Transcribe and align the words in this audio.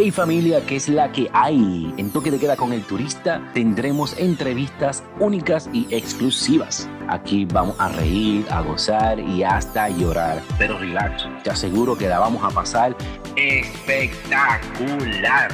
Hey 0.00 0.12
familia, 0.12 0.64
¿qué 0.64 0.76
es 0.76 0.88
la 0.88 1.10
que 1.10 1.28
hay? 1.32 1.92
En 1.96 2.12
Toque 2.12 2.30
de 2.30 2.38
Queda 2.38 2.54
con 2.54 2.72
el 2.72 2.84
Turista 2.84 3.42
tendremos 3.52 4.16
entrevistas 4.16 5.02
únicas 5.18 5.68
y 5.72 5.92
exclusivas. 5.92 6.88
Aquí 7.08 7.46
vamos 7.46 7.74
a 7.80 7.88
reír, 7.88 8.46
a 8.48 8.60
gozar 8.60 9.18
y 9.18 9.42
hasta 9.42 9.88
llorar. 9.88 10.40
Pero 10.56 10.78
relax, 10.78 11.26
te 11.42 11.50
aseguro 11.50 11.98
que 11.98 12.08
la 12.08 12.20
vamos 12.20 12.44
a 12.44 12.50
pasar 12.50 12.96
espectacular. 13.34 15.50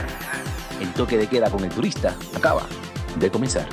El 0.78 0.92
Toque 0.92 1.16
de 1.16 1.26
Queda 1.26 1.48
con 1.48 1.64
el 1.64 1.70
Turista 1.70 2.14
acaba 2.36 2.66
de 3.18 3.30
comenzar. 3.30 3.66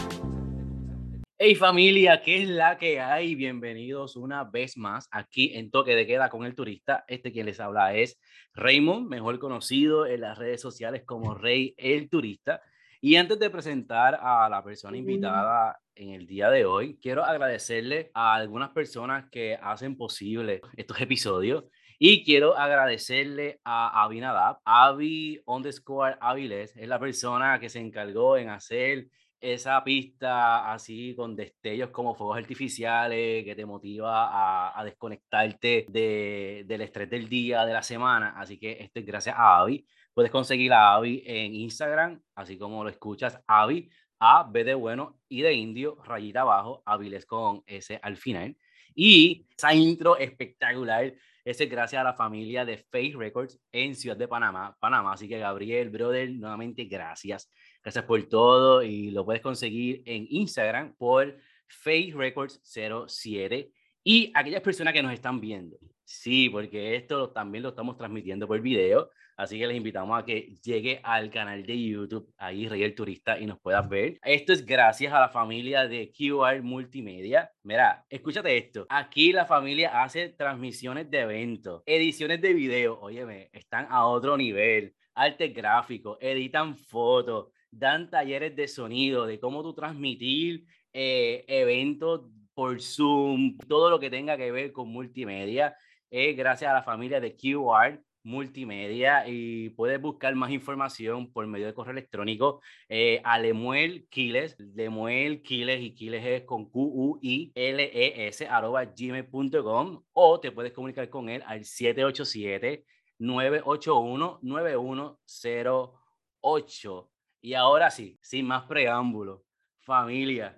Hey 1.44 1.55
familia, 1.55 2.21
¿qué 2.21 2.44
es 2.44 2.50
la 2.50 2.78
que 2.78 3.00
hay? 3.00 3.34
Bienvenidos 3.34 4.16
una 4.16 4.44
vez 4.44 4.78
más 4.78 5.08
aquí 5.10 5.55
en 5.55 5.71
Toque 5.71 5.96
de 5.96 6.05
Queda 6.05 6.30
con 6.30 6.46
el 6.46 6.54
Turista. 6.54 7.04
Este 7.08 7.32
quien 7.32 7.48
les 7.48 7.60
habla 7.60 7.96
es 7.96 8.20
Raymond, 8.54 9.10
mejor 9.10 9.40
conocido 9.40 10.05
en 10.05 10.22
las 10.22 10.38
redes 10.38 10.62
sociales 10.62 11.02
como 11.04 11.34
Rey 11.34 11.73
el 11.77 12.12
Turista. 12.12 12.62
Y 13.02 13.16
antes 13.16 13.40
de 13.40 13.50
presentar 13.50 14.20
a 14.22 14.48
la 14.50 14.64
persona 14.64 14.95
invitada 14.95 15.80
en 15.95 16.12
el 16.12 16.27
día 16.27 16.52
de 16.52 16.66
hoy, 16.66 17.00
quiero 17.02 17.23
agradecerle 17.23 18.12
a 18.14 18.36
algunas 18.36 18.70
personas 18.70 19.26
que 19.31 19.58
hacen 19.59 19.98
posible 19.98 20.62
estos 20.78 21.02
episodios. 21.02 21.64
Y 21.98 22.23
quiero 22.23 22.55
agradecerle 22.55 23.62
a 23.64 24.03
Avi 24.03 24.20
Nadab, 24.20 24.59
Avi 24.64 25.42
underscore 25.48 26.17
Aviles, 26.22 26.76
es 26.78 26.88
la 26.88 27.00
persona 27.00 27.59
que 27.59 27.70
se 27.70 27.80
encargó 27.80 28.38
en 28.38 28.50
hacer 28.50 29.08
esa 29.41 29.84
pista 29.84 30.72
así 30.72 31.16
con 31.16 31.36
destellos 31.36 31.90
como 31.90 32.13
fuegos 32.13 32.38
artificiales 32.38 33.44
que 33.44 33.55
te 33.55 33.66
motiva 33.66 34.27
a, 34.27 34.80
a 34.80 34.86
desconectarte 34.86 35.88
de, 35.90 36.64
del 36.67 36.81
estrés 36.81 37.09
del 37.09 37.27
día, 37.27 37.66
de 37.66 37.73
la 37.73 37.81
semana. 37.81 38.36
Así 38.38 38.59
que 38.59 38.77
esto 38.80 39.00
es 39.00 39.05
gracias 39.05 39.36
a 39.36 39.58
Avi. 39.59 39.86
Puedes 40.14 40.31
conseguir 40.31 40.72
a 40.73 40.94
Avi 40.94 41.23
en 41.26 41.55
Instagram, 41.55 42.22
así 42.36 42.58
como 42.58 42.84
lo 42.84 42.90
escuchas, 42.90 43.41
Avi, 43.48 43.90
A, 44.20 44.44
B 44.44 44.64
de 44.64 44.75
bueno 44.75 45.19
y 45.28 45.42
de 45.42 45.53
indio, 45.53 45.97
rayita 46.03 46.42
abajo, 46.42 46.84
Aviles 46.86 47.25
con 47.25 47.64
S 47.66 48.00
al 48.02 48.17
final. 48.17 48.56
Y 48.94 49.47
esa 49.58 49.73
intro 49.73 50.17
espectacular, 50.17 51.14
ese 51.44 51.64
es 51.64 51.69
gracias 51.69 52.02
a 52.02 52.03
la 52.03 52.14
familia 52.14 52.66
de 52.66 52.78
Face 52.78 53.14
Records 53.16 53.59
en 53.72 53.95
Ciudad 53.95 54.17
de 54.17 54.28
Panamá, 54.28 54.78
Panamá. 54.80 55.14
Así 55.14 55.28
que 55.28 55.39
Gabriel, 55.39 55.89
brother, 55.89 56.30
nuevamente 56.30 56.84
gracias. 56.86 57.50
Gracias 57.84 58.06
por 58.06 58.22
todo 58.24 58.84
y 58.84 59.12
lo 59.12 59.26
puedes 59.26 59.42
conseguir 59.42 60.04
en 60.06 60.28
Instagram 60.30 60.96
por 60.98 61.36
Face 61.68 62.12
Records 62.14 62.62
07 62.64 63.72
y 64.04 64.32
aquellas 64.36 64.62
personas 64.62 64.94
que 64.94 65.04
nos 65.04 65.14
están 65.14 65.40
viendo. 65.40 65.78
Sí, 66.04 66.50
porque 66.50 66.96
esto 66.96 67.30
también 67.32 67.64
lo 67.64 67.70
estamos 67.70 67.98
transmitiendo 67.98 68.48
por 68.48 68.59
video, 68.59 69.09
así 69.38 69.58
que 69.58 69.66
les 69.66 69.78
invitamos 69.78 70.20
a 70.20 70.26
que 70.26 70.56
llegue 70.62 71.00
al 71.04 71.30
canal 71.32 71.66
de 71.66 71.82
YouTube, 71.82 72.34
ahí 72.38 72.68
Rey 72.68 72.84
el 72.84 72.94
Turista, 72.94 73.40
y 73.40 73.46
nos 73.46 73.59
puedas 73.62 73.88
ver. 73.88 74.20
Esto 74.24 74.52
es 74.52 74.66
gracias 74.66 75.14
a 75.14 75.22
la 75.22 75.30
familia 75.30 75.88
de 75.88 76.12
QR 76.12 76.62
Multimedia. 76.62 77.50
Mira, 77.64 78.06
escúchate 78.09 78.58
esto. 78.58 78.86
Aquí 78.90 79.32
la 79.32 79.46
familia 79.46 80.04
hace 80.04 80.30
transmisiones 80.30 81.09
de 81.09 81.20
eventos, 81.20 81.82
ediciones 81.86 82.42
de 82.42 82.54
video, 82.54 83.00
óyeme, 83.00 83.50
están 83.54 83.88
a 83.90 84.06
otro 84.06 84.36
nivel, 84.36 84.94
arte 85.16 85.48
gráfico, 85.50 86.18
editan 86.20 86.76
fotos, 86.78 87.54
dan 87.72 88.09
talleres 88.09 88.55
de 88.55 88.67
sonido, 88.67 89.25
de 89.25 89.39
cómo 89.39 89.64
tú 89.64 89.73
transmitir 89.73 90.66
eh, 90.94 91.45
eventos 91.47 92.22
por 92.53 92.81
Zoom, 92.81 93.58
todo 93.67 93.89
lo 93.89 94.00
que 94.00 94.09
tenga 94.09 94.38
que 94.38 94.52
ver 94.52 94.72
con 94.72 94.89
multimedia, 94.89 95.75
es 96.09 96.36
gracias 96.36 96.69
a 96.69 96.73
la 96.73 96.83
familia 96.83 97.22
de 97.22 97.36
QR 97.36 98.02
Multimedia 98.23 99.28
y 99.28 99.69
puedes 99.69 100.00
buscar 100.00 100.36
más 100.36 100.52
información 100.52 101.33
por 101.33 101.47
medio 101.47 101.66
de 101.66 101.73
correo 101.73 101.94
electrónico 101.94 102.61
eh, 102.88 103.19
a 103.23 103.39
Lemuel 103.39 104.08
Quiles, 104.09 104.56
Lemuel 104.59 105.41
Quiles 105.41 105.81
y 105.81 105.95
Quiles 105.95 106.23
es 106.23 106.44
con 106.44 106.69
Q-U-I-L-E-S 106.69 108.47
arroba 108.47 108.85
gmail.com 108.85 110.03
o 110.13 110.40
te 110.40 110.51
puedes 110.51 110.72
comunicar 110.72 111.09
con 111.09 111.29
él 111.29 111.41
al 111.47 111.66
787 111.66 112.85
981 113.17 114.40
9108 114.44 117.10
y 117.41 117.56
ahora 117.56 117.90
sí, 117.90 118.18
sin 118.22 118.46
más 118.46 118.63
preámbulo, 118.63 119.44
familia, 119.79 120.56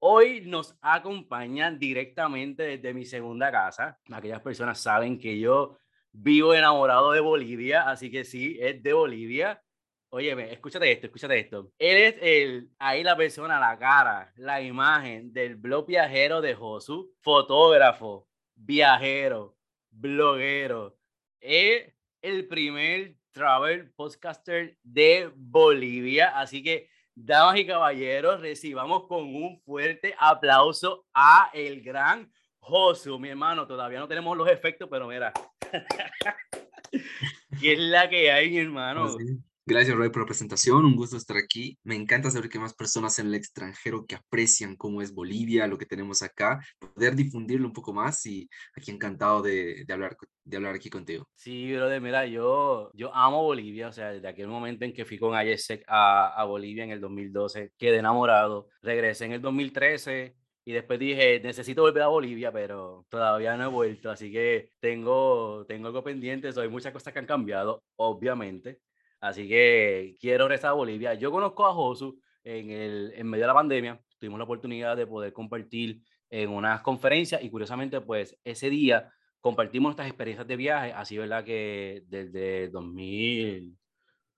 hoy 0.00 0.42
nos 0.42 0.76
acompañan 0.82 1.78
directamente 1.78 2.62
desde 2.64 2.94
mi 2.94 3.04
segunda 3.04 3.50
casa. 3.50 3.98
Aquellas 4.12 4.42
personas 4.42 4.80
saben 4.80 5.18
que 5.18 5.38
yo 5.38 5.78
vivo 6.12 6.54
enamorado 6.54 7.12
de 7.12 7.20
Bolivia, 7.20 7.88
así 7.88 8.10
que 8.10 8.24
sí, 8.24 8.58
es 8.60 8.82
de 8.82 8.92
Bolivia. 8.92 9.62
Óyeme, 10.10 10.52
escúchate 10.52 10.90
esto, 10.90 11.06
escúchate 11.06 11.38
esto. 11.38 11.72
Él 11.78 12.14
el, 12.20 12.70
ahí 12.78 13.02
la 13.02 13.16
persona, 13.16 13.60
la 13.60 13.78
cara, 13.78 14.32
la 14.36 14.62
imagen 14.62 15.32
del 15.32 15.56
blog 15.56 15.86
viajero 15.86 16.40
de 16.40 16.54
Josu, 16.54 17.12
fotógrafo, 17.20 18.26
viajero, 18.54 19.56
bloguero. 19.90 20.96
Es 21.40 21.92
el 22.22 22.48
primer 22.48 23.17
travel 23.38 23.90
podcaster 23.92 24.76
de 24.82 25.30
Bolivia. 25.34 26.38
Así 26.38 26.62
que, 26.62 26.90
damas 27.14 27.58
y 27.58 27.66
caballeros, 27.66 28.40
recibamos 28.40 29.06
con 29.06 29.34
un 29.34 29.60
fuerte 29.60 30.14
aplauso 30.18 31.06
a 31.14 31.50
el 31.54 31.80
gran 31.80 32.30
Josu, 32.58 33.18
mi 33.18 33.28
hermano. 33.28 33.66
Todavía 33.66 34.00
no 34.00 34.08
tenemos 34.08 34.36
los 34.36 34.48
efectos, 34.48 34.88
pero 34.90 35.06
mira. 35.06 35.32
¿Qué 37.60 37.72
es 37.72 37.78
la 37.78 38.08
que 38.08 38.30
hay, 38.30 38.50
mi 38.50 38.58
hermano? 38.58 39.14
Pues 39.14 39.26
Gracias, 39.70 39.94
Roy, 39.94 40.08
por 40.08 40.22
la 40.22 40.26
presentación. 40.26 40.86
Un 40.86 40.96
gusto 40.96 41.18
estar 41.18 41.36
aquí. 41.36 41.78
Me 41.84 41.94
encanta 41.94 42.30
saber 42.30 42.48
que 42.48 42.58
más 42.58 42.72
personas 42.72 43.18
en 43.18 43.26
el 43.26 43.34
extranjero 43.34 44.06
que 44.06 44.14
aprecian 44.14 44.76
cómo 44.76 45.02
es 45.02 45.12
Bolivia, 45.12 45.66
lo 45.66 45.76
que 45.76 45.84
tenemos 45.84 46.22
acá, 46.22 46.58
poder 46.94 47.14
difundirlo 47.14 47.66
un 47.66 47.74
poco 47.74 47.92
más 47.92 48.24
y 48.24 48.48
aquí 48.74 48.90
encantado 48.90 49.42
de, 49.42 49.84
de 49.84 49.92
hablar, 49.92 50.16
de 50.42 50.56
hablar 50.56 50.74
aquí 50.74 50.88
contigo. 50.88 51.28
Sí, 51.34 51.70
brother, 51.74 52.00
mira, 52.00 52.24
yo, 52.24 52.90
yo 52.94 53.14
amo 53.14 53.42
Bolivia, 53.42 53.88
o 53.88 53.92
sea, 53.92 54.10
desde 54.10 54.26
aquel 54.26 54.48
momento 54.48 54.86
en 54.86 54.94
que 54.94 55.04
fui 55.04 55.18
con 55.18 55.38
IESEC 55.38 55.84
a, 55.86 56.28
a 56.28 56.44
Bolivia 56.46 56.84
en 56.84 56.92
el 56.92 57.02
2012, 57.02 57.72
quedé 57.76 57.98
enamorado, 57.98 58.68
regresé 58.80 59.26
en 59.26 59.32
el 59.32 59.42
2013 59.42 60.34
y 60.64 60.72
después 60.72 60.98
dije, 60.98 61.40
necesito 61.40 61.82
volver 61.82 62.04
a 62.04 62.08
Bolivia, 62.08 62.50
pero 62.50 63.04
todavía 63.10 63.54
no 63.58 63.64
he 63.64 63.68
vuelto, 63.68 64.10
así 64.10 64.32
que 64.32 64.70
tengo, 64.80 65.66
tengo 65.66 65.88
algo 65.88 66.02
pendiente, 66.02 66.48
hay 66.56 66.68
muchas 66.70 66.94
cosas 66.94 67.12
que 67.12 67.18
han 67.18 67.26
cambiado, 67.26 67.82
obviamente, 67.96 68.80
Así 69.20 69.48
que 69.48 70.16
quiero 70.20 70.46
regresar 70.46 70.70
a 70.70 70.74
Bolivia. 70.74 71.14
Yo 71.14 71.30
conozco 71.30 71.66
a 71.66 71.72
Josu 71.74 72.20
en, 72.44 72.70
el, 72.70 73.12
en 73.16 73.26
medio 73.28 73.44
de 73.44 73.48
la 73.48 73.54
pandemia. 73.54 74.00
Tuvimos 74.18 74.38
la 74.38 74.44
oportunidad 74.44 74.96
de 74.96 75.06
poder 75.06 75.32
compartir 75.32 76.00
en 76.30 76.50
unas 76.50 76.82
conferencias 76.82 77.42
y 77.42 77.50
curiosamente, 77.50 78.00
pues 78.00 78.38
ese 78.44 78.70
día 78.70 79.10
compartimos 79.40 79.88
nuestras 79.88 80.08
experiencias 80.08 80.46
de 80.46 80.56
viaje. 80.56 80.92
Así, 80.92 81.18
¿verdad? 81.18 81.44
Que 81.44 82.02
desde 82.06 82.68
2000... 82.68 83.76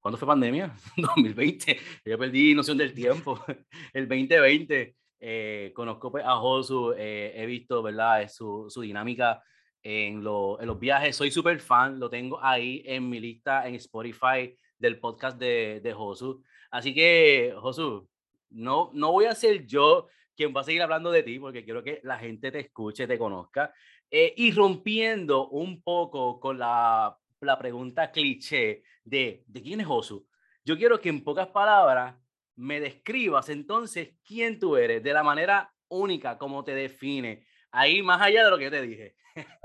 ¿Cuándo 0.00 0.16
fue 0.16 0.28
pandemia? 0.28 0.74
2020. 0.96 1.78
Yo 2.06 2.18
perdí 2.18 2.54
noción 2.54 2.78
del 2.78 2.94
tiempo. 2.94 3.38
El 3.92 4.08
2020 4.08 4.96
eh, 5.20 5.72
conozco 5.74 6.10
pues, 6.10 6.24
a 6.24 6.36
Josu, 6.36 6.94
eh, 6.96 7.32
he 7.36 7.44
visto, 7.44 7.82
¿verdad? 7.82 8.26
Su, 8.30 8.66
su 8.70 8.80
dinámica 8.80 9.42
en, 9.82 10.24
lo, 10.24 10.58
en, 10.58 10.66
los 10.66 10.78
viajes. 10.78 11.16
Soy 11.16 11.30
súper 11.30 11.60
fan, 11.60 12.00
lo 12.00 12.08
tengo 12.08 12.42
ahí 12.42 12.82
en 12.86 13.10
mi 13.10 13.20
lista 13.20 13.68
en 13.68 13.74
Spotify 13.74 14.56
del 14.80 14.98
podcast 14.98 15.38
de, 15.38 15.80
de 15.80 15.92
Josu. 15.92 16.42
Así 16.70 16.92
que, 16.92 17.54
Josu, 17.56 18.08
no, 18.50 18.90
no 18.92 19.12
voy 19.12 19.26
a 19.26 19.34
ser 19.34 19.66
yo 19.66 20.08
quien 20.34 20.52
va 20.56 20.62
a 20.62 20.64
seguir 20.64 20.82
hablando 20.82 21.12
de 21.12 21.22
ti, 21.22 21.38
porque 21.38 21.64
quiero 21.64 21.84
que 21.84 22.00
la 22.02 22.18
gente 22.18 22.50
te 22.50 22.60
escuche, 22.60 23.06
te 23.06 23.18
conozca. 23.18 23.72
Eh, 24.10 24.34
y 24.36 24.50
rompiendo 24.50 25.48
un 25.50 25.82
poco 25.82 26.40
con 26.40 26.58
la, 26.58 27.16
la 27.40 27.58
pregunta 27.58 28.10
cliché 28.10 28.82
de, 29.04 29.44
¿de 29.46 29.62
quién 29.62 29.80
es 29.80 29.86
Josu? 29.86 30.26
Yo 30.64 30.76
quiero 30.76 31.00
que 31.00 31.10
en 31.10 31.22
pocas 31.22 31.48
palabras 31.48 32.16
me 32.56 32.80
describas 32.80 33.48
entonces 33.48 34.14
quién 34.26 34.58
tú 34.58 34.76
eres, 34.76 35.02
de 35.02 35.12
la 35.12 35.22
manera 35.22 35.72
única 35.88 36.38
como 36.38 36.64
te 36.64 36.74
define, 36.74 37.46
ahí 37.70 38.02
más 38.02 38.20
allá 38.20 38.44
de 38.44 38.50
lo 38.50 38.58
que 38.58 38.70
te 38.70 38.82
dije. 38.82 39.16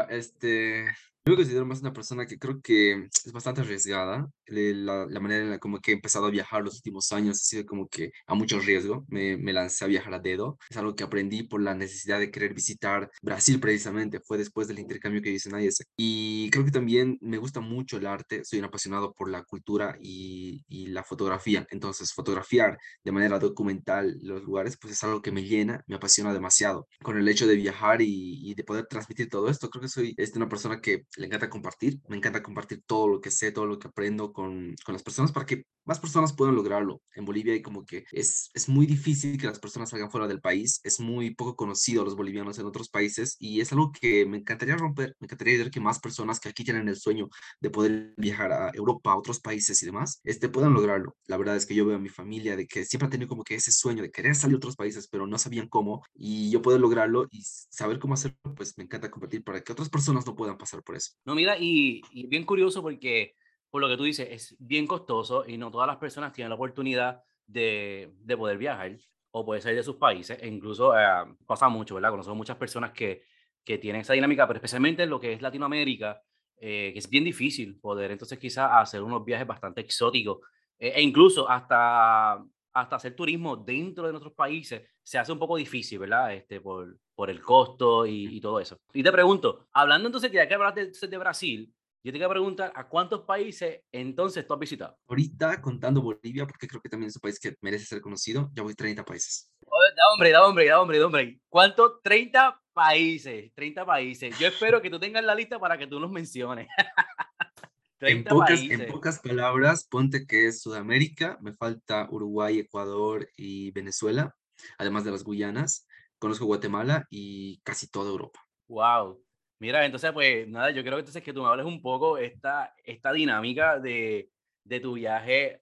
Este, 0.09 0.85
yo 1.25 1.31
me 1.31 1.35
considero 1.37 1.65
más 1.65 1.81
una 1.81 1.93
persona 1.93 2.25
que 2.25 2.37
creo 2.37 2.61
que 2.61 3.07
es 3.25 3.31
bastante 3.31 3.61
arriesgada. 3.61 4.29
La, 4.47 5.05
la, 5.07 5.19
manera 5.19 5.43
en 5.43 5.49
la 5.51 5.59
como 5.59 5.79
que 5.79 5.91
he 5.91 5.93
empezado 5.95 6.27
a 6.27 6.29
viajar 6.29 6.63
los 6.63 6.75
últimos 6.75 7.11
años 7.11 7.37
ha 7.37 7.43
sido 7.43 7.65
como 7.65 7.87
que 7.87 8.11
a 8.27 8.35
mucho 8.35 8.59
riesgo. 8.59 9.05
Me, 9.07 9.37
me, 9.37 9.53
lancé 9.53 9.85
a 9.85 9.87
viajar 9.87 10.13
a 10.13 10.19
dedo. 10.19 10.57
Es 10.69 10.77
algo 10.77 10.95
que 10.95 11.03
aprendí 11.03 11.43
por 11.43 11.61
la 11.61 11.75
necesidad 11.75 12.19
de 12.19 12.31
querer 12.31 12.53
visitar 12.53 13.09
Brasil 13.21 13.59
precisamente. 13.59 14.19
Fue 14.19 14.37
después 14.37 14.67
del 14.67 14.79
intercambio 14.79 15.21
que 15.21 15.31
hice 15.31 15.49
en 15.49 15.59
IES. 15.59 15.83
Y 15.97 16.49
creo 16.51 16.65
que 16.65 16.71
también 16.71 17.17
me 17.21 17.37
gusta 17.37 17.59
mucho 17.59 17.97
el 17.97 18.05
arte. 18.07 18.43
Soy 18.45 18.59
un 18.59 18.65
apasionado 18.65 19.13
por 19.13 19.29
la 19.29 19.43
cultura 19.43 19.97
y, 20.01 20.63
y 20.67 20.87
la 20.87 21.03
fotografía. 21.03 21.65
Entonces, 21.71 22.13
fotografiar 22.13 22.77
de 23.03 23.11
manera 23.11 23.39
documental 23.39 24.17
los 24.21 24.43
lugares, 24.43 24.77
pues 24.77 24.93
es 24.93 25.03
algo 25.03 25.21
que 25.21 25.31
me 25.31 25.43
llena, 25.43 25.83
me 25.87 25.95
apasiona 25.95 26.33
demasiado. 26.33 26.87
Con 27.03 27.17
el 27.17 27.27
hecho 27.27 27.47
de 27.47 27.55
viajar 27.55 28.01
y, 28.01 28.49
y 28.49 28.55
de 28.55 28.63
poder 28.63 28.87
transmitir 28.87 29.29
todo 29.29 29.49
esto, 29.49 29.69
creo 29.69 29.81
que 29.81 29.89
soy 29.89 30.13
este, 30.17 30.37
una 30.39 30.49
persona 30.49 30.81
que 30.81 31.05
le 31.17 31.27
encanta 31.27 31.49
compartir, 31.49 31.99
me 32.07 32.17
encanta 32.17 32.43
compartir 32.43 32.83
todo 32.85 33.07
lo 33.07 33.21
que 33.21 33.31
sé, 33.31 33.51
todo 33.51 33.65
lo 33.65 33.79
que 33.79 33.87
aprendo, 33.87 34.33
con, 34.35 34.75
las 34.87 35.01
personas 35.01 35.31
para 35.31 35.45
que 35.45 35.63
más 35.85 35.99
personas 35.99 36.33
puedan 36.33 36.55
lograrlo. 36.55 37.01
En 37.15 37.25
Bolivia 37.25 37.53
hay 37.53 37.61
como 37.61 37.85
que 37.85 38.05
es, 38.11 38.49
es 38.53 38.67
muy 38.67 38.85
difícil 38.85 39.37
que 39.39 39.47
las 39.47 39.59
personas 39.59 39.89
salgan 39.89 40.11
fuera 40.11 40.27
del 40.27 40.41
país, 40.41 40.81
es 40.83 40.99
muy 40.99 41.33
poco 41.33 41.55
conocido 41.55 42.01
a 42.01 42.05
los 42.05 42.15
bolivianos 42.15 42.59
en 42.59 42.65
otros 42.65 42.89
países 42.89 43.37
y 43.39 43.61
es 43.61 43.71
algo 43.71 43.91
que 43.91 44.25
me 44.25 44.37
encantaría 44.37 44.75
romper, 44.75 45.15
me 45.19 45.25
encantaría 45.25 45.57
ver 45.57 45.71
que 45.71 45.79
más 45.79 45.99
personas 45.99 46.39
que 46.39 46.49
aquí 46.49 46.63
tienen 46.63 46.87
el 46.89 46.97
sueño 46.97 47.29
de 47.61 47.69
poder 47.69 48.13
viajar 48.17 48.51
a 48.51 48.71
Europa, 48.73 49.11
a 49.11 49.17
otros 49.17 49.39
países 49.39 49.81
y 49.81 49.85
demás, 49.85 50.19
este, 50.23 50.49
puedan 50.49 50.73
lograrlo. 50.73 51.15
La 51.27 51.37
verdad 51.37 51.55
es 51.55 51.65
que 51.65 51.75
yo 51.75 51.85
veo 51.85 51.95
a 51.95 51.99
mi 51.99 52.09
familia 52.09 52.55
de 52.55 52.67
que 52.67 52.83
siempre 52.83 53.05
han 53.05 53.11
tenido 53.11 53.29
como 53.29 53.43
que 53.43 53.55
ese 53.55 53.71
sueño 53.71 54.03
de 54.03 54.11
querer 54.11 54.35
salir 54.35 54.55
a 54.55 54.57
otros 54.57 54.75
países, 54.75 55.07
pero 55.07 55.27
no 55.27 55.37
sabían 55.37 55.69
cómo 55.69 56.03
y 56.13 56.49
yo 56.51 56.61
poder 56.61 56.81
lograrlo 56.81 57.27
y 57.31 57.41
saber 57.43 57.99
cómo 57.99 58.15
hacerlo, 58.15 58.37
pues 58.55 58.77
me 58.77 58.83
encanta 58.83 59.09
compartir 59.09 59.43
para 59.43 59.61
que 59.61 59.71
otras 59.71 59.89
personas 59.89 60.25
no 60.25 60.35
puedan 60.35 60.57
pasar 60.57 60.83
por 60.83 60.95
eso. 60.95 61.11
No, 61.23 61.35
mira, 61.35 61.55
y 61.57 62.01
bien 62.27 62.43
curioso 62.43 62.81
porque 62.81 63.35
por 63.69 63.81
lo 63.81 63.87
que 63.87 63.97
tú 63.97 64.03
dices, 64.03 64.27
es 64.31 64.55
bien 64.59 64.87
costoso 64.87 65.45
y 65.47 65.57
no 65.57 65.71
todas 65.71 65.87
las 65.87 65.97
personas 65.97 66.33
tienen 66.33 66.49
la 66.49 66.55
oportunidad 66.55 67.23
de, 67.45 68.13
de 68.19 68.37
poder 68.37 68.57
viajar 68.57 68.97
o 69.31 69.45
poder 69.45 69.61
salir 69.61 69.77
de 69.77 69.83
sus 69.83 69.97
países. 69.97 70.37
E 70.41 70.47
incluso 70.47 70.97
eh, 70.97 71.03
pasa 71.45 71.67
mucho, 71.67 71.95
¿verdad? 71.95 72.11
Conocemos 72.11 72.37
muchas 72.37 72.57
personas 72.57 72.91
que, 72.91 73.23
que 73.65 73.77
tienen 73.77 74.01
esa 74.01 74.13
dinámica, 74.13 74.47
pero 74.47 74.57
especialmente 74.57 75.03
en 75.03 75.09
lo 75.09 75.19
que 75.19 75.33
es 75.33 75.41
Latinoamérica, 75.41 76.21
eh, 76.57 76.91
que 76.93 76.99
es 76.99 77.09
bien 77.09 77.25
difícil 77.25 77.77
poder 77.79 78.11
entonces 78.11 78.39
quizás 78.39 78.69
hacer 78.71 79.01
unos 79.01 79.25
viajes 79.25 79.45
bastante 79.45 79.81
exóticos 79.81 80.39
eh, 80.79 80.93
e 80.95 81.01
incluso 81.01 81.49
hasta, 81.49 82.41
hasta 82.73 82.95
hacer 82.95 83.13
turismo 83.13 83.57
dentro 83.57 84.05
de 84.05 84.13
nuestros 84.13 84.33
países 84.33 84.87
se 85.03 85.17
hace 85.17 85.33
un 85.33 85.39
poco 85.39 85.57
difícil, 85.57 85.99
¿verdad? 85.99 86.33
Este, 86.33 86.61
por, 86.61 86.97
por 87.13 87.29
el 87.29 87.41
costo 87.41 88.05
y, 88.05 88.37
y 88.37 88.39
todo 88.39 88.59
eso. 88.61 88.77
Y 88.93 89.03
te 89.03 89.11
pregunto, 89.11 89.67
hablando 89.73 90.07
entonces 90.07 90.31
ya 90.31 90.47
que 90.47 90.53
hablas 90.53 90.75
de, 90.75 90.91
de 90.91 91.17
Brasil, 91.17 91.73
yo 92.05 92.11
te 92.11 92.19
quiero 92.19 92.29
preguntar, 92.29 92.71
¿a 92.75 92.87
cuántos 92.87 93.21
países 93.21 93.81
entonces 93.91 94.45
tú 94.45 94.53
has 94.53 94.59
visitado? 94.59 94.95
Ahorita 95.07 95.59
contando 95.59 96.03
Bolivia, 96.03 96.45
porque 96.45 96.67
creo 96.67 96.79
que 96.79 96.87
también 96.87 97.07
es 97.07 97.15
un 97.15 97.21
país 97.21 97.39
que 97.39 97.55
merece 97.61 97.85
ser 97.85 97.99
conocido, 97.99 98.51
ya 98.53 98.61
voy 98.61 98.75
30 98.75 99.03
países. 99.03 99.51
da 99.59 100.13
hombre, 100.13 100.29
da 100.29 100.45
hombre, 100.45 100.67
da 100.67 100.81
hombre, 100.81 100.99
da 100.99 101.05
hombre. 101.07 101.39
¿Cuántos? 101.49 102.03
30 102.03 102.61
países, 102.73 103.51
30 103.55 103.87
países. 103.87 104.37
Yo 104.37 104.47
espero 104.47 104.83
que 104.83 104.91
tú 104.91 104.99
tengas 104.99 105.23
la 105.23 105.33
lista 105.33 105.57
para 105.57 105.79
que 105.79 105.87
tú 105.87 105.99
los 105.99 106.11
menciones. 106.11 106.67
en, 108.01 108.23
pocas, 108.23 108.61
en 108.61 108.85
pocas 108.85 109.17
palabras, 109.17 109.87
ponte 109.89 110.27
que 110.27 110.45
es 110.45 110.61
Sudamérica, 110.61 111.39
me 111.41 111.53
falta 111.53 112.07
Uruguay, 112.11 112.59
Ecuador 112.59 113.27
y 113.35 113.71
Venezuela, 113.71 114.35
además 114.77 115.05
de 115.05 115.11
las 115.11 115.23
Guyanas. 115.23 115.87
Conozco 116.19 116.45
Guatemala 116.45 117.07
y 117.09 117.61
casi 117.61 117.89
toda 117.89 118.11
Europa. 118.11 118.45
Wow. 118.67 119.24
Mira, 119.65 119.83
entonces, 119.83 120.11
pues 120.11 120.47
nada, 120.47 120.69
yo 120.69 120.83
creo 120.83 120.93
que 120.93 120.99
entonces 120.99 121.23
que 121.23 121.33
tú 121.33 121.41
me 121.41 121.49
hables 121.49 121.65
un 121.65 121.81
poco 121.81 122.19
esta, 122.19 122.75
esta 122.83 123.11
dinámica 123.11 123.79
de, 123.79 124.29
de 124.63 124.79
tu 124.79 124.93
viaje 124.93 125.59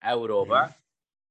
a 0.00 0.12
Europa, 0.12 0.74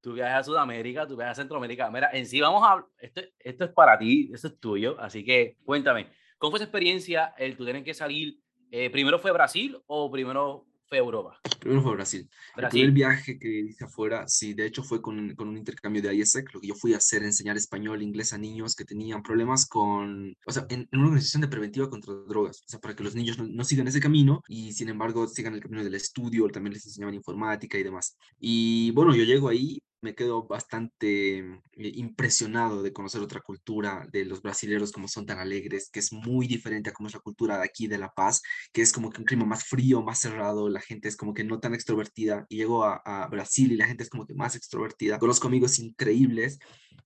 tu 0.01 0.13
viaje 0.13 0.31
a 0.31 0.43
Sudamérica, 0.43 1.07
tu 1.07 1.15
viaje 1.15 1.31
a 1.31 1.35
Centroamérica. 1.35 1.89
Mira, 1.89 2.11
en 2.13 2.27
sí 2.27 2.39
vamos 2.39 2.61
a, 2.63 2.85
esto, 2.99 3.21
esto 3.39 3.65
es 3.65 3.71
para 3.71 3.97
ti, 3.97 4.29
esto 4.31 4.49
es 4.49 4.59
tuyo, 4.59 4.99
así 4.99 5.25
que 5.25 5.57
cuéntame, 5.65 6.11
¿cómo 6.37 6.51
fue 6.51 6.59
esa 6.59 6.65
experiencia 6.65 7.33
el 7.39 7.57
tú 7.57 7.65
tener 7.65 7.83
que 7.83 7.95
salir? 7.95 8.37
Eh, 8.69 8.91
¿Primero 8.91 9.17
fue 9.17 9.31
Brasil 9.31 9.81
o 9.87 10.11
primero 10.11 10.67
fue 10.91 10.97
Europa? 10.97 11.39
Primero 11.61 11.81
fue 11.81 11.93
Brasil. 11.93 12.29
Brasil. 12.53 12.83
El 12.83 12.91
viaje 12.91 13.39
que 13.39 13.47
hice 13.47 13.85
afuera, 13.85 14.27
sí, 14.27 14.53
de 14.53 14.65
hecho 14.65 14.83
fue 14.83 15.01
con, 15.01 15.33
con 15.35 15.47
un 15.47 15.55
intercambio 15.55 16.01
de 16.01 16.13
ISEC. 16.13 16.53
Lo 16.53 16.59
que 16.59 16.67
yo 16.67 16.75
fui 16.75 16.93
a 16.93 16.97
hacer, 16.97 17.23
enseñar 17.23 17.55
español, 17.55 18.01
inglés 18.01 18.33
a 18.33 18.37
niños 18.37 18.75
que 18.75 18.83
tenían 18.83 19.23
problemas 19.23 19.65
con, 19.65 20.35
o 20.45 20.51
sea, 20.51 20.65
en, 20.69 20.89
en 20.91 20.99
una 20.99 21.07
organización 21.07 21.43
de 21.43 21.47
preventiva 21.47 21.89
contra 21.89 22.13
drogas, 22.13 22.61
o 22.67 22.67
sea, 22.67 22.81
para 22.81 22.93
que 22.93 23.03
los 23.03 23.15
niños 23.15 23.37
no, 23.37 23.47
no, 23.47 23.63
sigan 23.63 23.87
ese 23.87 24.01
camino 24.01 24.43
y 24.49 24.73
sin 24.73 24.89
embargo 24.89 25.25
sigan 25.29 25.53
el 25.53 25.61
camino 25.61 25.81
del 25.81 25.95
estudio, 25.95 26.49
también 26.49 26.73
les 26.73 26.85
enseñaban 26.85 27.15
informática 27.15 27.77
y 27.77 27.83
demás. 27.83 28.17
Y 28.37 28.91
bueno, 28.91 29.15
yo 29.15 29.23
llego 29.23 29.47
ahí 29.47 29.81
me 30.01 30.15
quedo 30.15 30.47
bastante 30.47 31.39
eh, 31.39 31.55
impresionado 31.75 32.81
de 32.83 32.93
conocer 32.93 33.21
otra 33.21 33.41
cultura 33.41 34.07
de 34.11 34.25
los 34.25 34.41
brasileños 34.41 34.91
como 34.91 35.07
son 35.07 35.25
tan 35.25 35.39
alegres, 35.39 35.89
que 35.91 35.99
es 35.99 36.11
muy 36.11 36.47
diferente 36.47 36.89
a 36.89 36.93
cómo 36.93 37.07
es 37.07 37.13
la 37.13 37.19
cultura 37.19 37.57
de 37.57 37.63
aquí 37.63 37.87
de 37.87 37.97
La 37.97 38.11
Paz, 38.11 38.41
que 38.73 38.81
es 38.81 38.91
como 38.91 39.09
que 39.11 39.19
un 39.21 39.25
clima 39.25 39.45
más 39.45 39.63
frío, 39.63 40.01
más 40.01 40.19
cerrado, 40.19 40.69
la 40.69 40.81
gente 40.81 41.07
es 41.07 41.15
como 41.15 41.33
que 41.33 41.43
no 41.43 41.59
tan 41.59 41.73
extrovertida. 41.73 42.45
Y 42.49 42.57
llego 42.57 42.83
a, 42.83 43.01
a 43.05 43.27
Brasil 43.27 43.71
y 43.71 43.77
la 43.77 43.87
gente 43.87 44.03
es 44.03 44.09
como 44.09 44.25
que 44.25 44.33
más 44.33 44.55
extrovertida. 44.55 45.19
Conozco 45.19 45.47
amigos 45.47 45.79
increíbles 45.79 46.59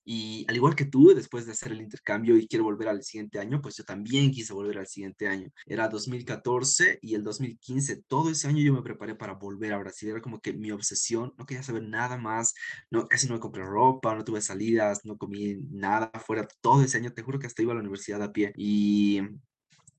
y 0.04 0.46
al 0.48 0.56
igual 0.56 0.76
que 0.76 0.86
tú, 0.86 1.14
después 1.16 1.46
de 1.46 1.54
hacer 1.54 1.72
el 1.72 1.82
intercambio 1.82 2.38
y 2.38 2.48
quiero 2.48 2.64
volver 2.64 2.90
al 2.90 3.04
siguiente 3.04 3.40
año, 3.40 3.62
pues 3.62 3.76
yo 3.76 3.84
también 3.84 4.32
quise 4.32 4.54
volver 4.54 4.78
al 4.78 4.88
siguiente 4.88 5.28
año. 5.28 5.50
Era 5.66 5.90
2014 5.90 7.00
y 7.02 7.16
el 7.16 7.24
2015, 7.24 8.04
todo 8.08 8.30
ese 8.30 8.48
año 8.48 8.62
yo 8.62 8.74
me 8.74 8.84
preparé 8.84 9.16
para 9.16 9.34
volver 9.34 9.74
a 9.74 9.80
Brasil. 9.80 10.10
Era 10.10 10.22
como 10.22 10.40
que 10.40 10.54
mi 10.54 10.72
obsesión, 10.72 11.34
no 11.38 11.46
quería 11.46 11.64
saber 11.64 11.84
nada 11.84 12.18
más, 12.18 12.54
no, 12.92 13.08
casi 13.08 13.28
no 13.28 13.34
me 13.34 13.40
compré 13.40 13.64
ropa, 13.64 14.16
no 14.16 14.24
tuve 14.24 14.42
salidas, 14.42 15.06
no 15.06 15.18
comí 15.18 15.56
nada 15.72 16.12
afuera 16.14 16.48
todo 16.62 16.84
ese 16.84 16.98
año. 16.98 17.12
Te 17.12 17.24
juro 17.24 17.40
que 17.40 17.48
hasta 17.48 17.62
iba 17.64 17.72
a 17.72 17.76
la 17.76 17.82
universidad 17.82 18.22
a 18.22 18.32
pie. 18.32 18.54
Y 18.56 19.22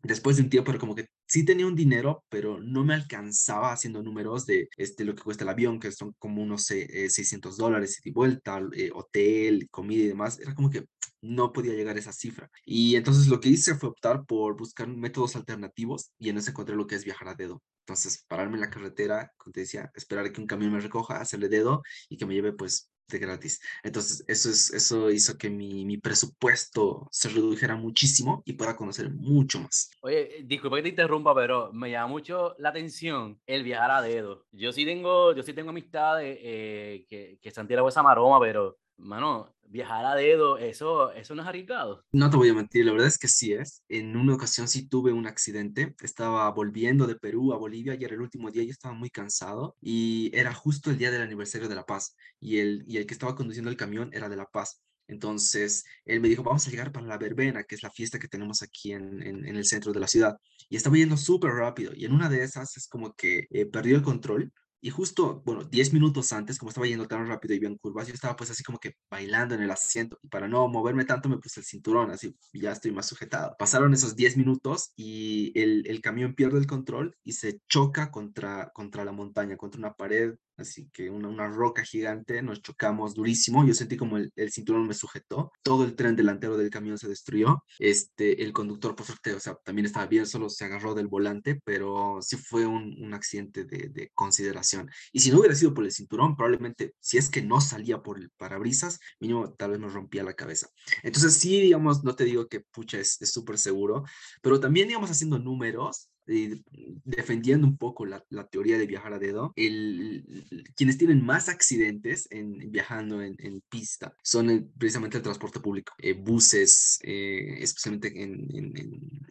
después 0.06 0.36
de 0.36 0.42
un 0.44 0.50
tiempo 0.50 0.70
era 0.70 0.80
como 0.80 0.94
que 0.94 1.08
sí 1.26 1.44
tenía 1.44 1.66
un 1.66 1.74
dinero, 1.74 2.24
pero 2.28 2.60
no 2.60 2.84
me 2.84 2.94
alcanzaba 2.94 3.72
haciendo 3.72 4.02
números 4.02 4.46
de 4.46 4.68
este, 4.76 5.04
lo 5.04 5.14
que 5.14 5.22
cuesta 5.22 5.44
el 5.44 5.50
avión, 5.50 5.80
que 5.80 5.92
son 5.92 6.14
como 6.18 6.42
unos 6.42 6.70
eh, 6.70 7.08
600 7.10 7.56
dólares 7.56 8.00
y 8.04 8.12
vuelta, 8.12 8.60
eh, 8.74 8.90
hotel, 8.94 9.68
comida 9.70 10.04
y 10.04 10.08
demás. 10.08 10.38
Era 10.40 10.54
como 10.54 10.70
que 10.70 10.84
no 11.22 11.52
podía 11.52 11.74
llegar 11.74 11.96
a 11.96 11.98
esa 11.98 12.12
cifra. 12.12 12.50
Y 12.64 12.96
entonces 12.96 13.28
lo 13.28 13.40
que 13.40 13.48
hice 13.48 13.74
fue 13.74 13.88
optar 13.88 14.24
por 14.26 14.56
buscar 14.56 14.88
métodos 14.88 15.36
alternativos 15.36 16.12
y 16.18 16.30
en 16.30 16.38
eso 16.38 16.50
encontré 16.50 16.76
lo 16.76 16.86
que 16.86 16.94
es 16.94 17.04
viajar 17.04 17.28
a 17.28 17.34
dedo. 17.34 17.62
Entonces, 17.80 18.24
pararme 18.26 18.54
en 18.54 18.62
la 18.62 18.70
carretera, 18.70 19.32
como 19.36 19.52
te 19.52 19.60
decía, 19.60 19.90
esperar 19.94 20.26
a 20.26 20.32
que 20.32 20.40
un 20.40 20.46
camión 20.46 20.72
me 20.72 20.80
recoja, 20.80 21.20
hacerle 21.20 21.48
dedo 21.48 21.82
y 22.08 22.16
que 22.16 22.26
me 22.26 22.34
lleve 22.34 22.52
pues 22.52 22.90
de 23.08 23.18
gratis. 23.18 23.60
Entonces, 23.82 24.24
eso, 24.28 24.50
es, 24.50 24.72
eso 24.72 25.10
hizo 25.10 25.38
que 25.38 25.50
mi, 25.50 25.84
mi, 25.84 25.96
presupuesto 25.98 27.08
se 27.10 27.28
redujera 27.28 27.76
muchísimo 27.76 28.42
y 28.44 28.54
pueda 28.54 28.76
conocer 28.76 29.10
mucho 29.10 29.60
más. 29.60 29.90
Oye, 30.00 30.42
disculpa 30.44 30.76
que 30.76 30.82
te 30.82 30.88
interrumpa, 30.90 31.34
pero 31.34 31.72
me 31.72 31.90
llama 31.90 32.08
mucho 32.08 32.54
la 32.58 32.70
atención 32.70 33.40
el 33.46 33.62
viajar 33.62 33.90
a 33.90 34.02
dedo. 34.02 34.46
Yo 34.52 34.72
sí 34.72 34.84
tengo, 34.84 35.34
yo 35.34 35.42
sí 35.42 35.52
tengo 35.52 35.70
amistades 35.70 36.38
eh, 36.40 37.06
que, 37.08 37.38
que 37.40 37.50
Santiago 37.50 37.88
esa 37.88 38.02
maroma, 38.02 38.40
pero 38.40 38.78
mano, 38.98 39.54
viajar 39.68 40.04
a 40.04 40.14
dedo, 40.14 40.58
eso, 40.58 41.12
eso 41.12 41.34
no 41.34 41.42
es 41.42 41.48
arriesgado. 41.48 42.04
No 42.12 42.30
te 42.30 42.36
voy 42.36 42.48
a 42.48 42.54
mentir, 42.54 42.84
la 42.84 42.92
verdad 42.92 43.08
es 43.08 43.18
que 43.18 43.28
sí 43.28 43.52
es. 43.52 43.82
En 43.88 44.16
una 44.16 44.34
ocasión 44.34 44.68
sí 44.68 44.88
tuve 44.88 45.12
un 45.12 45.26
accidente. 45.26 45.94
Estaba 46.02 46.50
volviendo 46.50 47.06
de 47.06 47.16
Perú 47.16 47.52
a 47.52 47.58
Bolivia 47.58 47.94
y 47.94 48.04
era 48.04 48.14
el 48.14 48.20
último 48.20 48.50
día 48.50 48.62
y 48.62 48.70
estaba 48.70 48.94
muy 48.94 49.10
cansado 49.10 49.76
y 49.80 50.30
era 50.34 50.54
justo 50.54 50.90
el 50.90 50.98
día 50.98 51.10
del 51.10 51.22
aniversario 51.22 51.68
de 51.68 51.74
La 51.74 51.86
Paz 51.86 52.16
y 52.40 52.58
el, 52.58 52.84
y 52.86 52.98
el 52.98 53.06
que 53.06 53.14
estaba 53.14 53.34
conduciendo 53.34 53.70
el 53.70 53.76
camión 53.76 54.10
era 54.12 54.28
de 54.28 54.36
La 54.36 54.46
Paz. 54.46 54.80
Entonces, 55.08 55.84
él 56.04 56.20
me 56.20 56.28
dijo, 56.28 56.42
vamos 56.42 56.66
a 56.66 56.70
llegar 56.70 56.90
para 56.90 57.06
la 57.06 57.16
verbena, 57.16 57.62
que 57.62 57.76
es 57.76 57.82
la 57.84 57.90
fiesta 57.90 58.18
que 58.18 58.26
tenemos 58.26 58.62
aquí 58.62 58.92
en, 58.92 59.22
en, 59.22 59.46
en 59.46 59.56
el 59.56 59.64
centro 59.64 59.92
de 59.92 60.00
la 60.00 60.08
ciudad. 60.08 60.36
Y 60.68 60.76
estaba 60.76 60.96
yendo 60.96 61.16
súper 61.16 61.52
rápido. 61.52 61.92
Y 61.94 62.06
en 62.06 62.12
una 62.12 62.28
de 62.28 62.42
esas 62.42 62.76
es 62.76 62.88
como 62.88 63.14
que 63.14 63.46
eh, 63.50 63.66
perdió 63.66 63.94
el 63.96 64.02
control 64.02 64.52
y 64.80 64.90
justo, 64.90 65.42
bueno, 65.44 65.64
10 65.64 65.92
minutos 65.92 66.32
antes, 66.32 66.58
como 66.58 66.70
estaba 66.70 66.86
yendo 66.86 67.08
tan 67.08 67.26
rápido 67.26 67.54
y 67.54 67.58
bien 67.58 67.76
curvas, 67.76 68.06
yo 68.08 68.14
estaba 68.14 68.36
pues 68.36 68.50
así 68.50 68.62
como 68.62 68.78
que 68.78 68.94
bailando 69.10 69.54
en 69.54 69.62
el 69.62 69.70
asiento. 69.70 70.18
Y 70.22 70.28
para 70.28 70.48
no 70.48 70.68
moverme 70.68 71.04
tanto 71.04 71.28
me 71.28 71.38
puse 71.38 71.60
el 71.60 71.66
cinturón, 71.66 72.10
así 72.10 72.36
ya 72.52 72.72
estoy 72.72 72.92
más 72.92 73.06
sujetado. 73.06 73.56
Pasaron 73.58 73.94
esos 73.94 74.16
10 74.16 74.36
minutos 74.36 74.92
y 74.96 75.52
el, 75.60 75.86
el 75.86 76.00
camión 76.00 76.34
pierde 76.34 76.58
el 76.58 76.66
control 76.66 77.16
y 77.24 77.32
se 77.32 77.60
choca 77.68 78.10
contra, 78.10 78.70
contra 78.72 79.04
la 79.04 79.12
montaña, 79.12 79.56
contra 79.56 79.78
una 79.78 79.94
pared 79.94 80.34
así 80.56 80.88
que 80.92 81.10
una, 81.10 81.48
roca 81.48 81.82
gigante, 81.84 82.42
nos 82.42 82.62
chocamos 82.62 83.14
durísimo, 83.14 83.64
yo 83.66 83.74
sentí 83.74 83.96
como 83.96 84.16
el, 84.16 84.32
cinturón 84.50 84.86
me 84.86 84.94
sujetó, 84.94 85.52
todo 85.62 85.84
el 85.84 85.94
tren 85.94 86.16
delantero 86.16 86.56
del 86.56 86.70
camión 86.70 86.98
se 86.98 87.08
destruyó, 87.08 87.62
este, 87.78 88.42
el 88.42 88.52
conductor, 88.52 88.96
por 88.96 89.06
suerte, 89.06 89.34
o 89.34 89.40
sea, 89.40 89.56
también 89.64 89.86
estaba 89.86 90.06
bien, 90.06 90.26
solo 90.26 90.48
se 90.48 90.64
agarró 90.64 90.94
del 90.94 91.08
volante, 91.08 91.60
pero 91.64 92.18
sí 92.20 92.36
fue 92.36 92.66
un, 92.66 92.96
accidente 93.14 93.64
de, 93.64 93.88
de, 93.88 94.10
consideración. 94.14 94.90
Y 95.12 95.20
si 95.20 95.30
no 95.30 95.38
hubiera 95.38 95.54
sido 95.54 95.72
por 95.72 95.84
el 95.84 95.92
cinturón, 95.92 96.36
probablemente, 96.36 96.94
si 97.00 97.18
es 97.18 97.30
que 97.30 97.40
no 97.40 97.60
salía 97.60 98.02
por 98.02 98.18
el 98.18 98.30
parabrisas, 98.30 98.98
mínimo 99.20 99.54
tal 99.54 99.70
vez 99.70 99.80
nos 99.80 99.94
rompía 99.94 100.22
la 100.22 100.34
cabeza. 100.34 100.68
Entonces 101.02 101.34
sí, 101.34 101.60
digamos, 101.60 102.04
no 102.04 102.14
te 102.14 102.24
digo 102.24 102.48
que 102.48 102.60
pucha 102.60 102.98
es 102.98 103.18
súper 103.22 103.58
seguro, 103.58 104.04
pero 104.42 104.60
también, 104.60 104.88
digamos, 104.88 105.10
haciendo 105.10 105.38
números, 105.38 106.10
eh, 106.28 106.62
defendiendo 107.04 107.66
un 107.66 107.76
poco 107.76 108.06
la, 108.06 108.24
la, 108.30 108.46
teoría 108.48 108.78
de 108.78 108.86
viajar 108.86 109.12
a 109.12 109.18
dedo, 109.18 109.52
el, 109.56 110.24
el, 110.50 110.64
quienes 110.74 110.98
tienen 110.98 111.24
más 111.24 111.48
accidentes 111.48 112.28
en, 112.30 112.70
viajando 112.70 113.22
en, 113.22 113.36
en 113.38 113.62
pista 113.68 114.14
son 114.22 114.50
el, 114.50 114.66
precisamente 114.78 115.16
el 115.16 115.22
transporte 115.22 115.60
público, 115.60 115.92
eh, 115.98 116.12
buses, 116.12 116.98
eh, 117.02 117.58
especialmente 117.60 118.22
en, 118.22 118.46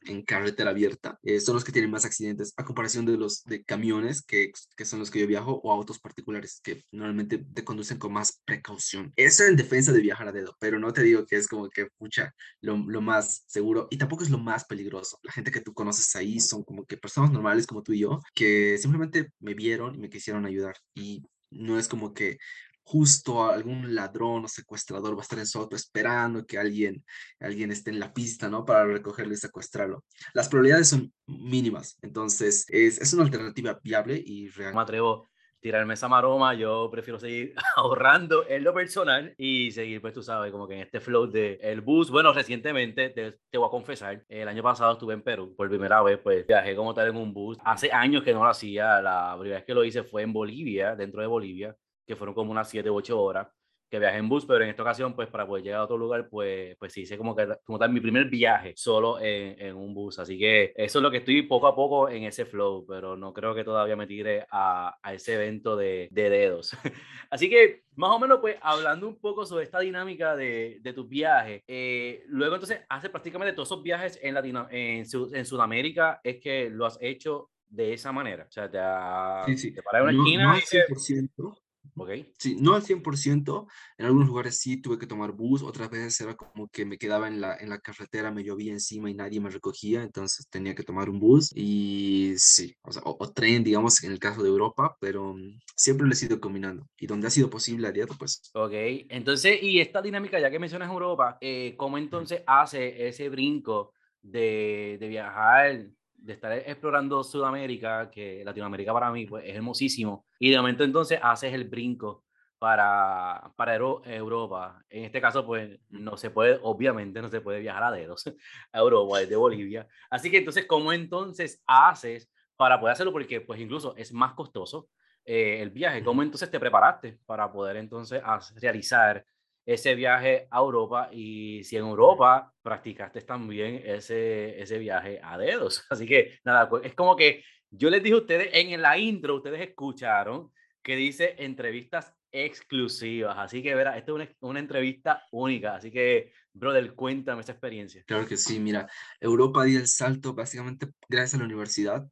en, 0.06 0.22
carretera 0.24 0.72
abierta, 0.72 1.20
eh, 1.24 1.40
son 1.40 1.56
los 1.56 1.64
que 1.64 1.72
tienen 1.72 1.92
más 1.92 2.06
accidentes 2.06 2.54
a 2.58 2.66
comparación 2.66 3.06
de 3.06 3.18
los 3.18 3.44
de 3.44 3.64
camiones, 3.64 4.22
que, 4.24 4.52
que, 4.76 4.86
son 4.86 5.00
los 5.00 5.12
que 5.12 5.20
yo 5.20 5.28
viajo, 5.28 5.60
o 5.64 5.72
autos 5.72 6.00
particulares, 6.00 6.62
que 6.64 6.84
normalmente 6.92 7.38
te 7.38 7.64
conducen 7.64 7.98
con 7.98 8.14
más 8.14 8.42
precaución. 8.46 9.14
Eso 9.16 9.44
en 9.44 9.56
defensa 9.56 9.92
de 9.92 10.02
viajar 10.02 10.28
a 10.28 10.32
dedo, 10.32 10.56
pero 10.60 10.80
no 10.80 10.94
te 10.94 11.04
digo 11.04 11.26
que 11.26 11.36
es 11.36 11.48
como 11.48 11.70
que, 11.70 11.88
pucha, 11.98 12.34
lo, 12.62 12.78
lo 12.78 13.02
más 13.02 13.44
seguro, 13.48 13.88
y 13.92 13.98
tampoco 13.98 14.24
es 14.24 14.30
lo 14.30 14.40
más 14.40 14.66
peligroso. 14.66 15.20
La 15.24 15.32
gente 15.32 15.52
que 15.52 15.62
tú 15.62 15.74
conoces 15.74 16.16
ahí 16.16 16.40
son 16.40 16.64
como 16.64 16.85
que 16.86 16.98
personas 16.98 17.32
normales 17.32 17.68
como 17.68 17.84
tú 17.84 17.94
y 17.94 18.00
yo, 18.00 18.22
que 18.34 18.78
simplemente 18.78 19.32
me 19.40 19.54
vieron 19.54 19.96
y 19.96 20.00
me 20.00 20.10
quisieron 20.10 20.46
ayudar. 20.46 20.76
Y 20.94 21.24
no 21.52 21.80
es 21.80 21.88
como 21.88 22.14
que 22.14 22.38
justo 22.86 23.50
algún 23.50 23.96
ladrón 23.96 24.46
o 24.46 24.48
secuestrador 24.48 25.16
va 25.16 25.20
a 25.20 25.24
estar 25.24 25.40
en 25.40 25.48
su 25.48 25.58
auto 25.60 25.76
esperando 25.76 26.46
que 26.46 26.60
alguien, 26.60 27.04
alguien 27.40 27.72
esté 27.72 27.90
en 27.90 28.00
la 28.00 28.14
pista, 28.14 28.48
¿no? 28.48 28.64
Para 28.64 28.86
recogerlo 28.86 29.34
y 29.34 29.38
secuestrarlo. 29.38 30.06
Las 30.34 30.48
probabilidades 30.48 30.90
son 30.90 31.12
mínimas, 31.26 31.98
entonces 32.04 32.66
es, 32.70 33.02
es 33.02 33.12
una 33.14 33.24
alternativa 33.24 33.80
viable 33.84 34.22
y 34.24 34.50
real. 34.50 34.76
Me 34.76 34.82
atrevo 34.82 35.28
tirarme 35.60 35.96
esa 35.96 36.08
maroma, 36.08 36.54
yo 36.54 36.90
prefiero 36.92 37.20
seguir 37.20 37.54
ahorrando 37.76 38.46
en 38.48 38.64
lo 38.64 38.74
personal 38.74 39.34
y 39.38 39.72
seguir, 39.72 40.02
pues 40.02 40.14
tú 40.14 40.22
sabes, 40.22 40.52
como 40.52 40.68
que 40.68 40.76
en 40.76 40.82
este 40.82 41.00
flow 41.00 41.28
de 41.28 41.60
el 41.62 41.82
bus. 41.82 42.12
Bueno, 42.12 42.34
recientemente, 42.34 43.10
te, 43.10 43.40
te, 43.50 43.58
voy 43.58 43.68
a 43.68 43.72
confesar, 43.72 44.24
el 44.30 44.48
año 44.48 44.64
pasado 44.64 44.94
estuve 44.94 45.14
en 45.14 45.22
Perú 45.22 45.56
por 45.56 45.70
primera 45.70 46.02
vez, 46.04 46.20
pues 46.20 46.46
viajé 46.46 46.76
como 46.76 46.94
tal 46.94 47.08
en 47.10 47.18
un 47.18 47.34
bus. 47.34 47.58
Hace 47.64 47.92
años 47.92 48.24
que 48.24 48.34
no 48.34 48.44
lo 48.44 48.50
hacía, 48.50 49.02
la 49.02 49.36
primera 49.40 49.60
vez 49.60 49.66
que 49.66 49.74
lo 49.74 49.84
hice 49.84 50.04
fue 50.04 50.22
en 50.22 50.34
Bolivia, 50.34 50.96
dentro 50.96 51.22
de 51.22 51.28
Bolivia 51.28 51.76
que 52.06 52.16
fueron 52.16 52.36
como 52.36 52.52
unas 52.52 52.70
7 52.70 52.90
u 52.90 52.96
8 52.96 53.22
horas 53.22 53.48
que 53.96 54.00
viajé 54.00 54.18
en 54.18 54.30
bus, 54.30 54.46
pero 54.46 54.64
en 54.64 54.70
esta 54.70 54.84
ocasión, 54.84 55.16
pues 55.16 55.28
para 55.28 55.48
poder 55.48 55.64
llegar 55.64 55.80
a 55.80 55.84
otro 55.84 55.98
lugar, 55.98 56.28
pues, 56.30 56.76
pues 56.78 56.98
hice 56.98 57.18
como 57.18 57.36
que 57.36 57.48
como 57.64 57.80
tal 57.80 57.92
mi 57.92 58.00
primer 58.00 58.26
viaje 58.30 58.74
solo 58.76 59.20
en, 59.20 59.60
en, 59.60 59.76
un 59.76 59.94
bus. 59.94 60.20
Así 60.20 60.38
que 60.38 60.74
eso 60.76 61.00
es 61.00 61.04
lo 61.04 61.12
que 61.12 61.18
estoy 61.18 61.42
poco 61.44 61.68
a 61.68 61.76
poco 61.76 62.10
en 62.10 62.24
ese 62.24 62.46
flow, 62.46 62.86
pero 62.88 63.16
no 63.16 63.34
creo 63.34 63.56
que 63.56 63.64
todavía 63.64 63.96
me 63.96 64.08
tire 64.08 64.46
a, 64.52 64.98
a 65.02 65.14
ese 65.14 65.36
evento 65.36 65.76
de, 65.76 66.08
de 66.12 66.30
dedos. 66.30 66.76
Así 67.30 67.50
que 67.50 67.84
más 67.96 68.12
o 68.12 68.20
menos, 68.20 68.40
pues 68.40 68.58
hablando 68.62 69.08
un 69.08 69.20
poco 69.20 69.46
sobre 69.46 69.64
esta 69.64 69.80
dinámica 69.80 70.36
de, 70.36 70.80
de 70.82 70.94
tus 70.94 71.08
viajes, 71.08 71.64
eh, 71.68 72.24
luego 72.28 72.56
entonces 72.56 72.82
haces 72.90 73.10
prácticamente 73.10 73.54
todos 73.54 73.70
esos 73.70 73.84
viajes 73.84 74.20
en, 74.22 74.34
Latino, 74.34 74.68
en, 74.70 75.06
en 75.34 75.46
Sudamérica, 75.46 76.20
es 76.24 76.38
que 76.42 76.70
lo 76.70 76.86
has 76.86 76.98
hecho 77.02 77.50
de 77.68 77.94
esa 77.94 78.12
manera. 78.12 78.46
O 78.48 78.52
sea, 78.52 78.70
te, 78.70 78.78
ha, 78.80 79.44
sí, 79.46 79.58
sí. 79.58 79.72
te 79.74 79.82
paras 79.82 80.10
en 80.10 80.20
una 80.20 80.24
esquina. 80.24 80.44
No, 80.46 80.54
no 80.54 80.60
100%, 80.60 81.62
Okay. 81.98 82.30
Sí, 82.38 82.58
no 82.60 82.76
al 82.76 82.84
100%, 82.84 83.68
en 83.98 84.06
algunos 84.06 84.28
lugares 84.28 84.58
sí 84.60 84.82
tuve 84.82 85.00
que 85.00 85.08
tomar 85.08 85.32
bus, 85.32 85.64
otras 85.64 85.90
veces 85.90 86.20
era 86.20 86.36
como 86.36 86.68
que 86.68 86.86
me 86.86 86.98
quedaba 86.98 87.30
en 87.30 87.40
la, 87.40 87.56
en 87.56 87.70
la 87.70 87.80
carretera, 87.80 88.32
me 88.32 88.44
llovía 88.44 88.74
encima 88.74 89.10
y 89.10 89.14
nadie 89.14 89.40
me 89.40 89.50
recogía, 89.50 90.04
entonces 90.04 90.50
tenía 90.50 90.76
que 90.76 90.84
tomar 90.84 91.10
un 91.10 91.20
bus 91.20 91.54
y 91.56 92.34
sí, 92.38 92.76
o, 92.82 92.92
sea, 92.92 93.02
o, 93.06 93.16
o 93.18 93.32
tren, 93.32 93.64
digamos, 93.64 94.04
en 94.04 94.12
el 94.12 94.20
caso 94.20 94.44
de 94.44 94.50
Europa, 94.50 94.98
pero 95.00 95.32
um, 95.32 95.58
siempre 95.76 96.06
lo 96.06 96.12
he 96.12 96.18
sido 96.18 96.42
combinando 96.42 96.86
y 96.98 97.08
donde 97.08 97.28
ha 97.28 97.32
sido 97.32 97.50
posible 97.50 97.88
a 97.88 97.92
diario, 97.92 98.16
pues. 98.20 98.42
Ok, 98.54 98.74
entonces, 98.74 99.64
y 99.64 99.80
esta 99.80 100.02
dinámica, 100.02 100.38
ya 100.38 100.52
que 100.52 100.60
mencionas 100.60 100.92
Europa, 100.92 101.38
eh, 101.40 101.76
¿cómo 101.78 101.98
entonces 101.98 102.42
hace 102.46 103.08
ese 103.08 103.30
brinco 103.30 103.94
de, 104.22 104.98
de 105.00 105.08
viajar 105.08 105.88
de 106.26 106.34
estar 106.34 106.52
explorando 106.52 107.24
Sudamérica, 107.24 108.10
que 108.10 108.44
Latinoamérica 108.44 108.92
para 108.92 109.12
mí 109.12 109.26
pues, 109.26 109.46
es 109.46 109.56
hermosísimo, 109.56 110.26
y 110.40 110.50
de 110.50 110.58
momento 110.58 110.84
entonces 110.84 111.20
haces 111.22 111.54
el 111.54 111.66
brinco 111.66 112.24
para, 112.58 113.52
para 113.56 113.76
Europa. 113.76 114.84
En 114.90 115.06
este 115.06 115.22
caso, 115.22 115.46
pues 115.46 115.80
no 115.90 116.18
se 116.18 116.32
puede, 116.32 116.60
obviamente 116.64 117.22
no 117.22 117.30
se 117.30 117.42
puede 117.42 117.60
viajar 117.60 117.84
a 117.84 117.92
dedos 117.92 118.24
a 118.72 118.80
Europa 118.80 119.20
desde 119.20 119.36
Bolivia. 119.36 119.88
Así 120.10 120.32
que 120.32 120.38
entonces, 120.38 120.66
¿cómo 120.66 120.92
entonces 120.92 121.62
haces 121.68 122.30
para 122.56 122.80
poder 122.80 122.94
hacerlo? 122.94 123.12
Porque 123.12 123.42
pues 123.42 123.60
incluso 123.60 123.96
es 123.98 124.12
más 124.14 124.34
costoso 124.34 124.90
eh, 125.26 125.62
el 125.62 125.70
viaje. 125.70 126.04
¿Cómo 126.04 126.24
entonces 126.24 126.50
te 126.50 126.60
preparaste 126.60 127.20
para 127.26 127.52
poder 127.52 127.78
entonces 127.78 128.22
realizar 128.56 129.24
ese 129.66 129.96
viaje 129.96 130.48
a 130.52 130.60
Europa 130.60 131.10
y 131.12 131.64
si 131.64 131.78
en 131.78 131.86
Europa 131.86 132.54
practicaste 132.62 133.22
también 133.22 133.82
ese, 133.84 134.62
ese 134.62 134.78
viaje 134.78 135.20
a 135.24 135.38
dedos. 135.38 135.86
Así 135.90 136.06
que 136.06 136.40
nada, 136.44 136.70
es 136.84 136.94
como 136.94 137.16
que 137.16 137.44
yo 137.72 137.90
les 137.90 138.04
dije 138.04 138.16
a 138.16 138.20
ustedes 138.20 138.50
en 138.54 138.82
la 138.82 138.98
intro, 138.98 139.36
ustedes 139.36 139.62
escucharon 139.62 140.52
que 140.82 140.96
dice 140.96 141.36
entrevistas 141.40 142.14
exclusivas. 142.32 143.36
Así 143.38 143.64
que 143.64 143.74
verá, 143.74 143.98
esta 143.98 144.12
es 144.12 144.16
una, 144.16 144.30
una, 144.42 144.60
entrevista 144.60 145.24
única. 145.32 145.76
Así 145.76 145.90
que, 145.90 146.32
brother, 146.54 146.94
cuéntame 146.94 147.42
esa 147.42 147.54
experiencia. 147.54 148.04
Claro 148.06 148.28
que 148.28 148.38
sí, 148.38 148.60
mira, 148.60 148.88
Europa 149.20 149.64
dio 149.64 149.80
el 149.80 149.88
salto 149.88 150.34
básicamente 150.34 150.88
gracias 151.10 151.36
a 151.36 151.38
la 151.40 151.46
universidad 151.46 152.08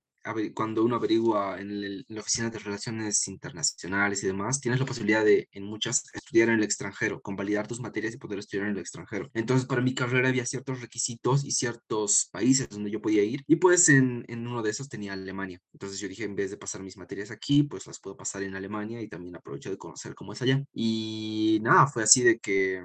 cuando 0.53 0.84
uno 0.84 0.96
averigua 0.96 1.60
en, 1.60 1.72
el, 1.72 2.06
en, 2.08 2.15
la 2.15 2.22
oficina 2.22 2.50
de 2.50 2.60
relaciones 2.60 3.27
internacionales 3.27 4.24
y 4.24 4.27
demás, 4.27 4.60
tienes 4.62 4.80
la 4.80 4.86
posibilidad 4.86 5.24
de, 5.24 5.48
en 5.51 5.63
muchas, 5.63 6.03
estudiar 6.13 6.50
en 6.50 6.56
el 6.56 6.63
extranjero, 6.63 7.22
convalidar 7.22 7.68
tus 7.68 7.80
materias 7.80 8.13
y 8.13 8.18
poder 8.18 8.39
estudiar 8.39 8.68
en 8.68 8.74
el 8.74 8.80
extranjero. 8.80 9.30
Entonces, 9.34 9.65
para 9.65 9.82
mi 9.82 9.94
carrera 9.94 10.30
había 10.30 10.46
ciertos 10.46 10.82
requisitos 10.82 11.44
y 11.44 11.51
ciertos 11.51 12.30
países 12.32 12.70
donde 12.70 12.92
yo 12.92 13.01
podía 13.01 13.24
ir, 13.24 13.44
y 13.48 13.58
pues 13.58 13.89
en, 13.89 14.25
en 14.27 14.48
uno 14.48 14.62
de 14.62 14.72
esos 14.72 14.89
tenía 14.89 15.13
Alemania. 15.13 15.60
Entonces 15.74 16.00
yo 16.00 16.08
dije, 16.08 16.24
en 16.24 16.36
vez 16.36 16.51
de 16.51 16.58
pasar 16.58 16.84
mis 16.84 16.98
materias 16.98 17.32
aquí, 17.32 17.63
pues 17.63 17.88
las 17.88 18.00
puedo 18.00 18.15
pasar 18.15 18.44
en 18.44 18.56
Alemania 18.56 19.01
y 19.01 19.08
también 19.08 19.36
aprovecho 19.36 19.70
de 19.70 19.77
conocer 19.77 20.15
cómo 20.15 20.34
es 20.34 20.42
allá. 20.42 20.63
Y 20.74 21.60
nada, 21.62 21.88
fue 21.88 22.03
así 22.03 22.22
de 22.24 22.39
que 22.39 22.82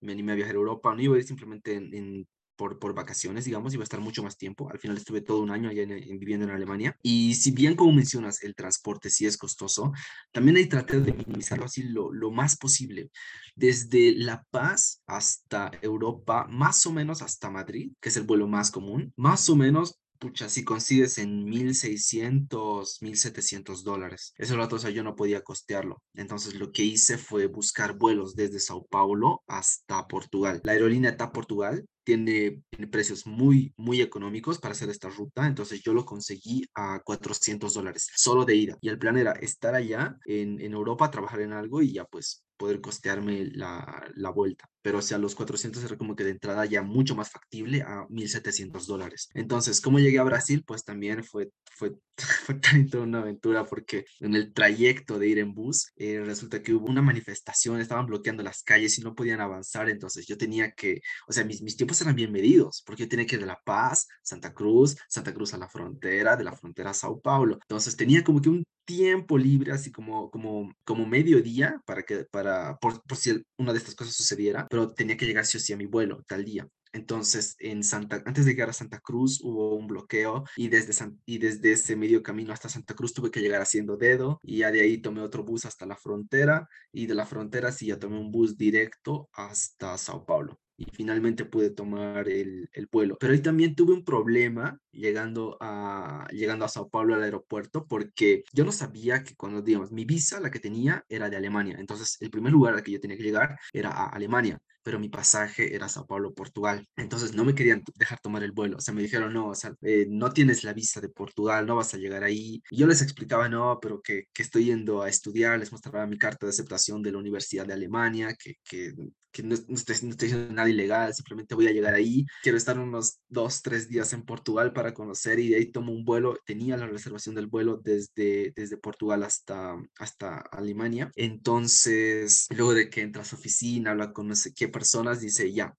me 0.00 0.12
animé 0.12 0.32
a 0.32 0.36
viajar 0.36 0.54
a 0.54 0.58
Europa, 0.58 0.94
no 0.94 1.02
iba 1.02 1.16
a 1.16 1.18
ir 1.18 1.24
simplemente 1.24 1.74
en, 1.74 1.94
en 1.94 2.28
por, 2.68 2.94
vacaciones, 2.94 3.46
digamos, 3.46 3.72
iba 3.72 3.82
a 3.82 3.84
estar 3.84 4.00
mucho 4.00 4.22
más 4.22 4.36
tiempo. 4.36 4.70
Al 4.70 4.78
final 4.78 4.96
estuve 4.98 5.22
todo 5.22 5.40
un 5.40 5.50
año 5.50 5.70
allá 5.70 5.82
en, 5.82 5.92
en, 5.92 6.18
viviendo 6.18 6.46
en 6.46 6.52
Alemania. 6.52 6.94
Y 7.02 7.34
si 7.34 7.52
bien, 7.52 7.74
como 7.74 7.92
mencionas, 7.92 8.42
el 8.42 8.54
transporte 8.54 9.08
sí 9.08 9.24
es 9.24 9.38
costoso, 9.38 9.92
también 10.30 10.56
ahí 10.56 10.66
traté 10.66 11.00
de 11.00 11.12
minimizarlo 11.12 11.64
así 11.64 11.84
lo, 11.84 12.12
lo 12.12 12.30
más 12.30 12.56
posible. 12.56 13.10
Desde 13.54 14.12
La 14.14 14.44
Paz 14.50 15.02
hasta 15.06 15.70
Europa, 15.80 16.46
más 16.50 16.84
o 16.84 16.92
menos 16.92 17.22
hasta 17.22 17.50
Madrid, 17.50 17.92
que 18.00 18.10
es 18.10 18.16
el 18.16 18.24
vuelo 18.24 18.46
más 18.46 18.70
común, 18.70 19.12
más 19.16 19.48
o 19.48 19.56
menos 19.56 20.00
pucha, 20.20 20.50
si 20.50 20.64
consigues 20.64 21.16
en 21.18 21.44
1600, 21.46 23.00
1700 23.00 23.82
dólares. 23.82 24.34
Ese 24.36 24.54
rato, 24.54 24.76
o 24.76 24.78
sea, 24.78 24.90
yo 24.90 25.02
no 25.02 25.16
podía 25.16 25.40
costearlo. 25.40 26.02
Entonces, 26.14 26.54
lo 26.54 26.70
que 26.72 26.84
hice 26.84 27.16
fue 27.16 27.46
buscar 27.46 27.96
vuelos 27.96 28.36
desde 28.36 28.60
Sao 28.60 28.86
Paulo 28.86 29.42
hasta 29.46 30.06
Portugal. 30.06 30.60
La 30.62 30.72
aerolínea 30.72 31.16
TAP 31.16 31.32
Portugal 31.32 31.86
tiene, 32.04 32.62
precios 32.90 33.26
muy, 33.26 33.72
muy 33.76 34.00
económicos 34.00 34.58
para 34.58 34.72
hacer 34.72 34.88
esta 34.90 35.08
ruta. 35.08 35.46
Entonces, 35.46 35.82
yo 35.82 35.92
lo 35.94 36.04
conseguí 36.04 36.64
a 36.74 37.00
400 37.04 37.74
dólares 37.74 38.10
solo 38.14 38.44
de 38.44 38.56
ida. 38.56 38.78
Y 38.80 38.88
el 38.88 38.98
plan 38.98 39.16
era 39.16 39.32
estar 39.32 39.74
allá 39.74 40.16
en, 40.24 40.60
en 40.60 40.72
Europa, 40.72 41.10
trabajar 41.10 41.40
en 41.40 41.52
algo 41.52 41.82
y 41.82 41.92
ya 41.92 42.04
pues 42.04 42.44
poder 42.60 42.80
costearme 42.82 43.46
la, 43.54 44.04
la, 44.16 44.30
vuelta. 44.30 44.68
Pero 44.82 45.02
sea, 45.02 45.18
los 45.18 45.34
400 45.34 45.84
era 45.84 45.96
como 45.96 46.16
que 46.16 46.24
de 46.24 46.30
entrada 46.30 46.64
ya 46.64 46.82
mucho 46.82 47.14
más 47.14 47.30
factible 47.30 47.82
a 47.82 48.06
1.700 48.08 48.86
dólares. 48.86 49.28
Entonces, 49.34 49.80
¿cómo 49.80 49.98
llegué 49.98 50.18
a 50.18 50.24
Brasil? 50.24 50.64
Pues 50.66 50.84
también 50.84 51.24
fue, 51.24 51.50
fue, 51.72 51.92
fue 52.44 52.54
toda 52.90 53.04
una 53.04 53.20
aventura 53.20 53.64
porque 53.64 54.04
en 54.20 54.34
el 54.34 54.52
trayecto 54.52 55.18
de 55.18 55.28
ir 55.28 55.38
en 55.38 55.54
bus, 55.54 55.92
eh, 55.96 56.22
resulta 56.24 56.62
que 56.62 56.74
hubo 56.74 56.86
una 56.86 57.02
manifestación, 57.02 57.80
estaban 57.80 58.06
bloqueando 58.06 58.42
las 58.42 58.62
calles 58.62 58.98
y 58.98 59.02
no 59.02 59.14
podían 59.14 59.40
avanzar. 59.40 59.88
Entonces 59.88 60.26
yo 60.26 60.36
tenía 60.36 60.72
que, 60.72 61.00
o 61.26 61.32
sea, 61.32 61.44
mis, 61.44 61.62
mis 61.62 61.76
tiempos 61.76 62.00
eran 62.00 62.14
bien 62.14 62.32
medidos 62.32 62.82
porque 62.86 63.04
yo 63.04 63.08
tenía 63.08 63.26
que 63.26 63.36
ir 63.36 63.40
de 63.40 63.46
La 63.46 63.60
Paz, 63.64 64.08
Santa 64.22 64.52
Cruz, 64.52 64.96
Santa 65.08 65.34
Cruz 65.34 65.54
a 65.54 65.58
la 65.58 65.68
frontera, 65.68 66.36
de 66.36 66.44
la 66.44 66.52
frontera 66.52 66.90
a 66.90 66.94
Sao 66.94 67.20
Paulo. 67.20 67.58
Entonces 67.62 67.96
tenía 67.96 68.24
como 68.24 68.40
que 68.40 68.48
un 68.48 68.64
tiempo 68.84 69.38
libre, 69.38 69.72
así 69.72 69.92
como, 69.92 70.30
como, 70.30 70.74
como 70.84 71.06
mediodía, 71.06 71.80
para 71.86 72.02
que, 72.02 72.24
para, 72.24 72.76
por, 72.78 73.00
por 73.02 73.16
si 73.16 73.40
una 73.56 73.72
de 73.72 73.78
estas 73.78 73.94
cosas 73.94 74.14
sucediera, 74.14 74.66
pero 74.70 74.94
tenía 74.94 75.16
que 75.16 75.26
llegar 75.26 75.44
sí 75.44 75.58
o 75.58 75.60
sí 75.60 75.72
a 75.72 75.76
mi 75.76 75.86
vuelo 75.86 76.24
tal 76.28 76.44
día. 76.44 76.66
Entonces, 76.92 77.56
en 77.58 77.84
Santa, 77.84 78.22
antes 78.24 78.44
de 78.44 78.52
llegar 78.52 78.70
a 78.70 78.72
Santa 78.72 79.00
Cruz 79.00 79.40
hubo 79.42 79.76
un 79.76 79.86
bloqueo 79.86 80.44
y 80.56 80.68
desde, 80.68 80.92
San, 80.92 81.20
y 81.26 81.38
desde 81.38 81.72
ese 81.72 81.96
medio 81.96 82.22
camino 82.22 82.52
hasta 82.52 82.68
Santa 82.68 82.94
Cruz 82.94 83.12
tuve 83.12 83.30
que 83.30 83.40
llegar 83.40 83.62
haciendo 83.62 83.96
dedo 83.96 84.40
y 84.42 84.58
ya 84.58 84.70
de 84.72 84.80
ahí 84.80 84.98
tomé 84.98 85.20
otro 85.22 85.44
bus 85.44 85.66
hasta 85.66 85.86
la 85.86 85.96
frontera 85.96 86.68
y 86.92 87.06
de 87.06 87.14
la 87.14 87.26
frontera 87.26 87.72
sí 87.72 87.86
ya 87.86 87.98
tomé 87.98 88.18
un 88.18 88.32
bus 88.32 88.56
directo 88.56 89.28
hasta 89.32 89.98
Sao 89.98 90.24
Paulo 90.24 90.58
y 90.80 90.86
finalmente 90.92 91.44
pude 91.44 91.68
tomar 91.68 92.26
el, 92.30 92.70
el, 92.72 92.88
vuelo. 92.90 93.18
Pero 93.20 93.34
ahí 93.34 93.40
también 93.40 93.74
tuve 93.74 93.92
un 93.92 94.02
problema 94.02 94.80
llegando 94.90 95.58
a, 95.60 96.26
llegando 96.32 96.64
a 96.64 96.68
Sao 96.68 96.88
Paulo 96.88 97.14
al 97.14 97.22
aeropuerto 97.22 97.86
porque 97.86 98.44
yo 98.54 98.64
no 98.64 98.72
sabía 98.72 99.22
que 99.22 99.36
cuando, 99.36 99.60
digamos, 99.60 99.92
mi 99.92 100.06
visa, 100.06 100.40
la 100.40 100.50
que 100.50 100.58
tenía, 100.58 101.04
era 101.10 101.28
de 101.28 101.36
Alemania. 101.36 101.76
Entonces, 101.78 102.16
el 102.20 102.30
primer 102.30 102.52
lugar 102.52 102.74
al 102.74 102.82
que 102.82 102.92
yo 102.92 103.00
tenía 103.00 103.18
que 103.18 103.22
llegar 103.22 103.58
era 103.74 103.90
a 103.90 104.08
Alemania 104.08 104.58
pero 104.90 104.98
mi 104.98 105.08
pasaje 105.08 105.72
era 105.72 105.88
Sao 105.88 106.04
Paulo, 106.04 106.34
Portugal. 106.34 106.84
Entonces 106.96 107.32
no 107.32 107.44
me 107.44 107.54
querían 107.54 107.84
dejar 107.94 108.18
tomar 108.18 108.42
el 108.42 108.50
vuelo. 108.50 108.78
O 108.78 108.80
sea, 108.80 108.92
me 108.92 109.02
dijeron, 109.02 109.32
no, 109.32 109.52
eh, 109.82 110.06
no 110.08 110.32
tienes 110.32 110.64
la 110.64 110.72
visa 110.72 111.00
de 111.00 111.08
Portugal, 111.08 111.64
no 111.64 111.76
vas 111.76 111.94
a 111.94 111.96
llegar 111.96 112.24
ahí. 112.24 112.60
Yo 112.72 112.88
les 112.88 113.00
explicaba, 113.00 113.48
no, 113.48 113.78
pero 113.80 114.02
que, 114.02 114.24
que, 114.32 114.42
estoy 114.42 114.64
yendo 114.64 115.02
a 115.02 115.08
estudiar, 115.08 115.60
les 115.60 115.70
mostraba 115.70 116.08
mi 116.08 116.18
carta 116.18 116.44
de 116.44 116.50
aceptación 116.50 117.04
de 117.04 117.12
la 117.12 117.18
Universidad 117.18 117.66
de 117.66 117.74
Alemania, 117.74 118.34
que, 118.36 118.56
que, 118.64 118.92
que 119.30 119.44
no, 119.44 119.54
no, 119.68 119.74
estoy, 119.76 119.96
no, 120.02 120.10
estoy, 120.10 120.28
haciendo 120.28 120.54
nada 120.54 120.68
ilegal, 120.68 121.14
simplemente 121.14 121.54
voy 121.54 121.68
a 121.68 121.72
llegar 121.72 121.94
ahí. 121.94 122.26
Quiero 122.42 122.58
estar 122.58 122.76
unos 122.78 123.20
dos, 123.28 123.62
tres 123.62 123.88
días 123.88 124.12
en 124.12 124.24
Portugal 124.24 124.72
para 124.72 124.92
conocer 124.92 125.38
y 125.38 125.50
de 125.50 125.56
ahí 125.56 125.66
tomo 125.66 125.92
un 125.92 126.04
vuelo. 126.04 126.36
Tenía 126.44 126.76
la 126.76 126.88
reservación 126.88 127.36
del 127.36 127.46
vuelo 127.46 127.76
desde, 127.76 128.52
desde 128.56 128.76
Portugal 128.76 129.22
hasta, 129.22 129.76
hasta 129.98 130.38
Alemania. 130.38 131.12
Entonces, 131.14 132.48
luego 132.50 132.74
de 132.74 132.90
que 132.90 133.02
entra 133.02 133.22
a 133.22 133.34
oficina, 133.34 133.92
habla 133.92 134.12
con 134.12 134.28
no 134.28 134.34
sé 134.34 134.52
qué 134.54 134.68
personas, 134.80 135.20
dice, 135.20 135.52
ya, 135.52 135.74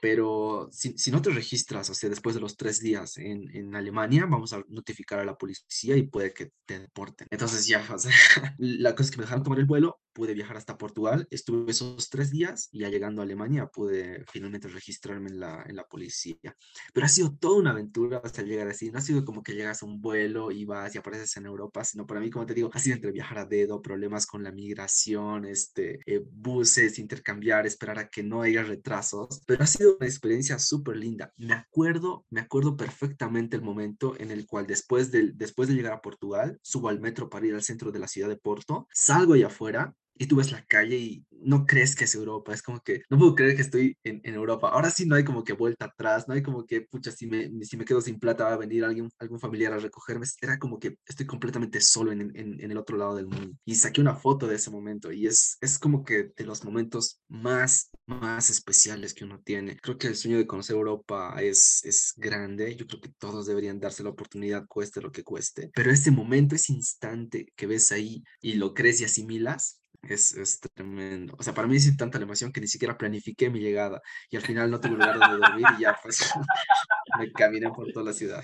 pero 0.00 0.68
si, 0.72 1.10
no 1.10 1.20
te 1.20 1.30
registras, 1.30 1.90
o 1.90 1.94
sea, 1.94 2.08
después 2.08 2.34
de 2.34 2.40
los 2.40 2.56
tres 2.56 2.80
días 2.80 3.18
en, 3.18 3.74
Alemania, 3.74 4.26
vamos 4.26 4.52
a 4.52 4.64
notificar 4.68 5.18
a 5.18 5.24
la 5.24 5.36
policía 5.36 5.96
y 5.96 6.04
puede 6.04 6.32
que 6.32 6.52
te 6.64 6.80
deporten. 6.80 7.28
Entonces 7.30 7.66
ya, 7.66 7.86
o 7.88 7.96
la 8.58 8.94
cosa 8.94 9.04
es 9.04 9.10
que 9.10 9.18
me 9.18 9.24
dejaron 9.24 9.44
tomar 9.44 9.58
el 9.58 9.66
vuelo, 9.66 10.00
pude 10.20 10.34
viajar 10.34 10.58
hasta 10.58 10.76
Portugal, 10.76 11.26
estuve 11.30 11.70
esos 11.70 12.10
tres 12.10 12.30
días 12.30 12.68
y 12.72 12.80
ya 12.80 12.90
llegando 12.90 13.22
a 13.22 13.24
Alemania 13.24 13.68
pude 13.68 14.22
finalmente 14.30 14.68
registrarme 14.68 15.30
en 15.30 15.40
la, 15.40 15.64
en 15.66 15.74
la 15.74 15.84
policía. 15.84 16.54
Pero 16.92 17.06
ha 17.06 17.08
sido 17.08 17.34
toda 17.34 17.58
una 17.58 17.70
aventura 17.70 18.20
hasta 18.22 18.42
llegar 18.42 18.68
así, 18.68 18.90
no 18.90 18.98
ha 18.98 19.00
sido 19.00 19.24
como 19.24 19.42
que 19.42 19.54
llegas 19.54 19.82
a 19.82 19.86
un 19.86 19.98
vuelo 19.98 20.50
y 20.50 20.66
vas 20.66 20.94
y 20.94 20.98
apareces 20.98 21.34
en 21.38 21.46
Europa, 21.46 21.84
sino 21.84 22.06
para 22.06 22.20
mí, 22.20 22.28
como 22.28 22.44
te 22.44 22.52
digo, 22.52 22.68
ha 22.70 22.78
sido 22.78 22.96
entre 22.96 23.12
viajar 23.12 23.38
a 23.38 23.46
dedo, 23.46 23.80
problemas 23.80 24.26
con 24.26 24.44
la 24.44 24.52
migración, 24.52 25.46
este, 25.46 26.00
eh, 26.04 26.22
buses, 26.30 26.98
intercambiar, 26.98 27.66
esperar 27.66 27.98
a 27.98 28.10
que 28.10 28.22
no 28.22 28.42
haya 28.42 28.62
retrasos, 28.62 29.40
pero 29.46 29.64
ha 29.64 29.66
sido 29.66 29.96
una 29.96 30.06
experiencia 30.06 30.58
súper 30.58 30.98
linda. 30.98 31.32
Me 31.38 31.54
acuerdo, 31.54 32.26
me 32.28 32.42
acuerdo 32.42 32.76
perfectamente 32.76 33.56
el 33.56 33.62
momento 33.62 34.14
en 34.18 34.30
el 34.30 34.46
cual 34.46 34.66
después 34.66 35.10
de, 35.10 35.32
después 35.34 35.70
de 35.70 35.76
llegar 35.76 35.94
a 35.94 36.02
Portugal, 36.02 36.58
subo 36.60 36.90
al 36.90 37.00
metro 37.00 37.30
para 37.30 37.46
ir 37.46 37.54
al 37.54 37.62
centro 37.62 37.90
de 37.90 38.00
la 38.00 38.06
ciudad 38.06 38.28
de 38.28 38.36
Porto, 38.36 38.86
salgo 38.92 39.32
allá 39.32 39.46
afuera 39.46 39.94
y 40.20 40.26
tú 40.26 40.36
ves 40.36 40.52
la 40.52 40.62
calle 40.66 40.98
y 40.98 41.24
no 41.30 41.64
crees 41.64 41.96
que 41.96 42.04
es 42.04 42.14
Europa, 42.14 42.52
es 42.52 42.60
como 42.60 42.82
que 42.82 43.02
no 43.08 43.16
puedo 43.16 43.34
creer 43.34 43.56
que 43.56 43.62
estoy 43.62 43.96
en, 44.04 44.20
en, 44.22 44.34
Europa. 44.34 44.68
Ahora 44.68 44.90
sí 44.90 45.06
no 45.06 45.14
hay 45.14 45.24
como 45.24 45.44
que 45.44 45.54
vuelta 45.54 45.86
atrás, 45.86 46.28
no 46.28 46.34
hay 46.34 46.42
como 46.42 46.66
que, 46.66 46.82
pucha, 46.82 47.10
si 47.10 47.26
me, 47.26 47.50
si 47.64 47.78
me 47.78 47.86
quedo 47.86 48.02
sin 48.02 48.20
plata 48.20 48.44
va 48.44 48.52
a 48.52 48.58
venir 48.58 48.84
alguien, 48.84 49.08
algún 49.18 49.40
familiar 49.40 49.72
a 49.72 49.78
recogerme. 49.78 50.26
Era 50.42 50.58
como 50.58 50.78
que 50.78 50.98
estoy 51.06 51.24
completamente 51.24 51.80
solo 51.80 52.12
en, 52.12 52.20
en, 52.36 52.70
el 52.70 52.76
otro 52.76 52.98
lado 52.98 53.16
del 53.16 53.28
mundo. 53.28 53.56
Y 53.64 53.76
saqué 53.76 54.02
una 54.02 54.14
foto 54.14 54.46
de 54.46 54.56
ese 54.56 54.70
momento 54.70 55.10
y 55.10 55.26
es, 55.26 55.56
es 55.62 55.78
como 55.78 56.04
que 56.04 56.32
de 56.36 56.44
los 56.44 56.64
momentos 56.66 57.22
más, 57.28 57.90
más 58.04 58.50
especiales 58.50 59.14
que 59.14 59.24
uno 59.24 59.40
tiene. 59.42 59.78
Creo 59.78 59.96
que 59.96 60.08
el 60.08 60.16
sueño 60.16 60.36
de 60.36 60.46
conocer 60.46 60.76
Europa 60.76 61.34
es, 61.40 61.80
es 61.84 62.12
grande, 62.18 62.76
yo 62.76 62.86
creo 62.86 63.00
que 63.00 63.14
todos 63.18 63.46
deberían 63.46 63.80
darse 63.80 64.02
la 64.02 64.10
oportunidad, 64.10 64.66
cueste 64.66 65.00
lo 65.00 65.12
que 65.12 65.24
cueste, 65.24 65.70
pero 65.74 65.90
ese 65.90 66.10
momento, 66.10 66.54
ese 66.54 66.74
instante 66.74 67.50
que 67.56 67.66
ves 67.66 67.90
ahí 67.90 68.22
y 68.42 68.54
lo 68.54 68.74
crees 68.74 69.00
y 69.00 69.04
asimilas, 69.04 69.80
es, 70.02 70.34
es, 70.34 70.60
tremendo. 70.60 71.34
O 71.38 71.42
sea, 71.42 71.54
para 71.54 71.68
mí 71.68 71.76
es 71.76 71.96
tanta 71.96 72.18
la 72.18 72.24
emoción 72.24 72.52
que 72.52 72.60
ni 72.60 72.66
siquiera 72.66 72.96
planifiqué 72.96 73.50
mi 73.50 73.60
llegada 73.60 74.00
y 74.30 74.36
al 74.36 74.42
final 74.42 74.70
no 74.70 74.80
tuve 74.80 74.92
lugar 74.92 75.18
donde 75.18 75.46
dormir 75.46 75.66
y 75.78 75.82
ya 75.82 75.96
pues 76.02 76.32
me 77.18 77.30
caminé 77.32 77.70
por 77.70 77.92
toda 77.92 78.06
la 78.06 78.12
ciudad. 78.12 78.42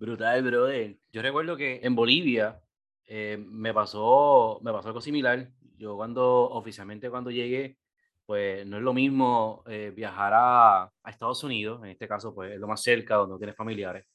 Brutal, 0.00 0.42
brother. 0.42 0.96
Yo 1.12 1.22
recuerdo 1.22 1.56
que 1.56 1.80
en 1.82 1.94
Bolivia 1.94 2.60
eh, 3.06 3.36
me, 3.38 3.74
pasó, 3.74 4.60
me 4.62 4.72
pasó 4.72 4.88
algo 4.88 5.00
similar. 5.00 5.50
Yo 5.76 5.96
cuando 5.96 6.50
oficialmente 6.50 7.10
cuando 7.10 7.30
llegué, 7.30 7.78
pues 8.24 8.66
no 8.66 8.78
es 8.78 8.82
lo 8.82 8.94
mismo 8.94 9.62
eh, 9.66 9.92
viajar 9.94 10.32
a, 10.34 10.82
a, 10.84 11.10
Estados 11.10 11.44
Unidos, 11.44 11.82
en 11.84 11.90
este 11.90 12.08
caso 12.08 12.34
pues 12.34 12.52
es 12.52 12.58
lo 12.58 12.66
más 12.66 12.82
cerca 12.82 13.16
donde 13.16 13.36
tienes 13.36 13.56
familiares, 13.56 14.06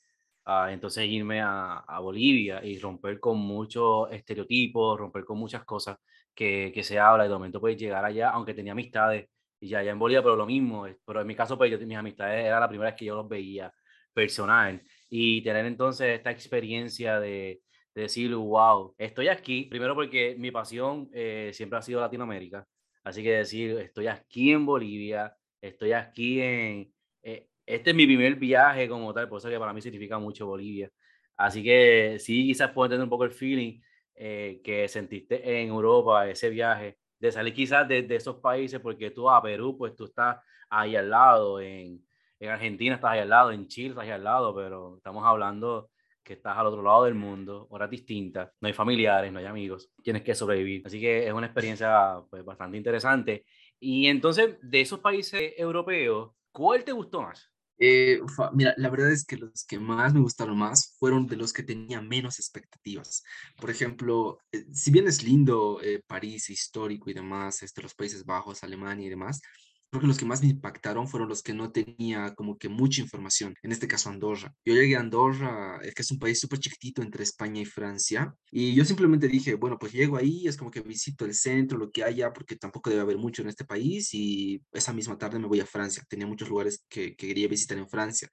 entonces 0.69 1.05
irme 1.05 1.41
a, 1.41 1.77
a 1.79 1.99
Bolivia 1.99 2.63
y 2.65 2.79
romper 2.79 3.19
con 3.19 3.37
muchos 3.37 4.11
estereotipos, 4.11 4.97
romper 4.97 5.23
con 5.23 5.37
muchas 5.37 5.63
cosas 5.63 5.97
que, 6.39 6.71
que, 6.73 6.83
se 6.83 6.97
habla 6.97 7.25
y 7.25 7.27
de 7.27 7.33
momento 7.33 7.59
puedes 7.59 7.77
llegar 7.77 8.05
allá, 8.05 8.29
aunque 8.29 8.53
tenía 8.53 8.71
amistades 8.71 9.27
y 9.59 9.67
ya 9.67 9.79
allá 9.79 9.91
en 9.91 9.99
Bolivia, 9.99 10.23
pero 10.23 10.37
lo 10.37 10.45
mismo, 10.45 10.87
pero 11.05 11.19
en 11.19 11.27
mi 11.27 11.35
caso 11.35 11.57
pues 11.57 11.69
yo 11.69 11.77
mis 11.79 11.97
amistades 11.97 12.45
era 12.45 12.61
la 12.61 12.69
primera 12.69 12.91
vez 12.91 12.97
que 12.97 13.03
yo 13.03 13.15
los 13.15 13.27
veía 13.27 13.73
personal 14.13 14.81
y 15.09 15.41
tener 15.43 15.65
entonces 15.65 16.15
esta 16.17 16.31
experiencia 16.31 17.19
de, 17.19 17.61
de 17.93 18.01
decir, 18.03 18.33
wow, 18.33 18.95
estoy 18.97 19.27
aquí, 19.27 19.65
primero 19.65 19.95
porque 19.95 20.35
mi 20.39 20.49
pasión 20.49 21.09
eh, 21.13 21.51
siempre 21.53 21.77
ha 21.77 21.81
sido 21.81 21.99
Latinoamérica, 21.99 22.65
así 23.03 23.21
que 23.21 23.31
decir, 23.31 23.77
estoy 23.79 24.07
aquí 24.07 24.51
en 24.53 24.65
Bolivia, 24.65 25.35
estoy 25.59 25.91
aquí 25.91 26.41
en... 26.41 26.93
Eh, 27.21 27.49
este 27.65 27.89
es 27.89 27.95
mi 27.97 28.05
primer 28.05 28.35
viaje 28.35 28.87
como 28.87 29.13
tal, 29.13 29.27
por 29.27 29.39
eso 29.39 29.49
que 29.49 29.59
para 29.59 29.73
mí 29.73 29.81
significa 29.81 30.17
mucho 30.17 30.47
Bolivia. 30.47 30.89
Así 31.35 31.63
que 31.63 32.17
sí, 32.19 32.45
quizás 32.47 32.71
puedo 32.71 32.85
entender 32.85 33.03
un 33.03 33.09
poco 33.09 33.25
el 33.25 33.31
feeling 33.31 33.81
eh, 34.21 34.59
que 34.65 34.85
sentiste 34.89 35.61
en 35.61 35.69
Europa, 35.69 36.27
ese 36.27 36.49
viaje, 36.49 36.97
de 37.19 37.31
salir 37.31 37.53
quizás 37.53 37.87
de, 37.87 38.01
de, 38.03 38.17
esos 38.17 38.35
países, 38.35 38.81
porque 38.81 39.11
tú 39.11 39.29
a 39.29 39.41
Perú, 39.41 39.77
pues 39.77 39.95
tú 39.95 40.03
estás 40.03 40.39
ahí 40.69 40.97
al 40.97 41.09
lado, 41.09 41.61
en, 41.61 42.05
en 42.37 42.49
Argentina 42.49 42.95
estás 42.95 43.11
ahí 43.11 43.19
al 43.19 43.29
lado, 43.29 43.51
en 43.53 43.67
Chile 43.67 43.91
estás 43.91 44.03
ahí 44.03 44.11
al 44.11 44.25
lado, 44.25 44.53
pero 44.53 44.97
estamos 44.97 45.25
hablando 45.25 45.89
que 46.21 46.33
estás 46.33 46.57
al 46.57 46.67
otro 46.67 46.83
lado 46.83 47.05
del 47.05 47.15
mundo, 47.15 47.65
horas 47.69 47.89
distintas, 47.89 48.51
no 48.59 48.67
hay 48.67 48.73
familiares, 48.73 49.31
no 49.31 49.39
hay 49.39 49.45
amigos, 49.45 49.89
tienes 50.03 50.21
que 50.21 50.35
sobrevivir. 50.35 50.83
Así 50.85 50.99
que 50.99 51.25
es 51.25 51.33
una 51.33 51.47
experiencia 51.47 52.21
pues, 52.29 52.43
bastante 52.43 52.75
interesante. 52.75 53.45
Y 53.79 54.07
entonces, 54.07 54.57
de 54.61 54.81
esos 54.81 54.99
países 54.99 55.53
europeos, 55.55 56.31
¿cuál 56.51 56.83
te 56.83 56.91
gustó 56.91 57.21
más? 57.21 57.49
Eh, 57.81 58.19
mira, 58.53 58.73
la 58.77 58.89
verdad 58.89 59.11
es 59.11 59.25
que 59.25 59.37
los 59.37 59.63
que 59.65 59.79
más 59.79 60.13
me 60.13 60.19
gustaron 60.19 60.57
más 60.57 60.95
fueron 60.99 61.27
de 61.27 61.37
los 61.37 61.53
que 61.53 61.63
tenía 61.63 62.01
menos 62.01 62.37
expectativas. 62.37 63.23
Por 63.59 63.69
ejemplo, 63.69 64.39
eh, 64.51 64.65
si 64.73 64.91
bien 64.91 65.07
es 65.07 65.23
lindo 65.23 65.79
eh, 65.81 66.03
París, 66.05 66.49
histórico 66.49 67.09
y 67.09 67.13
demás, 67.13 67.63
este, 67.63 67.81
los 67.81 67.95
Países 67.95 68.25
Bajos, 68.25 68.63
Alemania 68.63 69.07
y 69.07 69.09
demás, 69.09 69.41
creo 69.89 70.01
que 70.01 70.07
los 70.07 70.17
que 70.17 70.25
más 70.25 70.41
me 70.41 70.49
impactaron 70.49 71.07
fueron 71.07 71.29
los 71.29 71.41
que 71.41 71.53
no 71.53 71.71
tenía 71.71 72.33
como 72.35 72.57
que 72.57 72.69
mucha 72.69 73.01
información, 73.01 73.55
en 73.63 73.71
este 73.71 73.87
caso 73.87 74.09
Andorra. 74.09 74.53
Yo 74.65 74.73
llegué 74.73 74.95
a 74.95 74.99
Andorra, 74.99 75.79
es 75.83 75.93
que 75.93 76.01
es 76.03 76.11
un 76.11 76.19
país 76.19 76.39
súper 76.39 76.59
chiquitito 76.59 77.01
entre 77.01 77.23
España 77.23 77.61
y 77.61 77.65
Francia, 77.65 78.33
y 78.51 78.73
yo 78.75 78.85
simplemente 78.85 79.27
dije, 79.27 79.55
bueno, 79.55 79.77
pues 79.79 79.91
llego 79.93 80.17
ahí, 80.17 80.47
es 80.47 80.57
como 80.57 80.71
que 80.71 80.81
visito 80.81 81.25
el 81.25 81.33
centro, 81.33 81.77
lo 81.77 81.91
que 81.91 82.03
haya, 82.03 82.31
porque 82.33 82.55
tampoco 82.55 82.89
debe 82.89 83.01
haber 83.01 83.17
mucho 83.17 83.41
en 83.41 83.49
este 83.49 83.65
país, 83.65 84.13
y 84.13 84.61
esa 84.71 84.93
misma 84.93 85.17
tarde 85.17 85.39
me 85.39 85.47
voy 85.47 85.59
a 85.59 85.65
Francia. 85.65 86.03
Tenía 86.07 86.27
muchos 86.27 86.49
lugares 86.49 86.85
que, 86.89 87.15
que 87.15 87.27
quería 87.27 87.47
visitar 87.47 87.77
en 87.77 87.89
Francia 87.89 88.29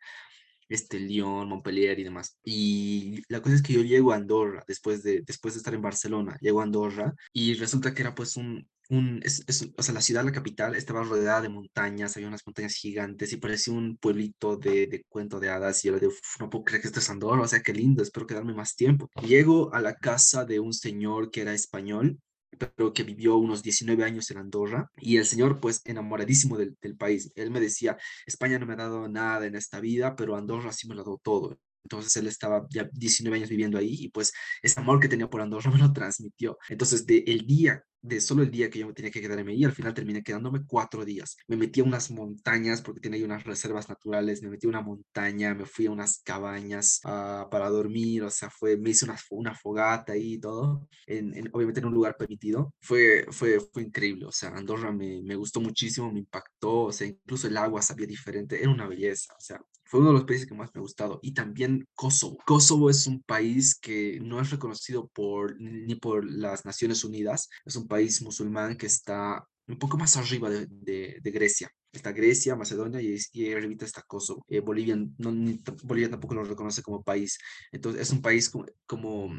este, 0.69 0.99
Lyon, 0.99 1.49
Montpellier 1.49 1.99
y 1.99 2.05
demás. 2.05 2.39
Y 2.45 3.23
la 3.29 3.41
cosa 3.41 3.55
es 3.57 3.63
que 3.63 3.73
yo 3.73 3.83
llego 3.83 4.13
a 4.13 4.17
Andorra 4.17 4.65
después 4.67 5.03
de, 5.03 5.23
después 5.23 5.55
de 5.55 5.59
estar 5.59 5.75
en 5.75 5.83
Barcelona, 5.83 6.37
llego 6.41 6.61
a 6.61 6.65
Andorra 6.65 7.15
y 7.33 7.55
resulta 7.55 7.95
que 7.95 8.03
era 8.03 8.15
pues 8.15 8.37
un, 8.37 8.69
un 8.89 9.21
es, 9.25 9.45
es, 9.47 9.69
o 9.77 9.83
sea, 9.83 9.95
la 9.95 10.01
ciudad, 10.01 10.25
la 10.25 10.33
capital, 10.33 10.75
estaba 10.75 11.03
rodeada 11.03 11.43
de 11.43 11.49
montañas, 11.49 12.17
había 12.17 12.29
unas 12.29 12.47
montañas 12.47 12.75
gigantes 12.75 13.33
y 13.33 13.37
parecía 13.37 13.75
un 13.75 13.97
pueblito 13.97 14.57
de, 14.57 14.87
de 14.87 15.05
cuento 15.09 15.41
de 15.41 15.51
hadas 15.51 15.85
y 15.85 15.89
yo 15.89 15.95
le 15.95 16.01
digo, 16.01 16.13
no 16.41 16.51
puedo 16.51 16.65
creer 16.65 16.83
que 16.83 16.89
esto 16.89 17.01
es 17.01 17.11
Andorra, 17.11 17.43
o 17.43 17.49
sea, 17.49 17.63
qué 17.63 17.73
lindo, 17.73 18.03
espero 18.03 18.27
quedarme 18.27 18.55
más 18.55 18.77
tiempo. 18.77 19.11
Llego 19.23 19.73
a 19.75 19.81
la 19.81 19.95
casa 19.97 20.45
de 20.45 20.61
un 20.61 20.73
señor 20.73 21.31
que 21.31 21.43
era 21.43 21.55
español 21.55 22.19
pero 22.59 22.93
que 22.93 23.03
vivió 23.03 23.37
unos 23.37 23.63
19 23.63 24.05
años 24.05 24.31
en 24.31 24.39
Andorra 24.39 24.91
y 24.97 25.19
el 25.19 25.27
señor 25.27 25.61
pues 25.61 25.83
enamoradísimo 25.85 26.57
del, 26.57 26.77
del, 26.81 26.97
país. 26.97 27.31
Él 27.35 27.51
me 27.51 27.61
decía, 27.61 27.99
España 28.27 28.59
no 28.59 28.67
me 28.67 28.73
ha 28.75 28.77
dado 28.77 29.09
nada 29.09 29.47
en 29.47 29.57
esta 29.57 29.81
vida, 29.81 30.17
pero 30.17 30.37
Andorra 30.37 30.73
sí 30.73 30.89
me 30.89 30.95
lo 30.95 31.03
ha 31.03 31.05
dado 31.05 31.21
todo. 31.23 31.59
Entonces 31.87 32.17
él 32.17 32.27
estaba 32.27 32.67
ya 32.71 32.89
19 32.93 33.37
años 33.37 33.49
viviendo 33.49 33.79
ahí 33.79 33.95
y 34.01 34.09
pues 34.09 34.33
ese 34.63 34.81
amor 34.81 34.99
que 34.99 35.09
tenía 35.09 35.31
por 35.31 35.41
Andorra 35.41 35.71
me 35.73 35.79
lo 35.79 35.93
transmitió. 35.93 36.59
Entonces 36.69 37.07
de 37.07 37.25
el 37.27 37.47
día 37.47 37.83
de 38.07 38.21
solo 38.21 38.43
el 38.43 38.51
día 38.51 38.71
que 38.71 38.79
yo 38.79 38.87
me 38.87 38.93
tenía 38.93 39.11
que 39.11 39.21
quedarme 39.21 39.53
ahí, 39.53 39.65
al 39.65 39.73
final 39.73 39.95
terminé 39.95 40.23
quedándome 40.23 40.65
cuatro 40.67 41.05
días. 41.05 41.37
Me 41.49 41.57
metí 41.57 41.81
a 41.81 41.85
unas 41.85 42.11
montañas 42.11 42.81
porque 42.81 43.01
tiene 43.01 43.17
ahí 43.17 43.23
unas 43.25 43.45
reservas 43.45 43.89
naturales, 43.89 44.43
me 44.43 44.51
metí 44.51 44.67
a 44.67 44.71
una 44.71 44.81
montaña, 44.81 45.55
me 45.55 45.65
fui 45.67 45.87
a 45.87 45.91
unas 45.91 46.21
cabañas 46.23 47.01
uh, 47.05 47.49
para 47.51 47.69
dormir, 47.69 48.23
o 48.23 48.31
sea, 48.31 48.49
fue, 48.51 48.77
me 48.77 48.91
hice 48.91 49.05
una, 49.05 49.17
una 49.31 49.55
fogata 49.55 50.13
ahí 50.13 50.35
y 50.35 50.39
todo, 50.39 50.89
en, 51.07 51.37
en, 51.37 51.51
obviamente 51.53 51.81
en 51.81 51.87
un 51.87 51.95
lugar 51.95 52.17
permitido. 52.17 52.75
Fue, 52.81 53.27
fue, 53.31 53.61
fue 53.61 53.83
increíble, 53.83 54.27
o 54.27 54.33
sea, 54.33 54.51
Andorra 54.51 54.93
me, 54.93 55.23
me 55.23 55.35
gustó 55.35 55.61
muchísimo, 55.61 56.13
me 56.13 56.21
impactó, 56.21 56.85
o 56.85 56.93
sea, 56.93 57.07
incluso 57.07 57.49
el 57.49 57.57
agua 57.57 57.83
sabía 57.83 58.07
diferente, 58.07 58.61
era 58.61 58.71
una 58.71 58.87
belleza, 58.87 59.35
o 59.37 59.41
sea, 59.41 59.61
fue 59.87 60.01
uno 60.01 60.09
de 60.09 60.15
los 60.15 60.25
países 60.25 60.47
que 60.47 60.55
más 60.55 60.71
me 60.75 60.81
ha 60.81 60.83
gustado. 60.83 61.21
Y 61.23 61.33
también 61.33 61.89
Kosovo. 61.95 62.39
Kosovo 62.45 62.91
es 62.91 63.07
un 63.07 63.23
país 63.23 63.79
que 63.79 64.19
no 64.21 64.41
es 64.41 64.51
reconocido 64.51 65.09
por, 65.09 65.59
ni 65.61 65.95
por 65.95 66.29
las 66.29 66.65
Naciones 66.65 67.05
Unidas. 67.05 67.49
Es 67.65 67.77
un 67.77 67.87
país 67.87 68.21
musulmán 68.21 68.77
que 68.77 68.87
está 68.87 69.47
un 69.69 69.79
poco 69.79 69.97
más 69.97 70.17
arriba 70.17 70.51
de, 70.51 70.67
de, 70.67 71.19
de 71.23 71.31
Grecia 71.31 71.71
está 71.97 72.13
Grecia, 72.13 72.57
Macedonia 72.57 73.01
y, 73.01 73.17
y 73.33 73.53
arribita 73.53 73.85
está 73.85 74.03
Kosovo. 74.03 74.45
Eh, 74.49 74.61
Bolivia, 74.61 74.97
no, 75.19 75.33
ni, 75.33 75.61
Bolivia 75.85 76.11
tampoco 76.11 76.35
lo 76.35 76.45
reconoce 76.45 76.83
como 76.83 77.03
país. 77.03 77.39
Entonces 77.73 78.03
es 78.03 78.11
un 78.11 78.23
país 78.23 78.49
como, 78.51 78.67
como 78.87 79.31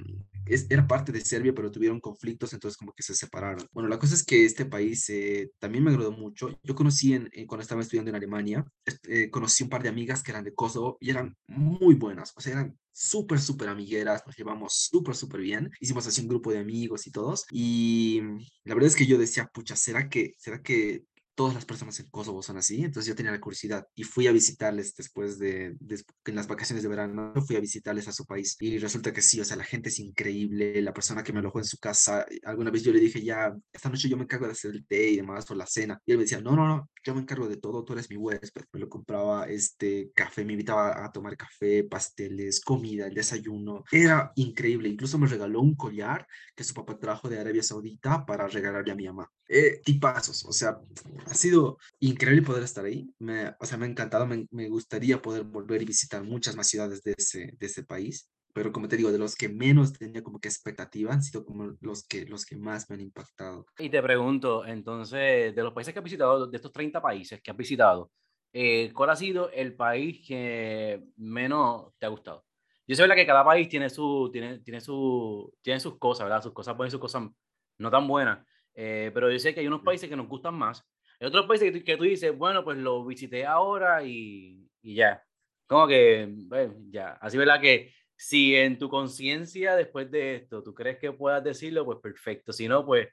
es, 0.46 0.68
era 0.70 0.88
parte 0.88 1.12
de 1.12 1.22
Serbia, 1.22 1.54
pero 1.54 1.72
tuvieron 1.72 2.00
conflictos, 2.00 2.54
entonces 2.54 2.78
como 2.78 2.94
que 2.94 3.04
se 3.04 3.16
separaron. 3.16 3.68
Bueno, 3.72 3.90
la 3.90 4.00
cosa 4.00 4.16
es 4.16 4.24
que 4.24 4.46
este 4.46 4.66
país 4.66 5.10
eh, 5.10 5.52
también 5.60 5.84
me 5.84 5.92
agradó 5.92 6.12
mucho. 6.12 6.58
Yo 6.64 6.76
conocí 6.76 7.14
en, 7.14 7.30
en, 7.34 7.48
cuando 7.48 7.62
estaba 7.62 7.82
estudiando 7.82 8.10
en 8.10 8.16
Alemania, 8.16 8.66
eh, 9.08 9.30
conocí 9.30 9.64
un 9.64 9.70
par 9.70 9.84
de 9.84 9.90
amigas 9.90 10.24
que 10.24 10.32
eran 10.32 10.44
de 10.44 10.54
Kosovo 10.54 10.98
y 11.00 11.10
eran 11.10 11.36
muy 11.48 11.96
buenas, 11.96 12.34
o 12.36 12.42
sea, 12.42 12.54
eran 12.54 12.78
súper, 12.98 13.40
súper 13.40 13.70
amigueras, 13.70 14.24
nos 14.26 14.36
llevamos 14.36 14.74
súper, 14.74 15.16
súper 15.16 15.42
bien. 15.42 15.72
Hicimos 15.80 16.08
así 16.08 16.22
un 16.22 16.30
grupo 16.30 16.52
de 16.52 16.60
amigos 16.60 17.06
y 17.06 17.12
todos. 17.12 17.46
Y 17.52 18.22
la 18.64 18.74
verdad 18.74 18.88
es 18.88 18.96
que 18.96 19.06
yo 19.06 19.20
decía, 19.20 19.50
pucha, 19.54 19.76
¿será 19.76 20.10
que, 20.10 20.34
será 20.40 20.64
que 20.64 21.04
todas 21.38 21.54
las 21.54 21.66
personas 21.66 22.00
en 22.00 22.10
Kosovo 22.10 22.42
son 22.42 22.58
así, 22.58 22.84
entonces 22.84 23.08
yo 23.08 23.16
tenía 23.16 23.32
la 23.32 23.40
curiosidad 23.40 23.86
y 23.94 24.04
fui 24.04 24.26
a 24.26 24.32
visitarles 24.32 24.96
después 24.96 25.38
de, 25.38 25.76
de, 25.80 26.04
en 26.26 26.36
las 26.36 26.48
vacaciones 26.48 26.82
de 26.82 26.90
verano, 26.90 27.32
fui 27.46 27.56
a 27.56 27.60
visitarles 27.60 28.08
a 28.08 28.12
su 28.12 28.26
país 28.26 28.58
y 28.60 28.80
resulta 28.80 29.14
que 29.14 29.22
sí, 29.22 29.40
o 29.40 29.46
sea, 29.46 29.56
la 29.56 29.64
gente 29.64 29.90
es 29.90 30.00
increíble, 30.00 30.82
la 30.82 30.96
persona 30.96 31.24
que 31.24 31.32
me 31.32 31.40
alojó 31.40 31.60
en 31.60 31.66
su 31.66 31.78
casa, 31.78 32.26
alguna 32.44 32.72
vez 32.72 32.82
yo 32.82 32.92
le 32.92 33.00
dije, 33.00 33.22
ya, 33.24 33.56
esta 33.72 33.88
noche 33.88 34.10
yo 34.10 34.18
me 34.18 34.24
encargo 34.24 34.48
de 34.48 34.54
hacer 34.54 34.72
el 34.72 34.88
té 34.88 35.10
y 35.12 35.18
demás 35.18 35.50
o 35.52 35.54
la 35.54 35.68
cena, 35.68 36.02
y 36.08 36.12
él 36.12 36.18
me 36.18 36.24
decía, 36.24 36.42
no, 36.42 36.56
no, 36.56 36.68
no, 36.68 36.90
yo 37.08 37.16
me 37.16 37.22
encargo 37.22 37.48
de 37.48 37.56
todo, 37.56 37.86
tú 37.86 37.94
eres 37.94 38.10
mi 38.10 38.18
huésped. 38.18 38.66
Me 38.74 38.82
lo 38.82 38.90
compraba 38.90 39.46
este 39.46 40.12
café, 40.14 40.44
me 40.44 40.54
invitaba 40.54 41.06
a 41.06 41.12
tomar 41.12 41.38
café, 41.38 41.86
pasteles, 41.86 42.60
comida, 42.60 43.08
el 43.08 43.14
desayuno. 43.14 43.86
Era 43.92 44.34
increíble. 44.36 44.90
Incluso 44.90 45.18
me 45.18 45.28
regaló 45.28 45.62
un 45.62 45.76
collar 45.76 46.28
que 46.54 46.66
su 46.66 46.74
papá 46.74 47.00
trajo 47.00 47.30
de 47.30 47.40
Arabia 47.40 47.64
Saudita 47.64 48.26
para 48.26 48.48
regalarle 48.48 48.92
a 48.92 48.96
mi 48.96 49.06
mamá. 49.06 49.32
Eh, 49.48 49.80
tipazos, 49.86 50.44
o 50.46 50.52
sea, 50.52 50.78
ha 51.26 51.34
sido 51.34 51.78
increíble 52.00 52.42
poder 52.46 52.64
estar 52.64 52.84
ahí. 52.84 53.10
Me, 53.20 53.56
o 53.58 53.66
sea, 53.66 53.78
me 53.78 53.86
ha 53.86 53.90
encantado, 53.90 54.28
me, 54.28 54.46
me 54.52 54.68
gustaría 54.68 55.22
poder 55.22 55.44
volver 55.44 55.82
y 55.82 55.86
visitar 55.86 56.24
muchas 56.24 56.58
más 56.58 56.68
ciudades 56.68 57.02
de 57.04 57.16
ese, 57.18 57.54
de 57.58 57.66
ese 57.68 57.84
país 57.84 58.30
pero 58.58 58.72
como 58.72 58.88
te 58.88 58.98
digo, 58.98 59.12
de 59.12 59.20
los 59.20 59.36
que 59.36 59.50
menos 59.50 59.94
tenía 59.94 60.24
como 60.24 60.40
que 60.40 60.48
expectativa 60.48 61.14
han 61.14 61.22
sido 61.22 61.46
como 61.46 61.78
los 61.80 62.08
que, 62.08 62.26
los 62.26 62.44
que 62.44 62.56
más 62.56 62.90
me 62.90 62.96
han 62.96 63.02
impactado. 63.02 63.68
Y 63.78 63.88
te 63.88 64.02
pregunto, 64.02 64.66
entonces, 64.66 65.56
de 65.56 65.62
los 65.62 65.74
países 65.74 65.94
que 65.94 66.00
has 66.00 66.04
visitado, 66.04 66.48
de 66.48 66.56
estos 66.58 66.72
30 66.72 67.00
países 67.00 67.40
que 67.40 67.52
has 67.52 67.58
visitado, 67.58 68.10
eh, 68.52 68.92
¿cuál 68.96 69.12
ha 69.12 69.16
sido 69.16 69.52
el 69.52 69.76
país 69.76 70.26
que 70.28 71.04
menos 71.18 71.94
te 72.00 72.08
ha 72.08 72.10
gustado? 72.10 72.46
Yo 72.88 72.96
sé 72.96 73.08
que 73.08 73.28
cada 73.28 73.46
país 73.46 73.70
tiene, 73.70 73.92
su, 73.92 74.28
tiene, 74.34 74.58
tiene, 74.62 74.82
su, 74.82 75.54
tiene 75.62 75.80
sus 75.80 76.00
cosas, 76.00 76.26
¿verdad? 76.26 76.42
Sus 76.42 76.54
cosas 76.54 76.76
buenas 76.76 76.90
y 76.92 76.96
sus 76.96 77.02
cosas 77.02 77.30
no 77.78 77.92
tan 77.92 78.08
buenas, 78.08 78.44
eh, 78.74 79.12
pero 79.14 79.32
yo 79.32 79.38
sé 79.38 79.54
que 79.54 79.60
hay 79.60 79.68
unos 79.68 79.84
países 79.84 80.10
que 80.10 80.16
nos 80.16 80.28
gustan 80.28 80.56
más. 80.56 80.84
Hay 81.20 81.28
otros 81.28 81.46
países 81.46 81.72
que, 81.72 81.84
que 81.84 81.96
tú 81.96 82.06
dices, 82.06 82.36
bueno, 82.36 82.64
pues 82.64 82.80
lo 82.80 83.06
visité 83.06 83.46
ahora 83.46 84.04
y, 84.04 84.68
y 84.82 84.96
ya. 84.96 85.24
Como 85.68 85.86
que, 85.86 86.28
bueno, 86.48 86.74
ya. 86.90 87.20
Así, 87.22 87.38
¿verdad? 87.38 87.62
Que 87.62 87.94
si 88.18 88.56
en 88.56 88.78
tu 88.78 88.90
conciencia 88.90 89.76
después 89.76 90.10
de 90.10 90.36
esto 90.36 90.64
tú 90.64 90.74
crees 90.74 90.98
que 90.98 91.12
puedas 91.12 91.44
decirlo, 91.44 91.86
pues 91.86 92.00
perfecto. 92.02 92.52
Si 92.52 92.68
no, 92.68 92.86
pues 92.86 93.08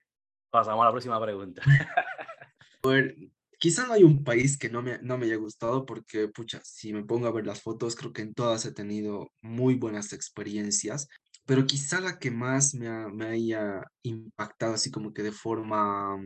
pasamos 0.51 0.83
a 0.83 0.87
la 0.87 0.93
próxima 0.93 1.23
pregunta. 1.23 1.63
Ver, 2.83 3.17
quizá 3.59 3.87
no 3.87 3.93
hay 3.93 4.03
un 4.03 4.25
país 4.25 4.59
que 4.59 4.71
no 4.71 4.83
me, 4.83 4.99
no 5.03 5.19
me 5.19 5.27
haya 5.27 5.37
gustado 5.37 5.85
porque, 5.85 6.29
pucha, 6.29 6.61
si 6.65 6.93
me 6.93 7.05
pongo 7.05 7.27
a 7.27 7.33
ver 7.33 7.47
las 7.47 7.63
fotos, 7.63 7.97
creo 7.97 8.13
que 8.13 8.23
en 8.23 8.35
todas 8.35 8.65
he 8.67 8.73
tenido 8.73 9.31
muy 9.41 9.75
buenas 9.75 10.13
experiencias, 10.13 11.09
pero 11.47 11.67
quizá 11.67 12.01
la 12.01 12.19
que 12.19 12.31
más 12.31 12.75
me, 12.75 12.89
me 13.11 13.27
haya 13.27 13.83
impactado 14.03 14.75
así 14.75 14.91
como 14.91 15.15
que 15.15 15.23
de 15.23 15.33
forma 15.33 16.19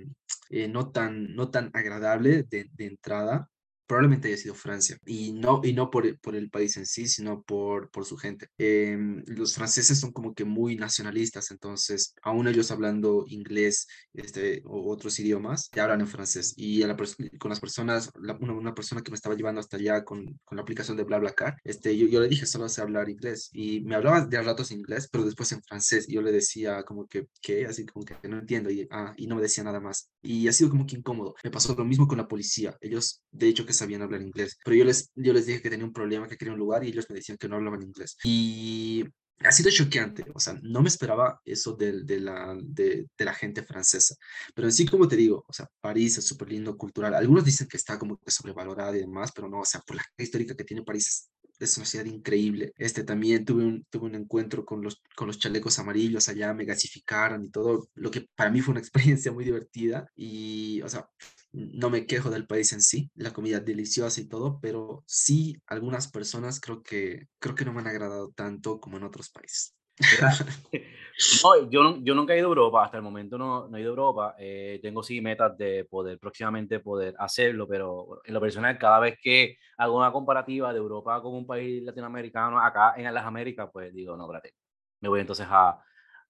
eh, 0.50 0.68
no, 0.68 0.90
tan, 0.90 1.34
no 1.34 1.50
tan 1.50 1.70
agradable 1.74 2.42
de, 2.42 2.68
de 2.72 2.86
entrada 2.86 3.48
probablemente 3.88 4.28
haya 4.28 4.36
sido 4.36 4.54
Francia. 4.54 4.98
Y 5.06 5.32
no, 5.32 5.60
y 5.64 5.72
no 5.72 5.90
por, 5.90 6.20
por 6.20 6.36
el 6.36 6.50
país 6.50 6.76
en 6.76 6.86
sí, 6.86 7.08
sino 7.08 7.42
por, 7.42 7.90
por 7.90 8.04
su 8.04 8.16
gente. 8.16 8.48
Em, 8.58 9.24
los 9.26 9.54
franceses 9.54 9.98
son 9.98 10.12
como 10.12 10.34
que 10.34 10.44
muy 10.44 10.76
nacionalistas, 10.76 11.50
entonces, 11.50 12.14
aún 12.22 12.46
ellos 12.46 12.70
hablando 12.70 13.24
inglés 13.26 13.86
este, 14.12 14.62
o 14.66 14.92
otros 14.92 15.18
idiomas, 15.18 15.70
te 15.70 15.80
hablan 15.80 16.02
en 16.02 16.06
francés. 16.08 16.54
Y 16.56 16.82
a 16.82 16.86
la 16.86 16.96
con 17.38 17.48
las 17.48 17.60
personas, 17.60 18.10
una, 18.14 18.52
una, 18.52 18.74
persona 18.74 19.02
que 19.02 19.10
me 19.10 19.14
estaba 19.16 19.34
llevando 19.34 19.60
hasta 19.60 19.76
allá 19.78 20.04
con, 20.04 20.38
con 20.44 20.56
la 20.56 20.62
aplicación 20.62 20.96
de 20.96 21.04
BlaBlaCar, 21.04 21.56
este, 21.64 21.96
yo, 21.96 22.06
yo 22.08 22.20
le 22.20 22.28
dije, 22.28 22.46
solo 22.46 22.68
sé 22.68 22.82
hablar 22.82 23.08
inglés. 23.08 23.48
Y 23.52 23.80
me 23.82 23.94
hablaba 23.94 24.20
de 24.26 24.42
ratos 24.42 24.70
inglés, 24.70 25.08
pero 25.10 25.24
después 25.24 25.50
en 25.52 25.62
francés. 25.62 26.08
Y 26.08 26.14
yo 26.14 26.22
le 26.22 26.32
decía 26.32 26.82
como 26.84 27.06
que, 27.06 27.26
¿qué? 27.40 27.66
Así 27.66 27.86
como 27.86 28.04
que 28.04 28.16
no 28.28 28.38
entiendo. 28.38 28.70
Y, 28.70 28.86
ah, 28.90 29.14
y 29.16 29.26
no 29.26 29.36
me 29.36 29.42
decía 29.42 29.64
nada 29.64 29.80
más. 29.80 30.10
Y 30.20 30.46
ha 30.48 30.52
sido 30.52 30.68
como 30.70 30.86
que 30.86 30.96
incómodo. 30.96 31.34
Me 31.42 31.50
pasó 31.50 31.74
lo 31.74 31.84
mismo 31.84 32.06
con 32.06 32.18
la 32.18 32.28
policía. 32.28 32.76
Ellos, 32.80 33.22
de 33.30 33.48
hecho, 33.48 33.64
que 33.64 33.72
sabían 33.78 34.02
hablar 34.02 34.22
inglés, 34.22 34.58
pero 34.64 34.76
yo 34.76 34.84
les, 34.84 35.10
yo 35.14 35.32
les 35.32 35.46
dije 35.46 35.62
que 35.62 35.70
tenía 35.70 35.86
un 35.86 35.92
problema, 35.92 36.28
que 36.28 36.36
quería 36.36 36.52
un 36.52 36.58
lugar 36.58 36.84
y 36.84 36.88
ellos 36.88 37.06
me 37.08 37.16
decían 37.16 37.38
que 37.38 37.48
no 37.48 37.56
hablaban 37.56 37.82
inglés. 37.82 38.16
Y 38.24 39.04
ha 39.40 39.52
sido 39.52 39.70
choqueante, 39.70 40.24
o 40.34 40.40
sea, 40.40 40.58
no 40.62 40.82
me 40.82 40.88
esperaba 40.88 41.40
eso 41.44 41.74
de, 41.74 42.02
de 42.02 42.20
la, 42.20 42.56
de, 42.60 43.06
de, 43.16 43.24
la 43.24 43.32
gente 43.34 43.62
francesa, 43.62 44.16
pero 44.54 44.66
en 44.66 44.72
sí, 44.72 44.84
como 44.86 45.06
te 45.06 45.16
digo, 45.16 45.44
o 45.46 45.52
sea, 45.52 45.68
París 45.80 46.18
es 46.18 46.26
súper 46.26 46.50
lindo, 46.50 46.76
cultural, 46.76 47.14
algunos 47.14 47.44
dicen 47.44 47.68
que 47.68 47.76
está 47.76 47.98
como 47.98 48.18
que 48.18 48.32
sobrevalorada 48.32 48.96
y 48.96 49.00
demás, 49.00 49.30
pero 49.32 49.48
no, 49.48 49.60
o 49.60 49.64
sea, 49.64 49.80
por 49.86 49.96
la 49.96 50.02
histórica 50.18 50.56
que 50.56 50.64
tiene 50.64 50.82
París 50.82 51.30
es 51.58 51.76
una 51.76 51.86
ciudad 51.86 52.04
increíble. 52.04 52.72
Este 52.76 53.04
también 53.04 53.44
tuve 53.44 53.64
un, 53.64 53.84
tuve 53.90 54.06
un 54.06 54.14
encuentro 54.14 54.64
con 54.64 54.82
los, 54.82 55.02
con 55.16 55.26
los 55.26 55.38
chalecos 55.38 55.78
amarillos 55.78 56.28
allá, 56.28 56.54
me 56.54 56.64
gasificaron 56.64 57.44
y 57.44 57.50
todo, 57.50 57.88
lo 57.94 58.10
que 58.10 58.26
para 58.34 58.50
mí 58.50 58.60
fue 58.60 58.72
una 58.72 58.80
experiencia 58.80 59.32
muy 59.32 59.44
divertida 59.44 60.08
y, 60.14 60.80
o 60.82 60.88
sea, 60.88 61.08
no 61.52 61.90
me 61.90 62.06
quejo 62.06 62.30
del 62.30 62.46
país 62.46 62.72
en 62.72 62.82
sí, 62.82 63.10
la 63.14 63.32
comida 63.32 63.60
deliciosa 63.60 64.20
y 64.20 64.28
todo, 64.28 64.58
pero 64.60 65.02
sí 65.06 65.56
algunas 65.66 66.10
personas 66.10 66.60
creo 66.60 66.82
que, 66.82 67.26
creo 67.38 67.54
que 67.54 67.64
no 67.64 67.72
me 67.72 67.80
han 67.80 67.88
agradado 67.88 68.30
tanto 68.34 68.80
como 68.80 68.96
en 68.96 69.04
otros 69.04 69.30
países. 69.30 69.74
no, 71.42 71.70
yo, 71.70 71.98
yo 72.02 72.14
nunca 72.14 72.34
he 72.34 72.38
ido 72.38 72.46
a 72.46 72.50
Europa, 72.50 72.84
hasta 72.84 72.98
el 72.98 73.02
momento 73.02 73.36
no, 73.36 73.68
no 73.68 73.76
he 73.76 73.80
ido 73.80 73.90
a 73.90 73.92
Europa. 73.92 74.34
Eh, 74.38 74.78
tengo 74.82 75.02
sí 75.02 75.20
metas 75.20 75.56
de 75.56 75.84
poder 75.84 76.18
próximamente 76.18 76.80
poder 76.80 77.14
hacerlo, 77.18 77.66
pero 77.66 78.20
en 78.24 78.34
lo 78.34 78.40
personal, 78.40 78.78
cada 78.78 79.00
vez 79.00 79.18
que 79.20 79.56
hago 79.76 79.96
una 79.96 80.12
comparativa 80.12 80.72
de 80.72 80.78
Europa 80.78 81.20
con 81.22 81.34
un 81.34 81.46
país 81.46 81.82
latinoamericano, 81.82 82.60
acá 82.60 82.94
en 82.96 83.12
las 83.12 83.24
Américas, 83.24 83.68
pues 83.72 83.92
digo, 83.92 84.16
no, 84.16 84.24
espérate, 84.24 84.54
me 85.00 85.08
voy 85.08 85.20
entonces 85.20 85.46
a, 85.48 85.82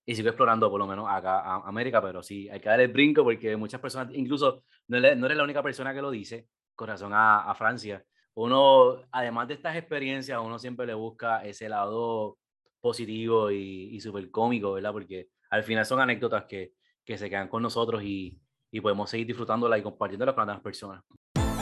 y 0.08 0.14
sigo 0.14 0.28
explorando 0.30 0.70
por 0.70 0.78
lo 0.78 0.86
menos 0.86 1.06
acá 1.06 1.40
a 1.40 1.68
América, 1.68 2.00
pero 2.00 2.22
sí, 2.22 2.48
hay 2.48 2.60
que 2.60 2.68
dar 2.70 2.80
el 2.80 2.88
brinco 2.88 3.22
porque 3.22 3.54
muchas 3.58 3.78
personas, 3.78 4.14
incluso 4.14 4.64
no 4.86 4.96
eres, 4.96 5.18
no 5.18 5.26
eres 5.26 5.36
la 5.36 5.44
única 5.44 5.62
persona 5.62 5.92
que 5.92 6.00
lo 6.00 6.10
dice, 6.10 6.48
con 6.74 6.88
razón 6.88 7.12
a, 7.12 7.42
a, 7.42 7.54
Francia. 7.54 8.02
Uno, 8.32 9.02
además 9.12 9.48
de 9.48 9.54
estas 9.54 9.76
experiencias, 9.76 10.40
uno 10.42 10.58
siempre 10.58 10.86
le 10.86 10.94
busca 10.94 11.44
ese 11.44 11.68
lado 11.68 12.38
positivo 12.80 13.50
y, 13.50 13.94
y 13.94 14.00
súper 14.00 14.30
cómico, 14.30 14.72
¿verdad? 14.72 14.92
Porque 14.92 15.28
al 15.50 15.62
final 15.62 15.84
son 15.84 16.00
anécdotas 16.00 16.46
que, 16.46 16.72
que 17.04 17.18
se 17.18 17.28
quedan 17.28 17.48
con 17.48 17.62
nosotros 17.62 18.02
y, 18.02 18.40
y 18.70 18.80
podemos 18.80 19.10
seguir 19.10 19.26
disfrutándola 19.26 19.76
y 19.76 19.82
compartiéndola 19.82 20.34
con 20.34 20.44
otras 20.44 20.62
personas. 20.62 21.04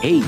Hey, 0.01 0.23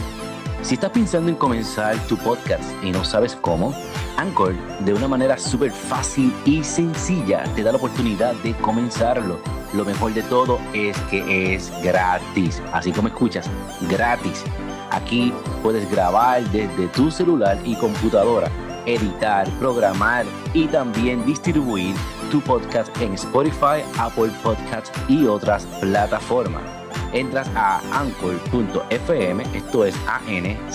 si 0.63 0.75
estás 0.75 0.91
pensando 0.91 1.31
en 1.31 1.37
comenzar 1.37 1.97
tu 2.09 2.17
podcast 2.17 2.69
y 2.83 2.91
no 2.91 3.05
sabes 3.05 3.37
cómo, 3.37 3.73
Anchor, 4.19 4.53
de 4.81 4.93
una 4.93 5.07
manera 5.07 5.39
súper 5.39 5.71
fácil 5.71 6.35
y 6.45 6.65
sencilla, 6.65 7.45
te 7.55 7.63
da 7.63 7.71
la 7.71 7.79
oportunidad 7.79 8.35
de 8.43 8.53
comenzarlo. 8.55 9.39
Lo 9.73 9.85
mejor 9.85 10.13
de 10.13 10.23
todo 10.25 10.59
es 10.73 10.99
que 11.03 11.55
es 11.55 11.71
gratis, 11.85 12.61
así 12.73 12.91
como 12.91 13.09
escuchas, 13.09 13.49
gratis. 13.89 14.45
Aquí 14.91 15.33
puedes 15.63 15.89
grabar 15.89 16.43
desde 16.51 16.89
tu 16.89 17.13
celular 17.13 17.59
y 17.65 17.77
computadora, 17.77 18.51
editar, 18.87 19.49
programar 19.61 20.27
y 20.53 20.67
también 20.67 21.25
distribuir 21.25 21.95
tu 22.33 22.41
podcast 22.41 22.91
en 23.01 23.15
Spotify, 23.15 23.85
Apple 23.99 24.33
Podcasts 24.43 24.91
y 25.09 25.27
otras 25.27 25.65
plataformas 25.81 26.78
entras 27.13 27.49
a 27.55 27.79
anchor.fm, 28.01 29.43
esto 29.55 29.85
es 29.85 29.95
A-N-C-H-O-R.fm, 30.07 30.67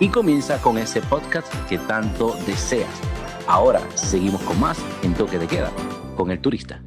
y 0.00 0.08
comienza 0.08 0.60
con 0.60 0.78
ese 0.78 1.00
podcast 1.02 1.52
que 1.68 1.78
tanto 1.78 2.34
deseas. 2.46 3.00
Ahora 3.46 3.80
seguimos 3.96 4.42
con 4.42 4.60
más 4.60 4.78
en 5.04 5.14
Toque 5.14 5.38
de 5.38 5.46
Queda, 5.46 5.70
con 6.16 6.30
el 6.30 6.40
turista. 6.40 6.82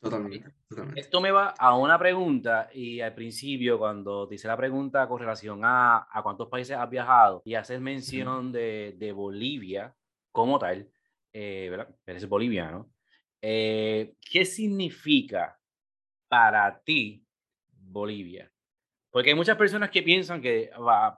Totalmente, 0.00 0.52
Esto 0.96 1.20
me 1.20 1.30
va 1.30 1.54
a 1.58 1.76
una 1.78 1.98
pregunta 1.98 2.68
y 2.74 3.00
al 3.00 3.14
principio 3.14 3.78
cuando 3.78 4.28
te 4.28 4.34
hice 4.34 4.48
la 4.48 4.56
pregunta 4.56 5.08
con 5.08 5.18
relación 5.18 5.60
a, 5.64 6.06
a 6.10 6.22
cuántos 6.22 6.48
países 6.48 6.76
has 6.76 6.90
viajado 6.90 7.40
y 7.46 7.54
haces 7.54 7.80
mención 7.80 8.52
de, 8.52 8.94
de 8.98 9.12
Bolivia 9.12 9.94
como 10.30 10.58
tal, 10.58 10.90
eh, 11.32 11.68
¿verdad? 11.70 11.88
Eres 12.04 12.28
boliviano. 12.28 12.90
Eh, 13.46 14.14
¿Qué 14.22 14.46
significa 14.46 15.60
para 16.28 16.80
ti 16.82 17.22
Bolivia? 17.68 18.50
Porque 19.10 19.30
hay 19.30 19.36
muchas 19.36 19.58
personas 19.58 19.90
que 19.90 20.02
piensan 20.02 20.40
que 20.40 20.70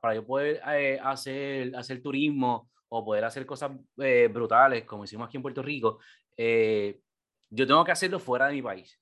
para 0.03 0.15
yo 0.17 0.27
poder 0.27 0.61
eh, 0.75 0.99
hacer, 1.01 1.77
hacer 1.77 2.03
turismo 2.03 2.69
o 2.89 3.05
poder 3.05 3.25
hacer 3.25 3.47
cosas 3.47 3.71
eh, 3.99 4.29
brutales, 4.29 4.83
como 4.83 5.05
hicimos 5.05 5.29
aquí 5.29 5.37
en 5.37 5.43
Puerto 5.43 5.63
Rico, 5.63 6.01
yo 6.37 7.65
tengo 7.65 7.85
que 7.85 7.93
hacerlo 7.93 8.19
fuera 8.19 8.49
de 8.49 8.55
mi 8.55 8.63
país. 8.63 8.99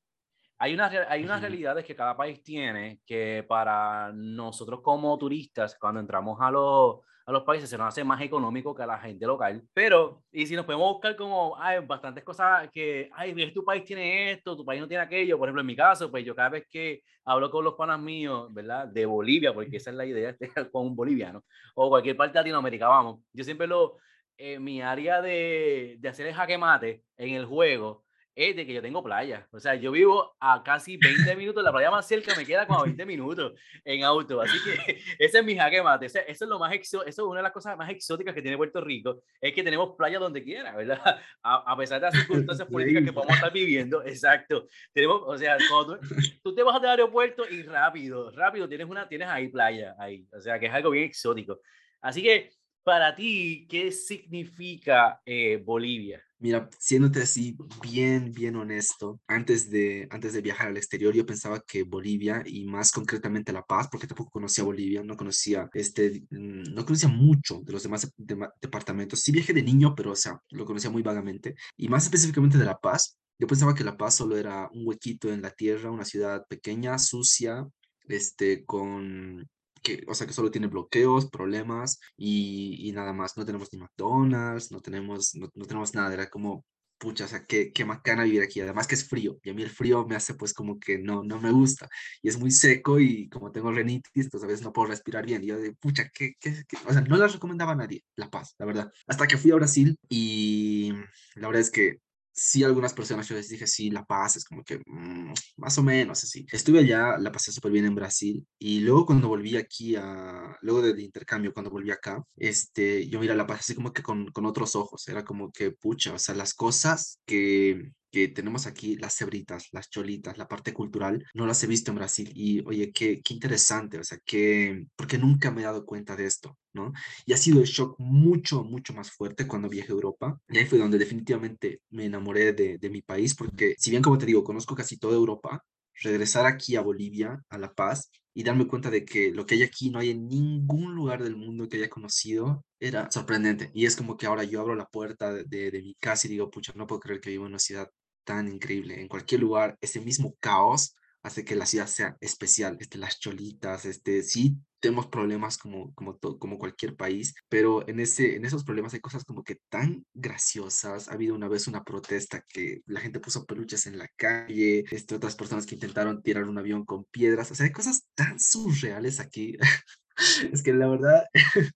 Hay, 0.58 0.74
una, 0.74 0.86
hay 1.08 1.24
unas 1.24 1.40
realidades 1.40 1.84
que 1.84 1.96
cada 1.96 2.16
país 2.16 2.42
tiene 2.42 3.00
que 3.06 3.44
para 3.48 4.12
nosotros 4.12 4.80
como 4.82 5.18
turistas, 5.18 5.76
cuando 5.78 6.00
entramos 6.00 6.38
a 6.40 6.50
los, 6.50 7.00
a 7.26 7.32
los 7.32 7.42
países 7.42 7.68
se 7.68 7.78
nos 7.78 7.88
hace 7.88 8.04
más 8.04 8.20
económico 8.20 8.74
que 8.74 8.82
a 8.82 8.86
la 8.86 8.98
gente 8.98 9.26
local. 9.26 9.62
Pero, 9.72 10.22
y 10.30 10.46
si 10.46 10.54
nos 10.54 10.64
podemos 10.66 10.92
buscar 10.92 11.16
como, 11.16 11.56
hay 11.58 11.80
bastantes 11.80 12.22
cosas 12.22 12.68
que, 12.70 13.10
ay, 13.14 13.52
tu 13.52 13.64
país 13.64 13.84
tiene 13.84 14.32
esto, 14.32 14.56
tu 14.56 14.64
país 14.64 14.80
no 14.80 14.88
tiene 14.88 15.02
aquello. 15.02 15.38
Por 15.38 15.48
ejemplo, 15.48 15.60
en 15.60 15.66
mi 15.66 15.76
caso, 15.76 16.10
pues 16.10 16.24
yo 16.24 16.34
cada 16.34 16.50
vez 16.50 16.66
que 16.70 17.02
hablo 17.24 17.50
con 17.50 17.64
los 17.64 17.74
panas 17.74 17.98
míos, 17.98 18.52
¿verdad? 18.52 18.86
De 18.86 19.06
Bolivia, 19.06 19.52
porque 19.54 19.78
esa 19.78 19.90
es 19.90 19.96
la 19.96 20.06
idea, 20.06 20.36
estar 20.40 20.70
con 20.70 20.86
un 20.86 20.96
boliviano, 20.96 21.42
o 21.74 21.88
cualquier 21.88 22.16
parte 22.16 22.34
de 22.34 22.40
Latinoamérica, 22.40 22.88
vamos. 22.88 23.20
Yo 23.32 23.42
siempre 23.44 23.66
lo, 23.66 23.96
eh, 24.36 24.58
mi 24.58 24.82
área 24.82 25.22
de, 25.22 25.96
de 25.98 26.08
hacer 26.08 26.26
el 26.26 26.34
jaque 26.34 26.58
mate 26.58 27.04
en 27.16 27.34
el 27.34 27.46
juego 27.46 28.03
es 28.34 28.56
de 28.56 28.66
que 28.66 28.74
yo 28.74 28.82
tengo 28.82 29.02
playa. 29.02 29.46
O 29.52 29.60
sea, 29.60 29.74
yo 29.74 29.92
vivo 29.92 30.36
a 30.40 30.62
casi 30.62 30.96
20 30.96 31.36
minutos, 31.36 31.62
la 31.62 31.72
playa 31.72 31.90
más 31.90 32.06
cerca 32.06 32.34
me 32.36 32.44
queda 32.44 32.66
como 32.66 32.80
a 32.80 32.84
20 32.84 33.06
minutos 33.06 33.52
en 33.84 34.02
auto. 34.04 34.40
Así 34.40 34.56
que 34.64 34.74
ese 35.18 35.38
es 35.38 35.44
mi 35.44 35.56
jaque 35.56 35.82
mate. 35.82 36.06
eso 36.06 36.20
es 36.26 36.40
lo 36.40 36.58
más 36.58 36.72
eso 36.74 37.02
es 37.04 37.18
una 37.18 37.38
de 37.38 37.42
las 37.42 37.52
cosas 37.52 37.76
más 37.76 37.90
exóticas 37.90 38.34
que 38.34 38.42
tiene 38.42 38.56
Puerto 38.56 38.80
Rico, 38.80 39.22
es 39.40 39.54
que 39.54 39.62
tenemos 39.62 39.94
playa 39.96 40.18
donde 40.18 40.42
quiera, 40.42 40.74
¿verdad? 40.76 41.00
A, 41.42 41.76
pesar 41.76 42.00
de 42.00 42.06
las 42.06 42.14
circunstancias 42.14 42.68
políticas 42.68 43.04
que 43.04 43.12
podemos 43.12 43.36
estar 43.36 43.52
viviendo, 43.52 44.02
exacto. 44.02 44.66
Tenemos, 44.92 45.22
o 45.24 45.36
sea, 45.36 45.56
cuando 45.68 45.98
tú, 46.42 46.54
te 46.54 46.62
vas 46.62 46.76
al 46.76 46.86
aeropuerto 46.86 47.44
y 47.48 47.62
rápido, 47.62 48.30
rápido 48.30 48.68
tienes 48.68 48.88
una, 48.88 49.08
tienes 49.08 49.28
ahí 49.28 49.48
playa, 49.48 49.94
ahí. 49.98 50.26
O 50.32 50.40
sea, 50.40 50.58
que 50.58 50.66
es 50.66 50.72
algo 50.72 50.90
bien 50.90 51.04
exótico. 51.04 51.60
Así 52.00 52.22
que, 52.22 52.50
para 52.82 53.14
ti, 53.14 53.66
¿qué 53.68 53.92
significa 53.92 55.20
eh, 55.24 55.60
Bolivia? 55.64 56.22
Mira, 56.44 56.68
siéndote 56.78 57.22
así 57.22 57.56
bien, 57.82 58.30
bien 58.30 58.56
honesto, 58.56 59.18
antes 59.26 59.70
de, 59.70 60.06
antes 60.10 60.34
de 60.34 60.42
viajar 60.42 60.68
al 60.68 60.76
exterior 60.76 61.14
yo 61.14 61.24
pensaba 61.24 61.58
que 61.66 61.84
Bolivia 61.84 62.42
y 62.44 62.66
más 62.66 62.92
concretamente 62.92 63.50
La 63.50 63.62
Paz, 63.62 63.88
porque 63.90 64.06
tampoco 64.06 64.30
conocía 64.30 64.62
Bolivia, 64.62 65.02
no 65.02 65.16
conocía, 65.16 65.70
este, 65.72 66.26
mm, 66.28 66.74
no 66.74 66.84
conocía 66.84 67.08
mucho 67.08 67.62
de 67.64 67.72
los 67.72 67.82
demás 67.82 68.12
departamentos. 68.60 69.20
Sí 69.20 69.32
viajé 69.32 69.54
de 69.54 69.62
niño, 69.62 69.94
pero 69.94 70.10
o 70.10 70.14
sea, 70.14 70.38
lo 70.50 70.66
conocía 70.66 70.90
muy 70.90 71.00
vagamente. 71.02 71.54
Y 71.78 71.88
más 71.88 72.04
específicamente 72.04 72.58
de 72.58 72.66
La 72.66 72.76
Paz, 72.76 73.16
yo 73.38 73.46
pensaba 73.46 73.74
que 73.74 73.82
La 73.82 73.96
Paz 73.96 74.16
solo 74.16 74.36
era 74.36 74.68
un 74.70 74.86
huequito 74.86 75.32
en 75.32 75.40
la 75.40 75.50
tierra, 75.50 75.90
una 75.90 76.04
ciudad 76.04 76.44
pequeña, 76.46 76.98
sucia, 76.98 77.66
este, 78.06 78.66
con 78.66 79.48
que, 79.84 80.02
o 80.08 80.14
sea, 80.14 80.26
que 80.26 80.32
solo 80.32 80.50
tiene 80.50 80.66
bloqueos, 80.68 81.30
problemas 81.30 82.00
y, 82.16 82.88
y 82.88 82.92
nada 82.92 83.12
más. 83.12 83.36
No 83.36 83.44
tenemos 83.44 83.72
ni 83.72 83.78
McDonald's, 83.78 84.72
no 84.72 84.80
tenemos, 84.80 85.34
no, 85.36 85.48
no, 85.54 85.66
tenemos 85.66 85.94
nada. 85.94 86.14
Era 86.14 86.28
como, 86.30 86.64
pucha, 86.98 87.26
o 87.26 87.28
sea, 87.28 87.44
qué, 87.44 87.72
qué 87.72 87.84
macana 87.84 88.24
vivir 88.24 88.42
aquí. 88.42 88.60
Además 88.60 88.86
que 88.86 88.94
es 88.96 89.08
frío 89.08 89.38
y 89.42 89.50
a 89.50 89.54
mí 89.54 89.62
el 89.62 89.70
frío 89.70 90.06
me 90.06 90.16
hace 90.16 90.34
pues 90.34 90.54
como 90.54 90.78
que 90.80 90.98
no, 90.98 91.22
no 91.22 91.40
me 91.40 91.52
gusta. 91.52 91.88
Y 92.22 92.28
es 92.28 92.38
muy 92.38 92.50
seco 92.50 92.98
y 92.98 93.28
como 93.28 93.52
tengo 93.52 93.70
renitis, 93.72 94.28
pues 94.30 94.42
a 94.42 94.46
veces 94.46 94.64
no 94.64 94.72
puedo 94.72 94.88
respirar 94.88 95.26
bien. 95.26 95.44
Y 95.44 95.48
yo 95.48 95.58
de, 95.58 95.72
pucha, 95.74 96.08
¿qué, 96.12 96.32
qué, 96.40 96.64
qué? 96.66 96.76
O 96.86 96.92
sea, 96.92 97.02
no 97.02 97.16
las 97.16 97.34
recomendaba 97.34 97.72
a 97.72 97.76
nadie, 97.76 98.02
La 98.16 98.30
Paz, 98.30 98.54
la 98.58 98.66
verdad. 98.66 98.90
Hasta 99.06 99.26
que 99.26 99.38
fui 99.38 99.50
a 99.52 99.56
Brasil 99.56 99.98
y 100.08 100.92
la 101.36 101.48
verdad 101.48 101.60
es 101.60 101.70
que 101.70 101.98
sí 102.34 102.64
algunas 102.64 102.92
personas 102.92 103.28
yo 103.28 103.36
les 103.36 103.48
dije, 103.48 103.66
sí, 103.66 103.90
La 103.90 104.04
Paz, 104.04 104.36
es 104.36 104.44
como 104.44 104.64
que 104.64 104.80
mm, 104.84 105.32
más 105.56 105.78
o 105.78 105.82
menos 105.82 106.22
así. 106.24 106.46
Estuve 106.50 106.80
allá, 106.80 107.16
la 107.18 107.32
pasé 107.32 107.52
súper 107.52 107.72
bien 107.72 107.86
en 107.86 107.94
Brasil 107.94 108.44
y 108.58 108.80
luego 108.80 109.06
cuando 109.06 109.28
volví 109.28 109.56
aquí 109.56 109.94
a, 109.96 110.56
luego 110.60 110.82
de, 110.82 111.00
intercambio, 111.00 111.52
cuando 111.52 111.70
volví 111.70 111.90
acá, 111.90 112.22
este, 112.36 113.08
yo 113.08 113.20
mira 113.20 113.34
La 113.34 113.46
Paz 113.46 113.60
así 113.60 113.74
como 113.74 113.92
que 113.92 114.02
con, 114.02 114.30
con 114.32 114.46
otros 114.46 114.74
ojos, 114.74 115.06
era 115.08 115.24
como 115.24 115.52
que, 115.52 115.70
pucha, 115.70 116.12
o 116.14 116.18
sea, 116.18 116.34
las 116.34 116.54
cosas 116.54 117.20
que 117.24 117.92
que 118.14 118.28
tenemos 118.28 118.68
aquí, 118.68 118.94
las 118.96 119.16
cebritas, 119.16 119.70
las 119.72 119.90
cholitas, 119.90 120.38
la 120.38 120.46
parte 120.46 120.72
cultural, 120.72 121.26
no 121.34 121.46
las 121.46 121.64
he 121.64 121.66
visto 121.66 121.90
en 121.90 121.96
Brasil. 121.96 122.30
Y 122.32 122.64
oye, 122.64 122.92
qué, 122.92 123.20
qué 123.22 123.34
interesante, 123.34 123.98
o 123.98 124.04
sea, 124.04 124.18
que, 124.24 124.86
porque 124.94 125.18
nunca 125.18 125.50
me 125.50 125.62
he 125.62 125.64
dado 125.64 125.84
cuenta 125.84 126.14
de 126.14 126.26
esto, 126.26 126.56
¿no? 126.74 126.92
Y 127.26 127.32
ha 127.32 127.36
sido 127.36 127.58
el 127.58 127.66
shock 127.66 127.96
mucho, 127.98 128.62
mucho 128.62 128.94
más 128.94 129.10
fuerte 129.10 129.48
cuando 129.48 129.68
viajé 129.68 129.90
a 129.90 129.94
Europa. 129.94 130.38
Y 130.48 130.58
ahí 130.58 130.66
fue 130.66 130.78
donde 130.78 130.96
definitivamente 130.96 131.80
me 131.90 132.04
enamoré 132.04 132.52
de, 132.52 132.78
de 132.78 132.90
mi 132.90 133.02
país, 133.02 133.34
porque 133.34 133.74
si 133.78 133.90
bien, 133.90 134.02
como 134.02 134.16
te 134.16 134.26
digo, 134.26 134.44
conozco 134.44 134.76
casi 134.76 134.96
toda 134.96 135.16
Europa, 135.16 135.64
regresar 136.00 136.46
aquí 136.46 136.76
a 136.76 136.82
Bolivia, 136.82 137.42
a 137.48 137.58
La 137.58 137.72
Paz, 137.74 138.12
y 138.32 138.44
darme 138.44 138.68
cuenta 138.68 138.90
de 138.90 139.04
que 139.04 139.32
lo 139.32 139.44
que 139.44 139.56
hay 139.56 139.64
aquí 139.64 139.90
no 139.90 139.98
hay 139.98 140.10
en 140.10 140.28
ningún 140.28 140.94
lugar 140.94 141.22
del 141.22 141.36
mundo 141.36 141.68
que 141.68 141.78
haya 141.78 141.88
conocido, 141.90 142.64
era 142.78 143.10
sorprendente. 143.10 143.70
Y 143.74 143.86
es 143.86 143.96
como 143.96 144.16
que 144.16 144.26
ahora 144.26 144.44
yo 144.44 144.60
abro 144.60 144.76
la 144.76 144.86
puerta 144.86 145.32
de, 145.32 145.44
de, 145.44 145.70
de 145.72 145.82
mi 145.82 145.94
casa 145.96 146.26
y 146.28 146.30
digo, 146.30 146.50
pucha, 146.50 146.72
no 146.76 146.86
puedo 146.86 147.00
creer 147.00 147.20
que 147.20 147.30
vivo 147.30 147.44
en 147.46 147.52
una 147.52 147.58
ciudad 147.58 147.90
tan 148.24 148.48
increíble. 148.48 149.00
En 149.00 149.08
cualquier 149.08 149.40
lugar, 149.40 149.76
ese 149.80 150.00
mismo 150.00 150.34
caos 150.40 150.96
hace 151.22 151.44
que 151.44 151.56
la 151.56 151.66
ciudad 151.66 151.86
sea 151.86 152.16
especial. 152.20 152.76
Este, 152.80 152.98
las 152.98 153.18
cholitas, 153.18 153.84
este, 153.86 154.22
sí 154.22 154.56
tenemos 154.84 155.06
problemas 155.06 155.56
como, 155.56 155.94
como, 155.94 156.18
como 156.18 156.58
cualquier 156.58 156.94
país, 156.94 157.34
pero 157.48 157.88
en, 157.88 158.00
ese, 158.00 158.36
en 158.36 158.44
esos 158.44 158.64
problemas 158.64 158.92
hay 158.92 159.00
cosas 159.00 159.24
como 159.24 159.42
que 159.42 159.56
tan 159.70 160.04
graciosas. 160.12 161.08
Ha 161.08 161.14
habido 161.14 161.34
una 161.34 161.48
vez 161.48 161.66
una 161.66 161.82
protesta 161.82 162.44
que 162.46 162.82
la 162.84 163.00
gente 163.00 163.18
puso 163.18 163.46
peluches 163.46 163.86
en 163.86 163.96
la 163.96 164.08
calle, 164.14 164.84
este, 164.90 165.14
otras 165.14 165.36
personas 165.36 165.64
que 165.64 165.76
intentaron 165.76 166.22
tirar 166.22 166.44
un 166.44 166.58
avión 166.58 166.84
con 166.84 167.04
piedras. 167.04 167.50
O 167.50 167.54
sea, 167.54 167.64
hay 167.64 167.72
cosas 167.72 168.06
tan 168.14 168.38
surreales 168.38 169.20
aquí. 169.20 169.56
es 170.52 170.62
que 170.62 170.74
la 170.74 170.88
verdad, 170.88 171.24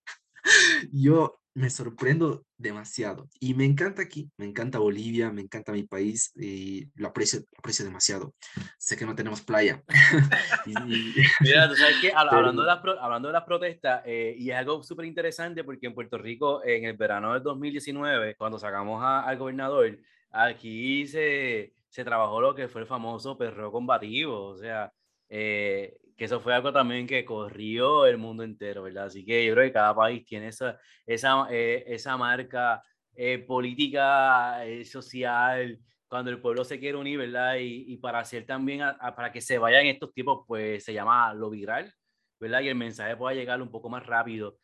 yo 0.93 1.41
me 1.59 1.71
sorprendo 1.71 2.45
demasiado. 2.57 3.29
Y 3.41 3.55
me 3.55 3.65
encanta 3.65 4.01
aquí, 4.03 4.31
me 4.37 4.47
encanta 4.47 4.79
Bolivia, 4.79 5.33
me 5.33 5.43
encanta 5.43 5.73
mi 5.73 5.83
país 5.83 6.33
y 6.37 6.89
lo 6.95 7.09
aprecio, 7.09 7.41
aprecio 7.59 7.85
demasiado. 7.85 8.33
Sé 8.79 8.97
que 8.97 9.05
no 9.05 9.17
tenemos 9.17 9.43
playa. 9.43 9.83
Mira, 10.67 11.69
tú 11.69 11.75
sabes 11.75 11.97
que 12.01 12.13
hablando, 12.15 12.63
de 12.63 12.69
las, 12.69 12.81
hablando 13.01 13.29
de 13.29 13.33
las 13.33 13.43
protestas, 13.43 14.03
eh, 14.07 14.37
y 14.39 14.51
es 14.51 14.57
algo 14.57 14.85
súper 14.85 15.07
interesante 15.07 15.65
porque 15.65 15.89
en 15.89 15.95
Puerto 15.95 16.17
Rico, 16.17 16.63
en 16.65 16.85
el 16.85 16.97
verano 16.97 17.35
del 17.35 17.43
2019, 17.43 18.37
cuando 18.37 18.61
sacamos 18.61 19.03
al 19.03 19.37
gobernador, 19.37 19.99
aquí 20.31 21.09
se, 21.09 21.73
se 21.89 22.05
trabajó 22.05 22.41
lo 22.41 22.55
que 22.55 22.69
fue 22.69 22.83
el 22.83 22.87
famoso 22.87 23.37
perro 23.37 23.73
combativo, 23.73 24.45
o 24.45 24.57
sea, 24.57 24.93
eh, 25.29 25.99
que 26.19 26.25
eso 26.25 26.41
fue 26.41 26.53
algo 26.53 26.73
también 26.73 27.07
que 27.07 27.25
corrió 27.25 28.05
el 28.05 28.19
mundo 28.19 28.43
entero, 28.43 28.83
¿verdad? 28.83 29.07
Así 29.07 29.25
que 29.25 29.47
yo 29.47 29.55
creo 29.55 29.67
que 29.67 29.73
cada 29.73 29.95
país 29.95 30.25
tiene 30.27 30.49
esa, 30.49 30.77
esa, 31.07 31.47
eh, 31.49 31.85
esa 31.87 32.17
marca 32.17 32.83
eh, 33.15 33.39
política, 33.39 34.67
eh, 34.67 34.85
social, 34.85 35.79
cuando 36.09 36.33
el 36.33 36.41
pueblo 36.41 36.65
se 36.65 36.81
quiere 36.81 36.99
unir, 36.99 37.19
¿verdad? 37.19 37.57
Y, 37.59 37.85
y 37.93 37.97
para 37.99 38.19
hacer 38.19 38.45
también, 38.47 38.81
para 39.15 39.31
que 39.31 39.41
se 39.41 39.59
vayan 39.59 39.87
estos 39.87 40.13
tipos, 40.13 40.45
pues 40.49 40.85
se 40.85 40.93
llama 40.93 41.33
lo 41.35 41.51
viral, 41.51 41.95
¿verdad? 42.41 42.63
Y 42.63 42.69
el 42.69 42.75
mensaje 42.75 43.17
pueda 43.17 43.37
llegar 43.37 43.63
un 43.63 43.71
poco 43.71 43.89
más 43.89 44.05
rápido, 44.05 44.59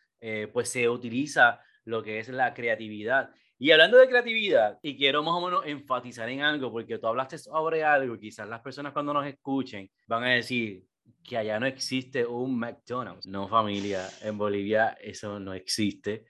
pues 0.52 0.70
se 0.70 0.88
utiliza 0.88 1.60
lo 1.84 2.02
que 2.02 2.18
es 2.18 2.28
la 2.30 2.54
creatividad. 2.54 3.30
Y 3.58 3.70
hablando 3.70 3.98
de 3.98 4.08
creatividad, 4.08 4.78
y 4.82 4.96
quiero 4.96 5.22
más 5.22 5.34
o 5.34 5.44
menos 5.44 5.66
enfatizar 5.66 6.28
en 6.30 6.40
algo, 6.40 6.72
porque 6.72 6.98
tú 6.98 7.06
hablaste 7.06 7.38
sobre 7.38 7.84
algo, 7.84 8.18
quizás 8.18 8.48
las 8.48 8.60
personas 8.60 8.92
cuando 8.92 9.12
nos 9.12 9.26
escuchen 9.26 9.88
van 10.06 10.24
a 10.24 10.30
decir, 10.30 10.84
que 11.22 11.36
allá 11.36 11.58
no 11.58 11.66
existe 11.66 12.26
un 12.26 12.58
McDonald's. 12.58 13.26
No, 13.26 13.48
familia, 13.48 14.08
en 14.22 14.36
Bolivia 14.36 14.96
eso 15.00 15.40
no 15.40 15.54
existe. 15.54 16.26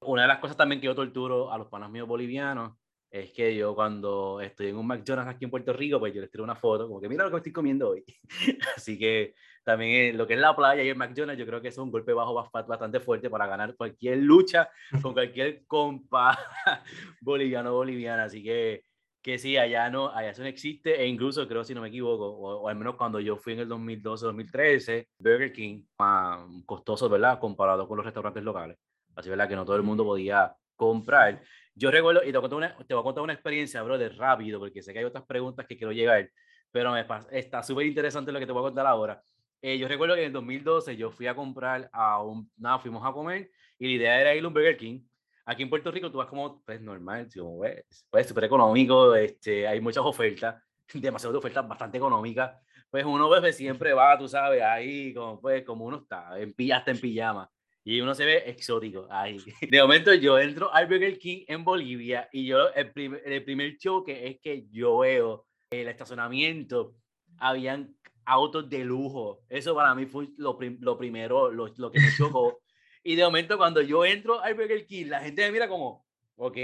Una 0.00 0.22
de 0.22 0.28
las 0.28 0.38
cosas 0.38 0.56
también 0.56 0.80
que 0.80 0.86
yo 0.86 0.94
torturo 0.94 1.52
a 1.52 1.58
los 1.58 1.68
panas 1.68 1.90
míos 1.90 2.08
bolivianos 2.08 2.76
es 3.10 3.32
que 3.32 3.56
yo 3.56 3.74
cuando 3.74 4.40
estoy 4.40 4.68
en 4.68 4.76
un 4.76 4.86
McDonald's 4.86 5.34
aquí 5.34 5.44
en 5.44 5.50
Puerto 5.50 5.72
Rico, 5.72 5.98
pues 5.98 6.12
yo 6.14 6.20
les 6.20 6.30
tiro 6.30 6.44
una 6.44 6.56
foto, 6.56 6.86
como 6.86 7.00
que 7.00 7.08
mira 7.08 7.24
lo 7.24 7.30
que 7.30 7.38
estoy 7.38 7.52
comiendo 7.52 7.90
hoy. 7.90 8.04
Así 8.76 8.98
que 8.98 9.34
también 9.64 10.16
lo 10.16 10.26
que 10.26 10.34
es 10.34 10.40
la 10.40 10.54
playa 10.54 10.82
y 10.82 10.88
el 10.88 10.96
McDonald's, 10.96 11.38
yo 11.38 11.46
creo 11.46 11.60
que 11.60 11.68
es 11.68 11.78
un 11.78 11.90
golpe 11.90 12.12
bajo 12.12 12.34
bastante 12.34 13.00
fuerte 13.00 13.30
para 13.30 13.46
ganar 13.46 13.76
cualquier 13.76 14.18
lucha 14.18 14.70
con 15.02 15.12
cualquier 15.14 15.66
compa 15.66 16.38
boliviano 17.20 17.72
boliviana. 17.72 18.24
Así 18.24 18.42
que 18.42 18.84
que 19.28 19.38
sí, 19.38 19.58
allá 19.58 19.90
no, 19.90 20.08
allá 20.08 20.30
eso 20.30 20.40
no 20.40 20.48
existe, 20.48 21.02
e 21.02 21.06
incluso 21.06 21.46
creo, 21.46 21.62
si 21.62 21.74
no 21.74 21.82
me 21.82 21.88
equivoco, 21.88 22.24
o, 22.30 22.66
al 22.66 22.76
menos 22.76 22.94
cuando 22.96 23.20
yo 23.20 23.36
fui 23.36 23.52
en 23.52 23.58
el 23.58 23.68
2012-2013, 23.68 25.06
Burger 25.18 25.52
King, 25.52 25.82
más 25.98 26.40
costoso, 26.64 27.10
¿verdad? 27.10 27.38
Comparado 27.38 27.86
con 27.86 27.98
los 27.98 28.06
restaurantes 28.06 28.42
locales. 28.42 28.78
Así, 29.14 29.28
¿verdad? 29.28 29.46
Que 29.46 29.54
no 29.54 29.66
todo 29.66 29.76
el 29.76 29.82
mundo 29.82 30.02
podía 30.02 30.56
comprar. 30.76 31.42
Yo 31.74 31.90
recuerdo, 31.90 32.22
y 32.22 32.32
te 32.32 32.38
voy 32.38 32.46
a 32.46 32.48
contar 32.48 32.56
una, 32.56 32.86
te 32.86 32.94
voy 32.94 33.02
a 33.02 33.04
contar 33.04 33.22
una 33.22 33.34
experiencia, 33.34 33.82
bro, 33.82 33.98
de 33.98 34.08
rápido, 34.08 34.58
porque 34.58 34.80
sé 34.82 34.94
que 34.94 35.00
hay 35.00 35.04
otras 35.04 35.26
preguntas 35.26 35.66
que 35.66 35.76
quiero 35.76 35.92
llegar, 35.92 36.30
pero 36.70 36.92
me 36.92 37.04
está 37.30 37.62
súper 37.62 37.84
interesante 37.84 38.32
lo 38.32 38.38
que 38.38 38.46
te 38.46 38.52
voy 38.52 38.62
a 38.62 38.68
contar 38.68 38.86
ahora. 38.86 39.20
Eh, 39.60 39.76
yo 39.76 39.88
recuerdo 39.88 40.14
que 40.14 40.22
en 40.22 40.28
el 40.28 40.32
2012 40.32 40.96
yo 40.96 41.10
fui 41.10 41.26
a 41.26 41.34
comprar 41.34 41.90
a 41.92 42.22
un, 42.22 42.50
nada, 42.56 42.78
fuimos 42.78 43.04
a 43.04 43.12
comer, 43.12 43.50
y 43.78 43.88
la 43.88 43.92
idea 43.92 44.20
era 44.22 44.34
ir 44.34 44.42
a 44.42 44.48
un 44.48 44.54
Burger 44.54 44.78
King, 44.78 45.00
Aquí 45.48 45.62
en 45.62 45.70
Puerto 45.70 45.90
Rico 45.90 46.12
tú 46.12 46.18
vas 46.18 46.26
como, 46.26 46.62
pues 46.62 46.78
normal, 46.78 47.26
como 47.34 47.60
ves, 47.60 47.86
pues 48.10 48.26
súper 48.26 48.44
económico, 48.44 49.14
este, 49.14 49.66
hay 49.66 49.80
muchas 49.80 50.04
ofertas, 50.04 50.62
demasiadas 50.92 51.38
ofertas 51.38 51.66
bastante 51.66 51.96
económicas. 51.96 52.54
Pues 52.90 53.06
uno 53.06 53.28
pues, 53.28 53.56
siempre 53.56 53.94
va, 53.94 54.18
tú 54.18 54.28
sabes, 54.28 54.62
ahí 54.62 55.14
como, 55.14 55.40
pues, 55.40 55.64
como 55.64 55.86
uno 55.86 56.02
está, 56.02 56.38
en 56.38 56.54
hasta 56.70 56.90
en 56.90 57.00
pijama. 57.00 57.50
Y 57.82 57.98
uno 58.02 58.14
se 58.14 58.26
ve 58.26 58.42
exótico 58.44 59.08
ahí. 59.10 59.38
De 59.70 59.80
momento 59.80 60.12
yo 60.12 60.38
entro 60.38 60.70
al 60.70 60.86
Burger 60.86 61.18
King 61.18 61.44
en 61.48 61.64
Bolivia 61.64 62.28
y 62.30 62.44
yo, 62.44 62.68
el, 62.74 62.92
primer, 62.92 63.22
el 63.24 63.42
primer 63.42 63.78
choque 63.78 64.28
es 64.28 64.40
que 64.42 64.66
yo 64.70 64.98
veo 64.98 65.46
el 65.70 65.88
estacionamiento, 65.88 66.94
habían 67.38 67.96
autos 68.26 68.68
de 68.68 68.84
lujo. 68.84 69.40
Eso 69.48 69.74
para 69.74 69.94
mí 69.94 70.04
fue 70.04 70.28
lo, 70.36 70.58
lo 70.80 70.98
primero, 70.98 71.50
lo, 71.50 71.72
lo 71.74 71.90
que 71.90 72.00
me 72.00 72.14
chocó. 72.14 72.60
Y 73.02 73.14
de 73.14 73.24
momento, 73.24 73.56
cuando 73.56 73.80
yo 73.82 74.04
entro 74.04 74.40
al 74.40 74.54
Burger 74.54 74.86
King, 74.86 75.06
la 75.06 75.20
gente 75.20 75.42
me 75.42 75.52
mira 75.52 75.68
como, 75.68 76.06
ok, 76.36 76.56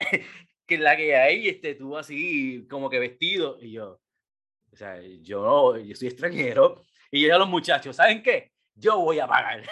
que 0.66 0.78
la 0.78 0.96
que 0.96 1.16
hay, 1.16 1.48
este, 1.48 1.74
tú 1.74 1.96
así, 1.96 2.66
como 2.68 2.88
que 2.88 2.98
vestido. 2.98 3.58
Y 3.60 3.72
yo, 3.72 4.00
o 4.72 4.76
sea, 4.76 5.00
yo, 5.20 5.76
yo 5.78 5.94
soy 5.94 6.08
extranjero. 6.08 6.82
Y 7.10 7.26
yo 7.26 7.34
a 7.34 7.38
los 7.38 7.48
muchachos, 7.48 7.96
¿saben 7.96 8.22
qué? 8.22 8.52
Yo 8.74 8.98
voy 8.98 9.18
a 9.18 9.26
pagar. 9.26 9.62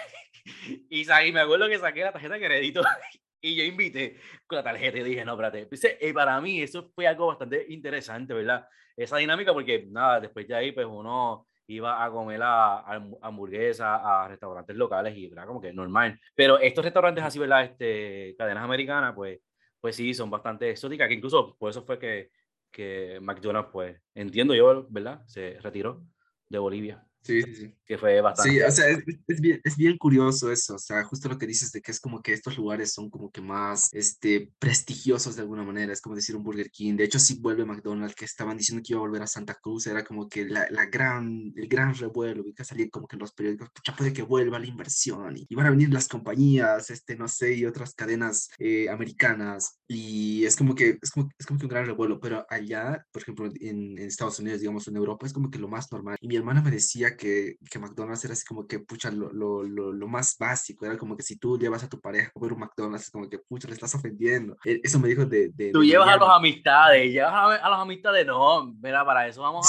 y, 0.89 1.01
y 1.01 1.31
me 1.31 1.41
acuerdo 1.41 1.67
que 1.67 1.79
saqué 1.79 2.01
la 2.01 2.11
tarjeta 2.11 2.35
de 2.35 2.45
crédito 2.45 2.81
y 3.41 3.55
yo 3.55 3.63
invité 3.63 4.17
con 4.45 4.57
la 4.57 4.63
tarjeta 4.63 4.99
y 4.99 5.03
dije, 5.03 5.25
no, 5.25 5.33
espérate. 5.33 5.67
y 6.01 6.13
para 6.13 6.39
mí 6.39 6.61
eso 6.61 6.91
fue 6.93 7.07
algo 7.07 7.27
bastante 7.27 7.65
interesante, 7.69 8.33
¿verdad? 8.33 8.67
Esa 8.95 9.17
dinámica, 9.17 9.53
porque 9.53 9.87
nada, 9.89 10.19
después 10.19 10.47
de 10.47 10.55
ahí, 10.55 10.71
pues 10.71 10.85
uno 10.85 11.47
iba 11.75 12.03
a 12.03 12.11
comer 12.11 12.41
a, 12.43 12.79
hamburguesas, 13.21 13.99
a 14.03 14.27
restaurantes 14.27 14.75
locales 14.75 15.15
y 15.15 15.25
era 15.25 15.45
como 15.45 15.61
que 15.61 15.73
normal. 15.73 16.19
Pero 16.35 16.59
estos 16.59 16.83
restaurantes 16.83 17.23
así, 17.23 17.39
¿verdad? 17.39 17.63
Este, 17.63 18.35
cadenas 18.37 18.63
americanas, 18.63 19.13
pues, 19.15 19.39
pues 19.79 19.95
sí, 19.95 20.13
son 20.13 20.29
bastante 20.29 20.69
exóticas, 20.71 21.07
que 21.07 21.15
incluso 21.15 21.55
por 21.57 21.69
eso 21.69 21.83
fue 21.83 21.99
que, 21.99 22.31
que 22.71 23.19
McDonald's, 23.21 23.69
pues, 23.71 24.01
entiendo 24.13 24.53
yo, 24.53 24.87
¿verdad? 24.89 25.21
Se 25.27 25.59
retiró 25.61 26.03
de 26.49 26.59
Bolivia. 26.59 27.05
Sí, 27.23 27.43
sí, 27.43 27.55
sí. 27.55 27.75
Que 27.85 27.97
fue 27.97 28.19
bastante. 28.19 28.51
Sí, 28.51 28.61
o 28.61 28.71
sea, 28.71 28.89
es, 28.89 29.41
bien, 29.41 29.61
es 29.63 29.77
bien 29.77 29.97
curioso 29.97 30.51
eso, 30.51 30.75
o 30.75 30.79
sea, 30.79 31.03
justo 31.03 31.29
lo 31.29 31.37
que 31.37 31.45
dices 31.45 31.71
de 31.71 31.81
que 31.81 31.91
es 31.91 31.99
como 31.99 32.21
que 32.21 32.33
estos 32.33 32.57
lugares 32.57 32.93
son 32.93 33.09
como 33.09 33.29
que 33.29 33.41
más 33.41 33.89
este, 33.91 34.51
prestigiosos 34.57 35.35
de 35.35 35.43
alguna 35.43 35.63
manera, 35.63 35.93
es 35.93 36.01
como 36.01 36.15
decir 36.15 36.35
un 36.35 36.43
Burger 36.43 36.71
King. 36.71 36.95
De 36.95 37.03
hecho, 37.03 37.19
si 37.19 37.35
vuelve 37.39 37.65
McDonald's, 37.65 38.15
que 38.15 38.25
estaban 38.25 38.57
diciendo 38.57 38.81
que 38.83 38.93
iba 38.93 38.99
a 38.99 39.05
volver 39.05 39.21
a 39.21 39.27
Santa 39.27 39.53
Cruz, 39.55 39.85
era 39.85 40.03
como 40.03 40.27
que 40.27 40.45
la, 40.45 40.67
la 40.71 40.85
gran, 40.85 41.53
el 41.55 41.67
gran 41.67 41.93
revuelo, 41.93 42.43
y 42.47 42.53
que 42.53 42.63
salía 42.63 42.89
como 42.89 43.07
que 43.07 43.17
en 43.17 43.21
los 43.21 43.33
periódicos, 43.33 43.69
pucha, 43.69 43.95
puede 43.95 44.13
que 44.13 44.23
vuelva 44.23 44.57
la 44.57 44.65
inversión, 44.65 45.35
y, 45.37 45.53
van 45.53 45.67
a 45.67 45.71
venir 45.71 45.93
las 45.93 46.07
compañías, 46.07 46.89
este, 46.89 47.15
no 47.15 47.27
sé, 47.27 47.53
y 47.53 47.65
otras 47.65 47.93
cadenas 47.93 48.49
eh, 48.57 48.89
americanas, 48.89 49.79
y 49.87 50.43
es 50.45 50.55
como, 50.55 50.73
que, 50.73 50.97
es, 50.99 51.11
como, 51.11 51.29
es 51.37 51.45
como 51.45 51.59
que 51.59 51.65
un 51.65 51.69
gran 51.69 51.85
revuelo, 51.85 52.19
pero 52.19 52.45
allá, 52.49 53.05
por 53.11 53.21
ejemplo, 53.21 53.45
en, 53.45 53.97
en 53.97 54.07
Estados 54.07 54.39
Unidos, 54.39 54.61
digamos, 54.61 54.87
en 54.87 54.95
Europa, 54.95 55.27
es 55.27 55.33
como 55.33 55.51
que 55.51 55.59
lo 55.59 55.67
más 55.67 55.91
normal. 55.91 56.17
Y 56.19 56.27
mi 56.27 56.35
hermana 56.35 56.61
me 56.61 56.71
decía 56.71 57.10
que, 57.15 57.57
que 57.69 57.79
McDonald's 57.79 58.23
era 58.23 58.33
así 58.33 58.45
como 58.45 58.67
que, 58.67 58.79
pucha, 58.79 59.11
lo, 59.11 59.31
lo, 59.31 59.63
lo, 59.63 60.07
más 60.07 60.35
básico, 60.37 60.85
era 60.85 60.97
como 60.97 61.15
que 61.15 61.23
si 61.23 61.37
tú 61.37 61.57
llevas 61.57 61.83
a 61.83 61.89
tu 61.89 61.99
pareja 61.99 62.27
a 62.27 62.31
comer 62.31 62.53
un 62.53 62.59
McDonald's, 62.59 63.05
es 63.05 63.11
como 63.11 63.29
que, 63.29 63.39
pucha, 63.39 63.67
le 63.67 63.73
estás 63.73 63.93
ofendiendo. 63.95 64.57
E, 64.65 64.81
eso 64.83 64.99
me 64.99 65.07
dijo 65.07 65.25
de... 65.25 65.49
de 65.49 65.71
tú 65.71 65.83
llevas 65.83 66.09
a 66.09 66.17
los 66.17 66.29
amistades, 66.29 67.11
llevas 67.11 67.33
a, 67.33 67.55
a, 67.55 67.69
los 67.69 67.79
amistades, 67.79 68.25
no, 68.25 68.73
mira, 68.81 69.05
para 69.05 69.27
eso 69.27 69.41
vamos 69.41 69.67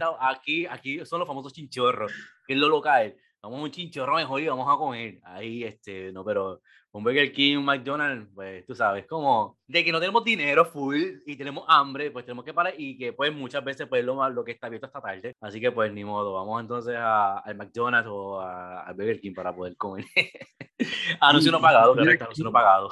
a, 0.00 0.26
a 0.26 0.30
aquí, 0.30 0.66
aquí 0.66 1.04
son 1.04 1.20
los 1.20 1.28
famosos 1.28 1.52
chinchorros, 1.52 2.12
que 2.46 2.54
es 2.54 2.58
lo 2.58 2.68
local. 2.68 3.16
Vamos 3.40 3.60
a 3.60 3.62
un 3.62 3.70
chinchorro 3.70 4.16
mejor 4.16 4.40
y 4.40 4.48
vamos 4.48 4.66
a 4.68 4.76
comer. 4.76 5.20
Ahí, 5.22 5.62
este, 5.62 6.12
no, 6.12 6.24
pero 6.24 6.60
un 6.98 7.04
Burger 7.04 7.32
King, 7.32 7.58
un 7.58 7.64
McDonald's, 7.64 8.28
pues 8.34 8.66
tú 8.66 8.74
sabes, 8.74 9.06
como 9.06 9.56
de 9.66 9.84
que 9.84 9.92
no 9.92 10.00
tenemos 10.00 10.24
dinero 10.24 10.64
full 10.64 11.00
y 11.24 11.36
tenemos 11.36 11.64
hambre, 11.68 12.10
pues 12.10 12.24
tenemos 12.24 12.44
que 12.44 12.52
parar 12.52 12.74
y 12.76 12.98
que 12.98 13.12
pues 13.12 13.32
muchas 13.32 13.64
veces 13.64 13.86
pues 13.88 14.04
lo, 14.04 14.28
lo 14.30 14.44
que 14.44 14.52
está 14.52 14.66
abierto 14.66 14.86
esta 14.86 15.00
tarde. 15.00 15.36
Así 15.40 15.60
que 15.60 15.72
pues 15.72 15.92
ni 15.92 16.04
modo, 16.04 16.34
vamos 16.34 16.60
entonces 16.60 16.96
al 16.98 17.56
McDonald's 17.56 18.10
o 18.10 18.40
al 18.40 18.94
Burger 18.94 19.20
King 19.20 19.34
para 19.34 19.54
poder 19.54 19.76
comer. 19.76 20.04
anuncio 21.20 21.52
no 21.52 21.60
pagado, 21.60 21.94
correcto, 21.94 22.24
anuncio 22.24 22.44
no 22.44 22.52
pagado. 22.52 22.90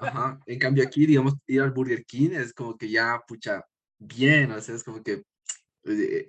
Ajá, 0.00 0.38
en 0.46 0.58
cambio 0.58 0.84
aquí, 0.84 1.06
digamos, 1.06 1.34
ir 1.46 1.62
al 1.62 1.72
Burger 1.72 2.04
King 2.04 2.30
es 2.32 2.52
como 2.52 2.76
que 2.76 2.88
ya, 2.88 3.20
pucha, 3.26 3.64
bien, 3.98 4.52
o 4.52 4.60
sea, 4.60 4.74
es 4.74 4.84
como 4.84 5.02
que 5.02 5.22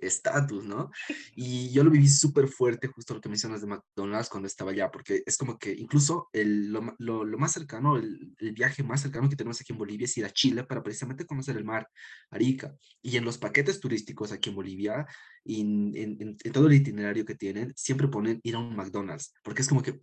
estatus, 0.01 0.65
¿no? 0.65 0.91
Y 1.35 1.71
yo 1.71 1.83
lo 1.83 1.91
viví 1.91 2.07
súper 2.07 2.47
fuerte, 2.47 2.87
justo 2.87 3.13
lo 3.13 3.21
que 3.21 3.29
mencionas 3.29 3.61
de 3.61 3.67
McDonald's 3.67 4.29
cuando 4.29 4.47
estaba 4.47 4.71
allá, 4.71 4.91
porque 4.91 5.23
es 5.25 5.37
como 5.37 5.57
que 5.57 5.71
incluso 5.73 6.29
el, 6.33 6.71
lo, 6.71 6.95
lo, 6.97 7.23
lo, 7.23 7.37
más 7.37 7.53
cercano, 7.53 7.97
el, 7.97 8.35
el, 8.37 8.51
viaje 8.53 8.83
más 8.83 9.01
cercano 9.01 9.29
que 9.29 9.35
tenemos 9.35 9.59
aquí 9.61 9.73
en 9.73 9.79
Bolivia 9.79 10.05
es 10.05 10.17
ir 10.17 10.25
a 10.25 10.31
Chile 10.31 10.63
para 10.63 10.83
precisamente 10.83 11.25
conocer 11.25 11.57
el 11.57 11.65
mar, 11.65 11.87
Arica. 12.29 12.75
Y 13.01 13.17
en 13.17 13.25
los 13.25 13.37
paquetes 13.37 13.79
turísticos 13.79 14.31
aquí 14.31 14.49
en 14.49 14.55
Bolivia, 14.55 15.05
y 15.43 15.61
en, 15.61 16.37
en, 16.43 16.51
todo 16.51 16.67
el 16.67 16.73
itinerario 16.73 17.25
que 17.25 17.35
tienen, 17.35 17.73
siempre 17.75 18.07
ponen 18.07 18.39
ir 18.43 18.55
a 18.55 18.59
un 18.59 18.75
McDonald's, 18.75 19.33
porque 19.43 19.61
es 19.61 19.67
como 19.67 19.81
que, 19.81 19.99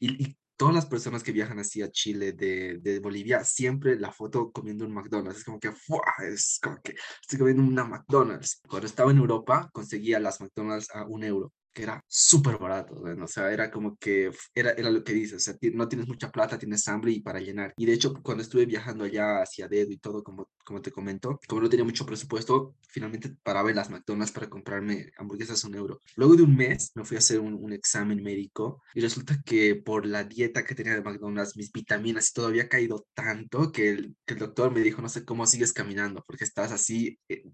y, 0.00 0.24
y 0.24 0.38
todas 0.58 0.74
las 0.74 0.86
personas 0.86 1.22
que 1.22 1.32
viajan 1.32 1.60
así 1.60 1.80
a 1.82 1.90
Chile 1.90 2.32
de, 2.32 2.78
de, 2.78 2.98
Bolivia, 2.98 3.44
siempre 3.44 3.98
la 3.98 4.12
foto 4.12 4.50
comiendo 4.50 4.84
un 4.84 4.92
McDonald's. 4.92 5.38
Es 5.38 5.44
como 5.44 5.60
que, 5.60 5.72
es 6.26 6.58
como 6.60 6.82
que 6.82 6.96
estoy 7.22 7.38
comiendo 7.38 7.62
una 7.62 7.84
McDonald's. 7.84 8.60
Cuando 8.68 8.86
estaba 8.86 9.12
en 9.12 9.18
Europa, 9.18 9.70
conseguía 9.72 10.18
las 10.18 10.40
McDonald's 10.40 10.90
a 10.92 11.06
un 11.06 11.22
euro 11.22 11.52
que 11.78 11.84
era 11.84 12.04
súper 12.08 12.58
barato, 12.58 12.96
o 12.96 13.26
sea, 13.28 13.52
era 13.52 13.70
como 13.70 13.96
que, 13.98 14.32
era, 14.52 14.72
era 14.72 14.90
lo 14.90 15.04
que 15.04 15.12
dices, 15.12 15.36
o 15.36 15.38
sea, 15.38 15.54
no 15.74 15.86
tienes 15.86 16.08
mucha 16.08 16.32
plata, 16.32 16.58
tienes 16.58 16.88
hambre 16.88 17.12
y 17.12 17.20
para 17.20 17.38
llenar. 17.38 17.72
Y 17.76 17.86
de 17.86 17.92
hecho, 17.92 18.14
cuando 18.20 18.42
estuve 18.42 18.66
viajando 18.66 19.04
allá 19.04 19.42
hacia 19.42 19.68
Dedo 19.68 19.92
y 19.92 19.98
todo, 19.98 20.24
como, 20.24 20.48
como 20.64 20.82
te 20.82 20.90
comento, 20.90 21.38
como 21.46 21.60
no 21.60 21.68
tenía 21.68 21.84
mucho 21.84 22.04
presupuesto, 22.04 22.74
finalmente 22.88 23.32
paraba 23.44 23.70
en 23.70 23.76
las 23.76 23.90
McDonald's 23.90 24.32
para 24.32 24.48
comprarme 24.48 25.12
hamburguesas 25.18 25.64
a 25.64 25.68
un 25.68 25.76
euro. 25.76 26.00
Luego 26.16 26.34
de 26.34 26.42
un 26.42 26.56
mes 26.56 26.90
me 26.96 27.04
fui 27.04 27.16
a 27.16 27.20
hacer 27.20 27.38
un, 27.38 27.54
un 27.54 27.72
examen 27.72 28.24
médico 28.24 28.82
y 28.92 29.00
resulta 29.00 29.40
que 29.44 29.76
por 29.76 30.04
la 30.04 30.24
dieta 30.24 30.64
que 30.64 30.74
tenía 30.74 30.94
de 30.94 31.02
McDonald's, 31.02 31.56
mis 31.56 31.70
vitaminas 31.70 32.30
y 32.30 32.32
todo 32.32 32.48
había 32.48 32.68
caído 32.68 33.06
tanto 33.14 33.70
que 33.70 33.90
el, 33.90 34.16
que 34.26 34.34
el 34.34 34.40
doctor 34.40 34.72
me 34.72 34.80
dijo, 34.80 35.00
no 35.00 35.08
sé 35.08 35.24
cómo 35.24 35.46
sigues 35.46 35.72
caminando, 35.72 36.24
porque 36.26 36.42
estás 36.42 36.72
así, 36.72 37.20
eh, 37.28 37.44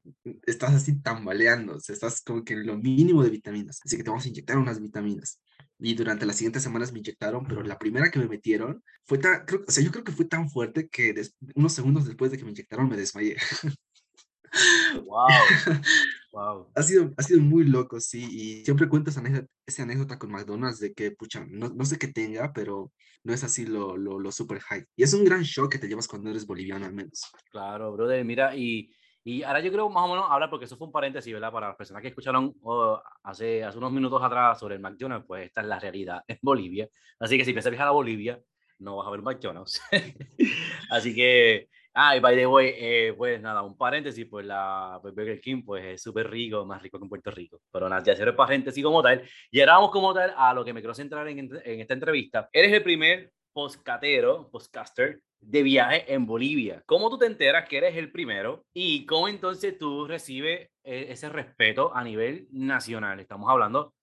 estás 0.47 0.73
así 0.73 0.99
tambaleando, 1.03 1.77
o 1.77 1.81
sea, 1.81 1.93
estás 1.93 2.23
como 2.23 2.43
que 2.43 2.55
en 2.55 2.67
lo 2.67 2.79
mínimo 2.79 3.23
de 3.23 3.29
vitaminas. 3.29 3.81
Así 3.85 3.99
que 3.99 4.05
te 4.05 4.11
vamos 4.15 4.27
a 4.27 4.29
inyectar 4.29 4.57
unas 4.57 4.81
vitaminas. 4.81 5.41
Y 5.79 5.95
durante 5.95 6.25
las 6.25 6.37
siguientes 6.37 6.63
semanas 6.63 6.93
me 6.93 7.01
inyectaron, 7.01 7.47
pero 7.47 7.63
la 7.63 7.79
primera 7.79 8.11
que 8.11 8.19
me 8.19 8.29
metieron 8.29 8.83
fue 9.05 9.19
tan, 9.19 9.45
creo, 9.45 9.65
o 9.67 9.71
sea, 9.71 9.83
yo 9.83 9.91
creo 9.91 10.05
que 10.05 10.13
fue 10.13 10.25
tan 10.25 10.49
fuerte 10.49 10.89
que 10.89 11.15
unos 11.57 11.73
segundos 11.73 12.07
después 12.07 12.31
de 12.31 12.39
que 12.39 12.45
me 12.45 12.51
inyectaron 12.51 12.89
me 12.89 12.97
desmayé. 12.97 13.37
Wow. 15.05 15.29
wow. 16.33 16.71
ha, 16.77 16.83
sido, 16.83 17.13
ha 17.17 17.23
sido 17.25 17.41
muy 17.41 17.65
loco, 17.65 18.01
sí. 18.01 18.25
Y 18.31 18.65
siempre 18.65 18.89
cuento 18.89 19.11
esa 19.11 19.19
anécdota, 19.19 19.49
esa 19.67 19.83
anécdota 19.83 20.17
con 20.17 20.31
McDonald's 20.31 20.79
de 20.79 20.95
que, 20.95 21.11
pucha, 21.11 21.45
no, 21.49 21.71
no 21.71 21.85
sé 21.85 21.99
qué 21.99 22.07
tenga, 22.07 22.53
pero 22.53 22.93
no 23.25 23.35
es 23.35 23.43
así 23.43 23.67
lo, 23.67 23.97
lo, 23.97 24.21
lo 24.21 24.31
super 24.31 24.61
high. 24.61 24.85
Y 24.95 25.03
es 25.03 25.13
un 25.13 25.25
gran 25.25 25.43
shock 25.43 25.73
que 25.73 25.79
te 25.79 25.89
llevas 25.89 26.07
cuando 26.07 26.31
eres 26.31 26.47
boliviano 26.47 26.87
al 26.87 26.95
menos. 26.95 27.23
Claro, 27.51 27.93
brother. 27.93 28.25
Mira, 28.25 28.57
y 28.57 28.95
y 29.27 29.43
ahora 29.43 29.61
yo 29.61 29.73
creo 29.73 29.89
más 29.89 30.05
o 30.05 30.09
menos 30.09 30.27
hablar, 30.29 30.51
porque 30.51 30.67
eso 30.67 30.77
fue 30.77 30.87
un 30.87 30.93
paréntesis, 30.93 31.33
¿verdad? 31.33 31.51
Para 31.51 31.69
las 31.69 31.77
personas 31.77 32.03
que 32.03 32.09
escucharon 32.09 32.55
oh, 32.63 33.03
hace, 33.23 33.65
hace 33.65 33.79
unos 33.79 33.91
minutos 33.91 34.23
atrás 34.23 34.59
sobre 34.61 34.75
el 34.75 34.83
McDonald's, 34.83 35.27
pues 35.27 35.47
esta 35.47 35.63
es 35.63 35.67
la 35.67 35.81
realidad 35.81 36.23
en 36.29 36.39
Bolivia. 36.43 36.87
Así 37.19 37.39
que 37.39 37.45
si 37.47 37.53
piensas 37.53 37.71
viajar 37.71 37.89
a 37.89 37.93
Bolivia, 37.93 38.39
no 38.81 38.97
vas 38.97 39.07
a 39.07 39.11
ver 39.11 39.23
McDonald's. 39.23 39.81
Así 40.91 41.15
que, 41.15 41.69
ah, 41.95 42.15
y 42.15 42.21
by 42.21 42.37
the 42.37 42.47
way, 42.47 42.75
eh, 42.77 43.15
pues 43.17 43.41
nada, 43.41 43.63
un 43.63 43.79
paréntesis, 43.79 44.27
pues 44.29 44.45
la 44.45 44.99
pues 45.01 45.15
Burger 45.15 45.41
King, 45.41 45.63
pues 45.65 45.85
es 45.87 46.03
súper 46.03 46.31
rico, 46.31 46.67
más 46.67 46.83
rico 46.83 46.99
que 46.99 47.05
en 47.05 47.09
Puerto 47.09 47.31
Rico. 47.31 47.63
Pero 47.73 47.89
nada, 47.89 48.03
ya 48.03 48.13
el 48.13 48.35
paréntesis 48.35 48.85
como 48.85 49.03
tal. 49.03 49.23
Y 49.51 49.61
ahora 49.61 49.77
vamos 49.77 49.91
como 49.91 50.13
tal 50.13 50.35
a 50.37 50.53
lo 50.53 50.67
que 50.67 50.75
me 50.75 50.81
quiero 50.81 50.93
centrar 50.93 51.27
en, 51.29 51.39
en 51.39 51.81
esta 51.81 51.95
entrevista. 51.95 52.51
Eres 52.53 52.75
el 52.75 52.83
primer 52.83 53.33
postcatero, 53.55 54.51
postcaster 54.51 55.21
de 55.47 55.63
viaje 55.63 56.13
en 56.13 56.27
Bolivia. 56.27 56.83
¿Cómo 56.87 57.11
tú 57.11 57.19
te 57.19 57.27
enteras 57.27 57.69
que 57.69 57.79
eres 57.79 57.97
el 57.97 58.11
primero 58.11 58.65
y 58.73 59.05
cómo 59.07 59.29
entonces 59.29 59.79
tú 59.79 60.07
recibes 60.07 60.71
eh, 60.83 61.07
ese 61.09 61.29
respeto 61.29 61.95
a 61.95 62.03
nivel 62.03 62.49
nacional? 62.51 63.21
Estamos 63.21 63.51
hablando 63.51 63.95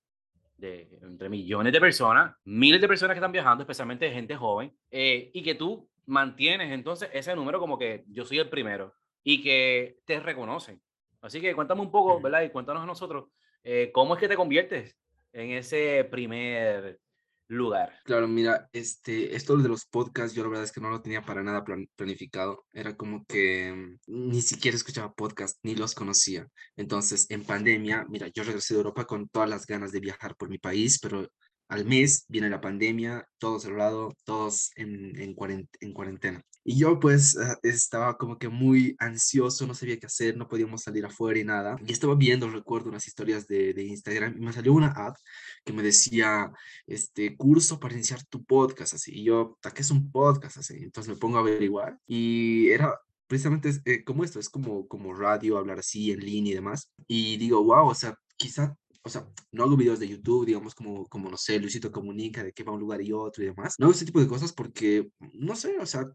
de 0.58 0.99
entre 1.01 1.30
millones 1.30 1.73
de 1.73 1.80
personas, 1.80 2.36
miles 2.45 2.80
de 2.80 2.88
personas 2.88 3.15
que 3.15 3.19
están 3.19 3.32
viajando, 3.32 3.63
especialmente 3.63 4.12
gente 4.12 4.36
joven, 4.36 4.71
eh, 4.91 5.32
y 5.34 5.41
que 5.41 5.56
tú 5.56 5.89
mantienes 6.06 6.71
entonces 6.71 7.10
ese 7.13 7.36
número 7.36 7.60
como 7.60 7.77
que 7.77 8.04
yo 8.08 8.25
soy 8.25 8.39
el 8.39 8.49
primero 8.49 8.93
y 9.23 9.41
que 9.41 9.97
te 10.06 10.19
reconocen. 10.19 10.82
Así 11.21 11.41
que 11.41 11.56
cuéntame 11.56 11.82
un 11.82 11.91
poco, 11.91 12.19
¿verdad? 12.21 12.43
Y 12.43 12.49
cuéntanos 12.49 12.84
a 12.84 12.88
nosotros, 12.88 13.30
eh, 13.63 13.91
¿cómo 13.93 14.13
es 14.13 14.19
que 14.19 14.27
te 14.27 14.36
conviertes 14.36 14.97
en 15.34 15.51
ese 15.51 16.08
primer 16.10 16.99
lugar. 17.55 17.93
Claro, 18.05 18.27
mira, 18.27 18.69
este, 18.73 19.35
esto 19.35 19.57
de 19.57 19.69
los 19.69 19.85
podcasts, 19.85 20.35
yo 20.35 20.43
la 20.43 20.49
verdad 20.49 20.65
es 20.65 20.71
que 20.71 20.81
no 20.81 20.89
lo 20.89 21.01
tenía 21.01 21.21
para 21.21 21.43
nada 21.43 21.63
planificado. 21.95 22.65
Era 22.73 22.95
como 22.95 23.25
que 23.25 23.73
mm, 24.07 24.29
ni 24.29 24.41
siquiera 24.41 24.75
escuchaba 24.75 25.13
podcasts, 25.13 25.59
ni 25.63 25.75
los 25.75 25.95
conocía. 25.95 26.47
Entonces, 26.75 27.25
en 27.29 27.43
pandemia, 27.43 28.05
mira, 28.09 28.27
yo 28.27 28.43
regresé 28.43 28.73
de 28.73 28.79
Europa 28.79 29.05
con 29.05 29.27
todas 29.29 29.49
las 29.49 29.65
ganas 29.65 29.91
de 29.91 29.99
viajar 29.99 30.35
por 30.35 30.49
mi 30.49 30.57
país, 30.57 30.99
pero 30.99 31.27
al 31.71 31.85
mes 31.85 32.25
viene 32.27 32.49
la 32.49 32.59
pandemia, 32.59 33.25
todos 33.37 33.63
cerrado, 33.63 34.13
todos 34.25 34.71
en, 34.75 35.17
en, 35.17 35.33
cuarentena. 35.33 36.43
Y 36.63 36.78
yo 36.78 37.00
pues 37.00 37.38
ah, 37.38 37.58
estaba 37.63 38.17
como 38.17 38.38
que 38.38 38.50
muy 38.50 38.95
ansioso, 39.00 39.65
no 39.65 39.74
sabía 39.74 39.97
qué 40.00 40.06
hacer, 40.06 40.38
no 40.38 40.47
podíamos 40.47 40.84
salir 40.84 41.06
afuera 41.06 41.39
y 41.39 41.43
nada. 41.43 41.78
Y 41.86 41.91
estaba 41.91 42.15
viendo, 42.15 42.50
recuerdo, 42.50 42.89
unas 42.89 43.08
historias 43.08 43.47
de, 43.47 43.74
de 43.74 43.84
Instagram 43.84 44.36
y 44.38 44.41
me 44.41 44.54
salió 44.54 44.74
una 44.74 44.91
app 44.91 45.17
que 45.65 45.74
me 45.74 45.84
decía, 45.84 46.52
este, 46.86 47.36
curso 47.36 47.80
para 47.80 47.95
iniciar 47.95 48.24
tu 48.26 48.43
podcast, 48.43 48.93
así. 48.93 49.12
Y 49.13 49.24
yo, 49.24 49.58
¿qué 49.74 49.82
es 49.82 49.91
un 49.91 50.12
podcast? 50.12 50.58
Así. 50.58 50.76
Entonces 50.84 51.13
me 51.13 51.19
pongo 51.19 51.38
a 51.38 51.41
averiguar 51.41 51.97
y 52.06 52.69
era 52.69 53.00
precisamente 53.28 53.71
eh, 53.86 54.04
como 54.04 54.24
esto, 54.24 54.39
es 54.39 54.50
como, 54.50 54.88
como 54.88 55.13
radio, 55.13 55.58
hablar 55.58 55.80
así 55.80 56.12
en 56.12 56.19
línea 56.19 56.52
y 56.52 56.56
demás. 56.56 56.91
Y 57.08 57.38
digo, 57.38 57.63
wow, 57.63 57.88
o 57.88 57.95
sea, 57.95 58.15
quizá 58.38 58.76
o 59.04 59.10
sea, 59.10 59.28
no 59.52 59.63
hago 59.63 59.76
videos 59.76 60.00
de 60.00 60.08
YouTube, 60.08 60.45
digamos, 60.45 60.76
como, 60.76 61.08
como 61.08 61.30
no 61.30 61.38
sé, 61.38 61.60
Luisito 61.60 61.91
Comunica, 61.91 62.43
de 62.43 62.54
que 62.54 62.63
va 62.63 62.71
a 62.71 62.76
un 62.76 62.82
lugar 62.82 63.02
y 63.02 63.12
otro 63.12 63.43
y 63.43 63.47
demás. 63.47 63.76
No 63.80 63.86
hago 63.88 63.93
ese 63.93 64.06
tipo 64.06 64.19
de 64.19 64.28
cosas 64.28 64.54
porque, 64.54 65.10
no 65.33 65.56
sé, 65.56 65.77
o 65.79 65.85
sea, 65.85 66.06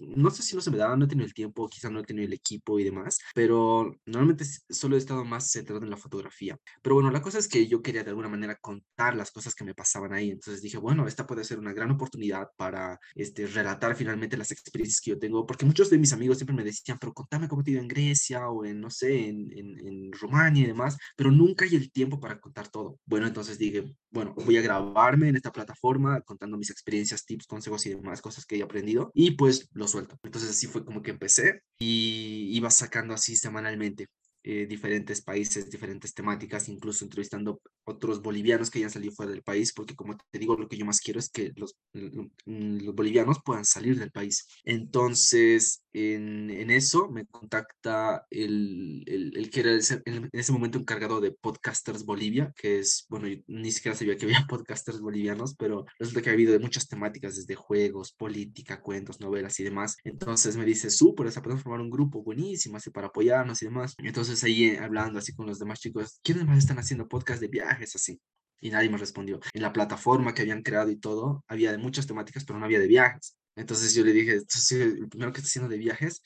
no 0.00 0.30
sé 0.30 0.42
si 0.42 0.54
no 0.54 0.62
se 0.62 0.70
me 0.70 0.76
daba, 0.78 0.96
no 0.96 1.04
he 1.04 1.08
tenido 1.08 1.26
el 1.26 1.34
tiempo, 1.34 1.68
quizás 1.68 1.90
no 1.90 2.00
he 2.00 2.04
tenido 2.04 2.26
el 2.26 2.32
equipo 2.32 2.78
y 2.78 2.84
demás, 2.84 3.18
pero 3.34 3.94
normalmente 4.06 4.44
solo 4.70 4.96
he 4.96 4.98
estado 4.98 5.24
más 5.24 5.50
centrado 5.50 5.82
en 5.82 5.90
la 5.90 5.96
fotografía. 5.96 6.58
Pero 6.82 6.94
bueno, 6.94 7.10
la 7.10 7.22
cosa 7.22 7.38
es 7.38 7.48
que 7.48 7.66
yo 7.66 7.82
quería 7.82 8.04
de 8.04 8.10
alguna 8.10 8.28
manera 8.28 8.56
contar 8.60 9.16
las 9.16 9.30
cosas 9.30 9.54
que 9.54 9.64
me 9.64 9.74
pasaban 9.74 10.12
ahí, 10.12 10.30
entonces 10.30 10.62
dije, 10.62 10.78
bueno, 10.78 11.06
esta 11.06 11.26
puede 11.26 11.44
ser 11.44 11.58
una 11.58 11.72
gran 11.72 11.90
oportunidad 11.90 12.48
para 12.56 12.98
este, 13.14 13.46
relatar 13.46 13.96
finalmente 13.96 14.36
las 14.36 14.50
experiencias 14.50 15.00
que 15.00 15.10
yo 15.10 15.18
tengo, 15.18 15.46
porque 15.46 15.66
muchos 15.66 15.90
de 15.90 15.98
mis 15.98 16.12
amigos 16.12 16.38
siempre 16.38 16.56
me 16.56 16.64
decían, 16.64 16.98
pero 17.00 17.12
contame 17.12 17.48
cómo 17.48 17.62
te 17.62 17.72
iba 17.72 17.80
en 17.80 17.88
Grecia 17.88 18.48
o 18.48 18.64
en, 18.64 18.80
no 18.80 18.90
sé, 18.90 19.28
en, 19.28 19.50
en, 19.52 19.86
en 19.86 20.12
Rumania 20.12 20.64
y 20.64 20.66
demás, 20.66 20.96
pero 21.16 21.30
nunca 21.30 21.64
hay 21.64 21.76
el 21.76 21.90
tiempo 21.92 22.20
para 22.20 22.40
contar 22.40 22.68
todo. 22.68 22.98
Bueno, 23.06 23.26
entonces 23.26 23.58
dije, 23.58 23.94
bueno, 24.12 24.34
voy 24.34 24.58
a 24.58 24.62
grabarme 24.62 25.28
en 25.28 25.36
esta 25.36 25.50
plataforma 25.50 26.20
contando 26.20 26.58
mis 26.58 26.70
experiencias, 26.70 27.24
tips, 27.24 27.46
consejos 27.46 27.86
y 27.86 27.90
demás 27.90 28.20
cosas 28.20 28.44
que 28.44 28.56
he 28.56 28.62
aprendido 28.62 29.10
y 29.14 29.32
pues 29.32 29.68
lo 29.72 29.88
suelto. 29.88 30.18
Entonces 30.22 30.50
así 30.50 30.66
fue 30.66 30.84
como 30.84 31.02
que 31.02 31.10
empecé 31.10 31.62
y 31.78 32.50
iba 32.54 32.70
sacando 32.70 33.14
así 33.14 33.36
semanalmente. 33.36 34.08
Eh, 34.44 34.66
diferentes 34.66 35.22
países, 35.22 35.70
diferentes 35.70 36.14
temáticas, 36.14 36.68
incluso 36.68 37.04
entrevistando 37.04 37.60
otros 37.84 38.20
bolivianos 38.22 38.70
que 38.70 38.80
hayan 38.80 38.90
salido 38.90 39.12
fuera 39.12 39.30
del 39.30 39.44
país, 39.44 39.72
porque 39.72 39.94
como 39.94 40.16
te 40.16 40.38
digo, 40.38 40.56
lo 40.56 40.68
que 40.68 40.76
yo 40.76 40.84
más 40.84 41.00
quiero 41.00 41.20
es 41.20 41.30
que 41.30 41.52
los, 41.54 41.76
los 41.92 42.94
bolivianos 42.94 43.38
puedan 43.44 43.64
salir 43.64 44.00
del 44.00 44.10
país. 44.10 44.48
Entonces, 44.64 45.84
en, 45.92 46.50
en 46.50 46.70
eso 46.70 47.08
me 47.08 47.26
contacta 47.26 48.26
el, 48.30 49.04
el, 49.06 49.36
el 49.36 49.50
que 49.50 49.60
era 49.60 49.72
en 49.72 50.28
ese 50.32 50.52
momento 50.52 50.78
encargado 50.78 51.20
de 51.20 51.32
Podcasters 51.32 52.04
Bolivia, 52.04 52.52
que 52.56 52.80
es, 52.80 53.06
bueno, 53.08 53.28
ni 53.46 53.70
siquiera 53.70 53.96
sabía 53.96 54.16
que 54.16 54.24
había 54.24 54.46
podcasters 54.48 55.00
bolivianos, 55.00 55.54
pero 55.56 55.84
resulta 56.00 56.22
que 56.22 56.30
ha 56.30 56.32
habido 56.32 56.52
de 56.52 56.58
muchas 56.58 56.88
temáticas, 56.88 57.36
desde 57.36 57.54
juegos, 57.54 58.12
política, 58.12 58.80
cuentos, 58.80 59.20
novelas 59.20 59.60
y 59.60 59.64
demás. 59.64 59.96
Entonces 60.02 60.56
me 60.56 60.64
dice, 60.64 60.90
súper, 60.90 61.26
o 61.26 61.30
sea, 61.30 61.42
podemos 61.42 61.62
formar 61.62 61.80
un 61.80 61.90
grupo 61.90 62.22
buenísimo, 62.22 62.76
así 62.76 62.90
para 62.90 63.08
apoyarnos 63.08 63.62
y 63.62 63.66
demás. 63.66 63.94
Entonces, 63.98 64.31
entonces 64.32 64.44
ahí 64.44 64.64
eh, 64.64 64.78
hablando 64.78 65.18
así 65.18 65.34
con 65.34 65.46
los 65.46 65.58
demás 65.58 65.78
chicos, 65.78 66.18
¿quiénes 66.22 66.46
más 66.46 66.56
están 66.56 66.78
haciendo 66.78 67.06
podcast 67.06 67.38
de 67.38 67.48
viajes 67.48 67.94
así? 67.94 68.18
Y 68.62 68.70
nadie 68.70 68.88
me 68.88 68.96
respondió. 68.96 69.40
En 69.52 69.60
la 69.60 69.74
plataforma 69.74 70.32
que 70.32 70.40
habían 70.40 70.62
creado 70.62 70.90
y 70.90 70.96
todo, 70.96 71.44
había 71.48 71.70
de 71.70 71.76
muchas 71.76 72.06
temáticas, 72.06 72.44
pero 72.46 72.58
no 72.58 72.64
había 72.64 72.78
de 72.78 72.86
viajes. 72.86 73.36
Entonces 73.56 73.94
yo 73.94 74.02
le 74.04 74.12
dije, 74.12 74.40
el 74.70 75.08
primero 75.10 75.32
que 75.32 75.40
está 75.40 75.48
haciendo 75.48 75.68
de 75.68 75.76
viajes? 75.76 76.22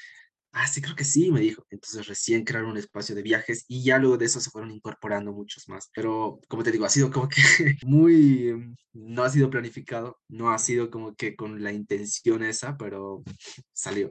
Ah, 0.52 0.68
sí, 0.68 0.80
creo 0.80 0.94
que 0.94 1.02
sí, 1.02 1.32
me 1.32 1.40
dijo. 1.40 1.66
Entonces 1.68 2.07
recién 2.07 2.44
crearon 2.44 2.70
un 2.70 2.76
espacio 2.76 3.16
de 3.16 3.22
viajes 3.22 3.64
y 3.66 3.82
ya 3.82 3.98
luego 3.98 4.18
de 4.18 4.26
eso 4.26 4.38
se 4.38 4.50
fueron 4.50 4.70
incorporando 4.70 5.32
muchos 5.32 5.68
más. 5.68 5.90
Pero 5.92 6.38
como 6.46 6.62
te 6.62 6.70
digo, 6.70 6.84
ha 6.84 6.90
sido 6.90 7.11
como 7.11 7.28
que 7.28 7.42
muy, 7.84 8.54
no 8.92 9.24
ha 9.24 9.30
sido 9.30 9.50
planificado, 9.50 10.20
no 10.28 10.50
ha 10.50 10.59
sido 10.59 10.90
como 10.90 11.16
que 11.16 11.34
con 11.34 11.61
la 11.61 11.72
intención 11.72 12.44
esa, 12.44 12.76
pero 12.76 13.24
salió. 13.72 14.11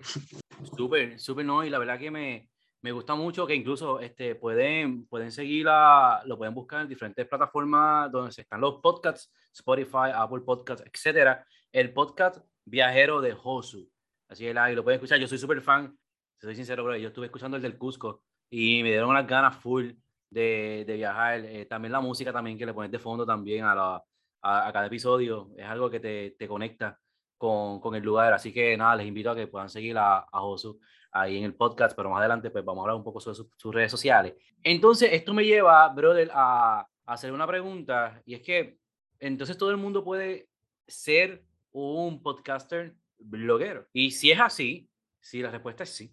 Súper, 0.76 1.18
súper, 1.18 1.46
no, 1.46 1.64
y 1.64 1.70
la 1.70 1.80
verdad 1.80 1.98
que 1.98 2.12
me, 2.12 2.50
me 2.86 2.92
gusta 2.92 3.16
mucho 3.16 3.48
que 3.48 3.56
incluso 3.56 4.00
este, 4.00 4.36
pueden, 4.36 5.08
pueden 5.08 5.32
seguirla, 5.32 6.22
lo 6.28 6.38
pueden 6.38 6.54
buscar 6.54 6.84
en 6.84 6.88
diferentes 6.88 7.28
plataformas 7.28 8.12
donde 8.12 8.30
están 8.30 8.62
los 8.62 8.76
podcasts, 8.76 9.34
Spotify, 9.52 10.12
Apple 10.14 10.42
Podcasts, 10.42 10.86
etcétera. 10.86 11.44
El 11.72 11.94
podcast 11.94 12.46
Viajero 12.64 13.22
de 13.22 13.34
Josu. 13.34 13.90
Así 14.28 14.44
que 14.44 14.60
ahí 14.60 14.76
lo 14.76 14.84
pueden 14.84 15.00
escuchar. 15.00 15.18
Yo 15.18 15.28
soy 15.28 15.40
súper 15.40 15.62
fan, 15.62 15.98
soy 16.40 16.56
sincero, 16.56 16.84
pero 16.84 16.96
yo 16.96 17.08
estuve 17.08 17.26
escuchando 17.26 17.58
el 17.58 17.64
del 17.64 17.76
Cusco 17.76 18.22
y 18.52 18.84
me 18.84 18.90
dieron 18.90 19.10
unas 19.10 19.26
ganas 19.26 19.58
full 19.58 19.90
de, 20.30 20.84
de 20.86 20.96
viajar. 20.96 21.40
Eh, 21.40 21.66
también 21.66 21.92
la 21.92 22.02
música 22.02 22.32
también 22.32 22.56
que 22.56 22.68
le 22.68 22.74
pones 22.76 22.92
de 22.92 23.00
fondo 23.00 23.26
también 23.26 23.66
a, 23.66 23.74
la, 23.74 24.04
a, 24.44 24.72
cada 24.72 24.86
episodio 24.86 25.50
es 25.58 25.66
algo 25.66 25.90
que 25.90 26.00
te, 26.00 26.36
te 26.38 26.48
conecta 26.48 27.00
con, 27.36 27.80
con, 27.80 27.96
el 27.96 28.04
lugar. 28.04 28.32
Así 28.34 28.54
que 28.54 28.78
nada, 28.78 28.96
les 28.98 29.08
invito 29.08 29.32
a 29.32 29.36
que 29.36 29.48
puedan 29.48 29.72
seguir 29.72 29.98
a, 29.98 30.20
a 30.20 30.40
Josu 30.40 30.80
ahí 31.16 31.38
en 31.38 31.46
el 31.46 31.56
podcast, 31.56 31.96
pero 31.96 32.10
más 32.10 32.20
adelante 32.20 32.50
pues 32.50 32.64
vamos 32.66 32.82
a 32.82 32.84
hablar 32.84 32.98
un 32.98 33.04
poco 33.04 33.20
sobre 33.20 33.36
sus, 33.36 33.74
redes 33.74 33.92
sociales. 33.92 34.34
Entonces, 34.62 35.10
esto 35.14 35.34
me 35.34 35.46
lleva, 35.46 35.88
brother, 35.90 36.30
a, 36.34 36.82
a, 36.82 36.88
hacer 37.06 37.32
una 37.32 37.48
pregunta, 37.48 38.22
y 38.26 38.36
es 38.36 38.42
que 38.42 38.78
entonces 39.20 39.58
todo 39.58 39.72
el 39.72 39.78
mundo 39.78 40.04
puede 40.04 40.50
ser 40.88 41.44
un 41.72 42.22
podcaster 42.22 42.96
bloguero. 43.18 43.88
Y 43.94 44.12
si 44.12 44.32
es 44.32 44.40
así, 44.40 44.90
si 45.20 45.42
la 45.42 45.52
respuesta 45.52 45.84
es 45.84 45.90
sí, 45.90 46.12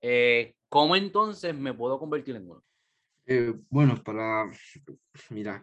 eh, 0.00 0.54
¿cómo 0.68 0.96
entonces 0.96 1.54
me 1.54 1.74
puedo 1.74 1.98
convertir 1.98 2.36
en 2.36 2.50
uno? 2.50 2.62
Eh, 3.26 3.54
bueno, 3.68 4.02
para, 4.02 4.50
mira, 5.30 5.62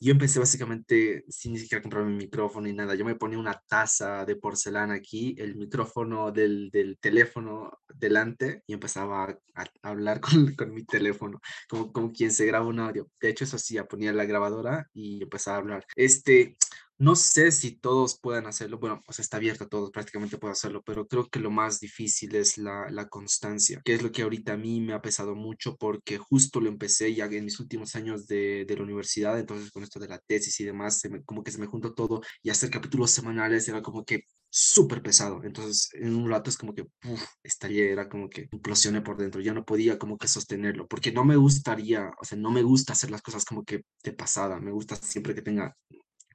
yo 0.00 0.12
empecé 0.12 0.38
básicamente 0.38 1.24
sin 1.28 1.52
ni 1.52 1.58
siquiera 1.58 1.82
comprarme 1.82 2.16
micrófono 2.16 2.66
ni 2.66 2.72
nada. 2.72 2.94
Yo 2.94 3.04
me 3.04 3.16
ponía 3.16 3.38
una 3.38 3.60
taza 3.68 4.24
de 4.24 4.36
porcelana 4.36 4.94
aquí, 4.94 5.36
el 5.38 5.56
micrófono 5.56 6.32
del, 6.32 6.70
del 6.70 6.98
teléfono 6.98 7.78
delante 7.94 8.62
y 8.66 8.72
empezaba 8.72 9.24
a, 9.54 9.64
hablar 9.82 10.20
con, 10.20 10.54
con, 10.54 10.72
mi 10.72 10.84
teléfono, 10.84 11.40
como, 11.68 11.92
como 11.92 12.12
quien 12.12 12.32
se 12.32 12.46
graba 12.46 12.66
un 12.66 12.80
audio. 12.80 13.08
De 13.20 13.28
hecho, 13.28 13.44
eso 13.44 13.58
sí, 13.58 13.76
ponía 13.88 14.12
la 14.14 14.24
grabadora 14.24 14.88
y 14.94 15.22
empezaba 15.22 15.58
a 15.58 15.60
hablar. 15.60 15.84
Este, 15.94 16.56
no 17.00 17.16
sé 17.16 17.50
si 17.50 17.72
todos 17.72 18.20
puedan 18.20 18.46
hacerlo, 18.46 18.78
bueno, 18.78 19.02
pues 19.06 19.20
está 19.20 19.38
abierto 19.38 19.64
a 19.64 19.68
todos, 19.68 19.90
prácticamente 19.90 20.36
puedo 20.36 20.52
hacerlo, 20.52 20.82
pero 20.84 21.08
creo 21.08 21.30
que 21.30 21.40
lo 21.40 21.50
más 21.50 21.80
difícil 21.80 22.34
es 22.36 22.58
la, 22.58 22.90
la, 22.90 23.08
constancia, 23.08 23.80
que 23.82 23.94
es 23.94 24.02
lo 24.02 24.12
que 24.12 24.20
ahorita 24.20 24.52
a 24.52 24.58
mí 24.58 24.82
me 24.82 24.92
ha 24.92 25.00
pesado 25.00 25.34
mucho 25.34 25.76
porque 25.78 26.18
justo 26.18 26.60
lo 26.60 26.68
empecé 26.68 27.14
ya 27.14 27.24
en 27.24 27.46
mis 27.46 27.58
últimos 27.58 27.96
años 27.96 28.26
de, 28.26 28.66
de 28.66 28.76
la 28.76 28.82
universidad, 28.82 29.38
entonces 29.38 29.70
con 29.70 29.82
esto 29.82 29.98
de 29.98 30.08
la 30.08 30.18
tesis 30.18 30.60
y 30.60 30.64
demás, 30.64 30.98
se 30.98 31.08
me, 31.08 31.24
como 31.24 31.42
que 31.42 31.50
se 31.50 31.58
me 31.58 31.66
juntó 31.66 31.94
todo 31.94 32.20
y 32.42 32.50
hacer 32.50 32.68
capítulos 32.68 33.10
semanales 33.12 33.66
era 33.66 33.80
como 33.80 34.04
que 34.04 34.24
súper 34.50 35.02
pesado, 35.02 35.42
entonces 35.42 35.88
en 35.94 36.14
un 36.14 36.28
rato 36.28 36.50
es 36.50 36.58
como 36.58 36.74
que 36.74 36.82
uf, 36.82 37.24
estallé, 37.42 37.92
era 37.92 38.10
como 38.10 38.28
que 38.28 38.48
implosioné 38.52 39.00
por 39.00 39.16
dentro, 39.16 39.40
ya 39.40 39.54
no 39.54 39.64
podía 39.64 39.98
como 39.98 40.18
que 40.18 40.28
sostenerlo, 40.28 40.86
porque 40.86 41.12
no 41.12 41.24
me 41.24 41.36
gustaría, 41.36 42.10
o 42.20 42.24
sea, 42.26 42.36
no 42.36 42.50
me 42.50 42.62
gusta 42.62 42.92
hacer 42.92 43.10
las 43.10 43.22
cosas 43.22 43.46
como 43.46 43.64
que 43.64 43.84
de 44.04 44.12
pasada, 44.12 44.60
me 44.60 44.70
gusta 44.70 44.96
siempre 44.96 45.34
que 45.34 45.40
tenga 45.40 45.74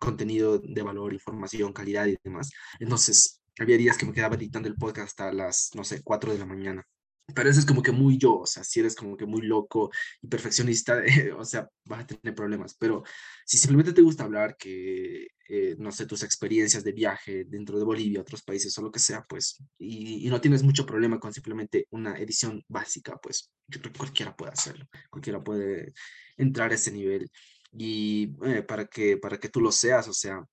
contenido 0.06 0.60
de 0.60 0.82
valor, 0.84 1.14
información, 1.14 1.74
calidad 1.74 2.06
y 2.06 2.18
demás. 2.24 2.52
Entonces, 2.80 3.42
había 3.60 3.78
días 3.78 3.98
que 3.98 4.06
me 4.06 4.14
quedaba 4.14 4.36
editando 4.36 4.68
el 4.70 4.76
podcast 4.76 5.10
hasta 5.10 5.34
las, 5.34 5.72
no 5.76 5.84
sé, 5.84 6.02
4 6.04 6.34
de 6.34 6.40
la 6.40 6.46
mañana. 6.46 6.86
Pero 7.34 7.50
eso 7.50 7.60
es 7.60 7.66
como 7.66 7.82
que 7.82 7.92
muy 7.92 8.20
yo, 8.20 8.40
o 8.40 8.46
sea, 8.46 8.64
si 8.64 8.80
eres 8.80 8.96
como 8.96 9.18
que 9.18 9.26
muy 9.26 9.42
loco 9.42 9.90
y 10.22 10.28
perfeccionista, 10.28 11.02
o 11.40 11.44
sea, 11.44 11.68
vas 11.86 12.04
a 12.04 12.08
tener 12.08 12.36
problemas. 12.36 12.76
Pero 12.78 13.04
si 13.46 13.58
simplemente 13.58 13.94
te 13.94 14.04
gusta 14.04 14.26
hablar, 14.26 14.56
que, 14.58 15.28
eh, 15.50 15.76
no 15.80 15.92
sé, 15.92 16.06
tus 16.06 16.22
experiencias 16.22 16.84
de 16.84 16.92
viaje 16.92 17.46
dentro 17.46 17.80
de 17.80 17.86
Bolivia, 17.86 18.22
otros 18.22 18.44
países 18.44 18.78
o 18.78 18.84
lo 18.84 18.92
que 18.92 19.00
sea, 19.00 19.26
pues, 19.28 19.64
y, 19.80 20.28
y, 20.28 20.30
no 20.30 20.40
tienes 20.40 20.62
mucho 20.62 20.86
problema 20.86 21.20
con 21.20 21.34
simplemente 21.34 21.88
una 21.90 22.16
edición 22.20 22.64
básica, 22.68 23.18
pues, 23.18 23.52
yo 23.68 23.80
creo 23.82 23.92
que 23.92 24.00
cualquiera 24.00 24.36
puede 24.36 24.52
hacerlo, 24.52 24.86
cualquiera 25.10 25.44
puede 25.44 25.94
entrar 26.38 26.72
a 26.72 26.76
ese 26.76 26.92
nivel 26.92 27.32
y 27.78 28.36
eh, 28.46 28.64
para, 28.64 28.86
que, 28.86 29.18
para 29.18 29.38
que 29.38 29.50
tú 29.50 29.60
lo 29.62 29.72
seas, 29.72 30.08
o 30.08 30.14
sea, 30.14 30.46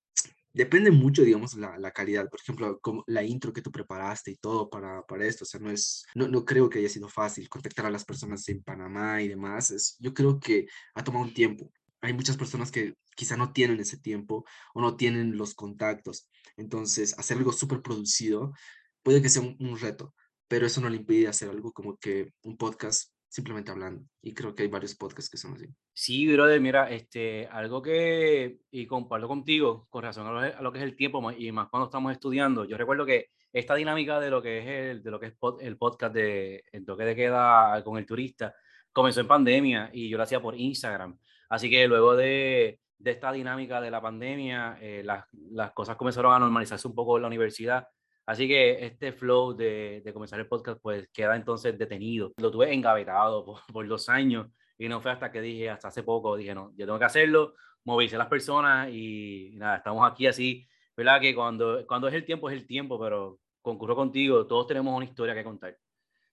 depende 0.52 0.90
mucho, 0.90 1.22
digamos, 1.22 1.54
la, 1.54 1.78
la, 1.78 1.92
calidad. 1.92 2.28
Por 2.28 2.40
ejemplo, 2.40 2.78
como 2.80 3.04
la 3.06 3.22
intro 3.22 3.52
que 3.52 3.62
tú 3.62 3.70
preparaste 3.70 4.32
y 4.32 4.36
todo 4.36 4.68
para, 4.68 5.02
para 5.06 5.26
esto, 5.26 5.44
o 5.44 5.46
sea, 5.46 5.60
no 5.60 5.70
es, 5.70 6.04
no, 6.14 6.28
no 6.28 6.44
creo 6.44 6.68
que 6.68 6.80
haya 6.80 6.88
sido 6.88 7.08
fácil 7.08 7.48
contactar 7.48 7.86
a 7.86 7.90
las 7.90 8.04
personas 8.04 8.48
en 8.48 8.62
Panamá 8.62 9.22
y 9.22 9.28
demás. 9.28 9.70
Es, 9.70 9.96
yo 10.00 10.12
creo 10.12 10.40
que 10.40 10.66
ha 10.94 11.04
tomado 11.04 11.24
un 11.24 11.34
tiempo. 11.34 11.70
Hay 12.00 12.12
muchas 12.12 12.36
personas 12.36 12.70
que 12.72 12.94
quizá 13.14 13.36
no 13.36 13.52
tienen 13.52 13.78
ese 13.80 13.96
tiempo 13.98 14.44
o 14.74 14.80
no 14.80 14.96
tienen 14.96 15.36
los 15.36 15.54
contactos. 15.54 16.28
Entonces, 16.56 17.16
hacer 17.18 17.38
algo 17.38 17.52
súper 17.52 17.82
producido 17.82 18.52
puede 19.02 19.22
que 19.22 19.28
sea 19.28 19.42
un, 19.42 19.56
un 19.60 19.78
reto, 19.78 20.14
pero 20.48 20.66
eso 20.66 20.80
no 20.80 20.88
le 20.88 20.96
impide 20.96 21.28
hacer 21.28 21.48
algo 21.48 21.72
como 21.72 21.96
que 21.98 22.32
un 22.42 22.56
podcast 22.56 23.11
simplemente 23.32 23.70
hablando. 23.70 24.04
Y 24.20 24.34
creo 24.34 24.54
que 24.54 24.62
hay 24.62 24.68
varios 24.68 24.94
podcasts 24.94 25.30
que 25.30 25.38
son 25.38 25.54
así. 25.54 25.64
Sí, 25.94 26.30
brother, 26.30 26.60
mira, 26.60 26.90
este, 26.90 27.48
algo 27.50 27.80
que, 27.80 28.58
y 28.70 28.86
comparto 28.86 29.26
contigo, 29.26 29.86
con 29.88 30.02
razón 30.02 30.26
a 30.26 30.60
lo, 30.60 30.70
que 30.70 30.78
es 30.78 30.84
el 30.84 30.94
tiempo, 30.94 31.32
y 31.32 31.50
más 31.50 31.70
cuando 31.70 31.86
estamos 31.86 32.12
estudiando, 32.12 32.66
yo 32.66 32.76
recuerdo 32.76 33.06
que 33.06 33.30
esta 33.50 33.74
dinámica 33.74 34.20
de 34.20 34.28
lo 34.28 34.42
que 34.42 34.58
es 34.58 34.66
el, 34.66 35.02
de 35.02 35.10
lo 35.10 35.18
que 35.18 35.28
es 35.28 35.34
el 35.60 35.78
podcast 35.78 36.14
de 36.14 36.62
El 36.72 36.84
Toque 36.84 37.04
de 37.04 37.16
Queda 37.16 37.82
con 37.82 37.96
el 37.96 38.04
turista, 38.04 38.54
comenzó 38.92 39.22
en 39.22 39.28
pandemia 39.28 39.88
y 39.94 40.10
yo 40.10 40.18
lo 40.18 40.24
hacía 40.24 40.42
por 40.42 40.54
Instagram. 40.54 41.18
Así 41.48 41.70
que 41.70 41.88
luego 41.88 42.14
de, 42.14 42.80
de 42.98 43.10
esta 43.12 43.32
dinámica 43.32 43.80
de 43.80 43.90
la 43.90 44.02
pandemia, 44.02 44.76
eh, 44.78 45.02
las, 45.02 45.24
las 45.52 45.72
cosas 45.72 45.96
comenzaron 45.96 46.34
a 46.34 46.38
normalizarse 46.38 46.86
un 46.86 46.94
poco 46.94 47.16
en 47.16 47.22
la 47.22 47.28
universidad 47.28 47.88
Así 48.26 48.46
que 48.46 48.84
este 48.86 49.12
flow 49.12 49.54
de, 49.54 50.00
de, 50.04 50.12
comenzar 50.12 50.38
el 50.38 50.46
podcast 50.46 50.80
pues 50.80 51.08
queda 51.12 51.34
entonces 51.34 51.76
detenido. 51.76 52.32
Lo 52.36 52.50
tuve 52.50 52.72
engavetado 52.72 53.44
por, 53.44 53.60
por, 53.72 53.88
dos 53.88 54.08
años 54.08 54.48
y 54.78 54.88
no 54.88 55.00
fue 55.00 55.10
hasta 55.10 55.32
que 55.32 55.40
dije, 55.40 55.70
hasta 55.70 55.88
hace 55.88 56.02
poco, 56.02 56.36
dije, 56.36 56.54
no, 56.54 56.72
yo 56.76 56.86
tengo 56.86 56.98
que 56.98 57.04
hacerlo, 57.04 57.54
movilizar 57.84 58.18
las 58.18 58.28
personas 58.28 58.88
y, 58.90 59.54
y, 59.54 59.56
nada, 59.56 59.76
estamos 59.76 60.10
aquí 60.10 60.26
así, 60.26 60.66
¿verdad? 60.96 61.20
Que 61.20 61.34
cuando, 61.34 61.84
cuando 61.86 62.08
es 62.08 62.14
el 62.14 62.24
tiempo, 62.24 62.48
es 62.48 62.56
el 62.56 62.66
tiempo, 62.66 62.98
pero 62.98 63.38
concurro 63.60 63.96
contigo, 63.96 64.46
todos 64.46 64.66
tenemos 64.66 64.94
una 64.94 65.04
historia 65.04 65.34
que 65.34 65.44
contar. 65.44 65.76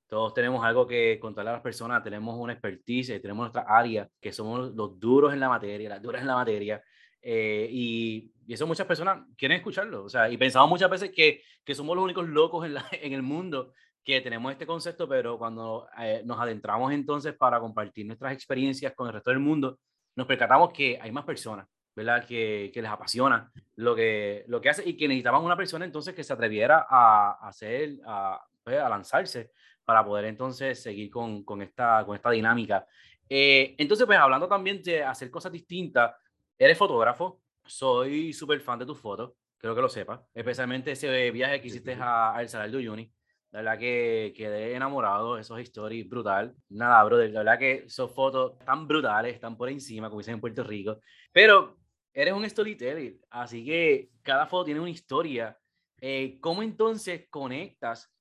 Todos 0.08 0.34
tenemos 0.34 0.66
algo 0.66 0.88
que 0.88 1.20
contarle 1.22 1.52
a 1.52 1.54
las 1.54 1.62
personas, 1.62 2.04
tenemos 2.04 2.36
una 2.36 2.54
expertise, 2.54 3.22
tenemos 3.22 3.44
nuestra 3.44 3.66
área, 3.68 4.10
que 4.20 4.34
somos 4.34 4.74
los 4.74 5.00
duros 5.00 5.32
en 5.34 5.40
la 5.40 5.50
materia, 5.50 5.88
las 5.88 6.02
duras 6.02 6.22
en 6.22 6.28
la 6.28 6.36
materia, 6.36 6.82
Eh, 7.22 7.68
y, 7.70 8.32
y, 8.48 8.54
eso 8.54 8.66
muchas 8.66 8.88
personas 8.88 9.26
quieren 9.38 9.58
escucharlo. 9.58 10.04
O 10.04 10.10
sea, 10.10 10.30
y 10.30 10.38
pensamos 10.38 10.70
muchas 10.70 10.90
veces 10.90 11.12
que, 11.14 11.44
que 11.64 11.76
somos 11.76 11.96
los 11.96 12.04
únicos 12.04 12.28
locos 12.28 12.66
en, 12.66 12.76
la, 12.76 12.86
en 12.92 13.14
el 13.14 13.22
mundo 13.22 13.74
que 14.04 14.22
tenemos 14.22 14.52
este 14.52 14.66
concepto, 14.66 15.08
pero 15.08 15.38
cuando 15.38 15.88
eh, 16.00 16.22
nos 16.26 16.40
adentramos 16.40 16.92
entonces 16.92 17.36
para 17.36 17.60
compartir 17.60 18.06
nuestras 18.06 18.34
experiencias 18.34 18.94
con 18.94 19.08
el 19.08 19.14
resto 19.14 19.30
del 19.30 19.40
mundo, 19.40 19.80
nos 20.16 20.26
percatamos 20.26 20.72
que 20.74 20.98
hay 21.02 21.12
más 21.12 21.26
personas, 21.26 21.68
¿verdad? 21.96 22.26
Que, 22.26 22.72
que 22.74 22.82
les 22.82 22.90
apasiona 22.90 23.52
lo 23.76 23.96
que, 23.96 24.46
lo 24.48 24.60
que 24.62 24.70
hace 24.70 24.88
y 24.88 24.98
que 24.98 25.08
necesitaban 25.08 25.44
una 25.44 25.56
persona 25.56 25.86
entonces 25.86 26.16
que 26.16 26.24
se 26.24 26.34
atreviera 26.34 26.88
a, 26.90 27.38
hacer, 27.48 27.98
a, 28.06 28.42
pues, 28.64 28.80
a 28.80 28.90
lanzarse 28.90 29.52
para 29.86 30.04
poder 30.04 30.26
entonces 30.26 30.82
seguir 30.82 31.10
con, 31.10 31.44
con 31.44 31.62
esta, 31.62 32.04
con 32.06 32.16
esta 32.16 32.32
dinámica. 32.32 32.86
Eh, 33.30 33.76
entonces, 33.78 34.08
pues 34.08 34.18
hablando 34.18 34.48
también 34.48 34.82
de 34.82 35.04
hacer 35.04 35.30
cosas 35.30 35.52
distintas, 35.52 36.14
eres 36.60 36.78
fotógrafo, 36.78 37.42
soy 37.66 38.34
súper 38.34 38.60
fan 38.60 38.78
de 38.80 38.86
tus 38.86 39.00
fotos, 39.00 39.32
creo 39.58 39.74
que 39.74 39.82
lo 39.82 39.90
sepas, 39.90 40.20
especialmente 40.34 40.92
ese 40.92 41.32
viaje 41.32 41.62
que 41.62 41.68
hiciste 41.70 41.94
a, 41.94 42.36
a 42.36 42.42
El 42.42 42.50
Salar 42.50 42.70
de 42.70 42.78
Uyuni. 42.78 43.12
La 43.52 43.62
verdad 43.62 43.80
que 43.80 44.34
quedé 44.36 44.76
enamorado, 44.76 45.40
esos 45.40 45.60
stories 45.62 46.08
brutal. 46.08 46.56
Nada, 46.70 47.04
brother, 47.04 47.32
la 47.32 47.40
verdad 47.40 47.58
que 47.58 47.72
esos 47.86 48.14
fotos 48.14 48.54
están 48.60 48.88
brutales, 48.88 49.34
están 49.34 49.58
por 49.58 49.70
encima, 49.70 50.08
como 50.08 50.20
dicen 50.20 50.36
en 50.36 50.42
Puerto 50.42 50.64
Rico. 50.64 51.00
Pero 51.32 51.78
eres 52.14 52.34
un 52.34 52.48
storyteller, 52.48 53.16
así 53.32 53.66
que 53.66 54.12
cada 54.22 54.46
foto 54.46 54.66
tiene 54.66 54.80
una 54.80 54.92
historia. 54.92 55.58
Eh, 56.00 56.38
¿Cómo 56.40 56.62
entonces 56.62 57.26
conectas? 57.30 58.14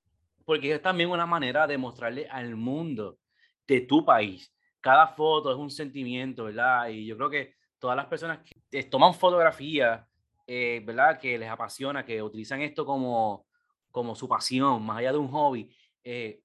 Porque 0.45 0.73
es 0.73 0.81
también 0.81 1.11
una 1.11 1.27
manera 1.27 1.67
de 1.67 1.77
mostrarle 1.77 2.27
al 2.27 2.55
mundo 2.55 3.19
de 3.67 3.81
tu 3.81 4.03
país. 4.03 4.51
Cada 4.81 5.07
foto 5.07 5.51
es 5.51 5.57
un 5.57 5.69
sentimiento, 5.69 6.45
¿verdad? 6.45 6.89
Y 6.89 7.05
yo 7.05 7.15
creo 7.17 7.29
que 7.29 7.58
todas 7.79 7.95
las 7.95 8.05
personas 8.05 8.39
que 8.69 8.83
toman 8.83 9.13
fotografía, 9.13 10.07
eh, 10.45 10.81
¿verdad? 10.85 11.19
Que 11.19 11.37
les 11.37 11.49
apasiona, 11.49 12.05
que 12.05 12.21
utilizan 12.21 12.61
esto 12.61 12.85
como 12.85 13.47
como 13.91 14.15
su 14.15 14.27
pasión, 14.27 14.83
más 14.85 14.99
allá 14.99 15.11
de 15.11 15.17
un 15.17 15.29
hobby, 15.29 15.69
eh, 16.03 16.41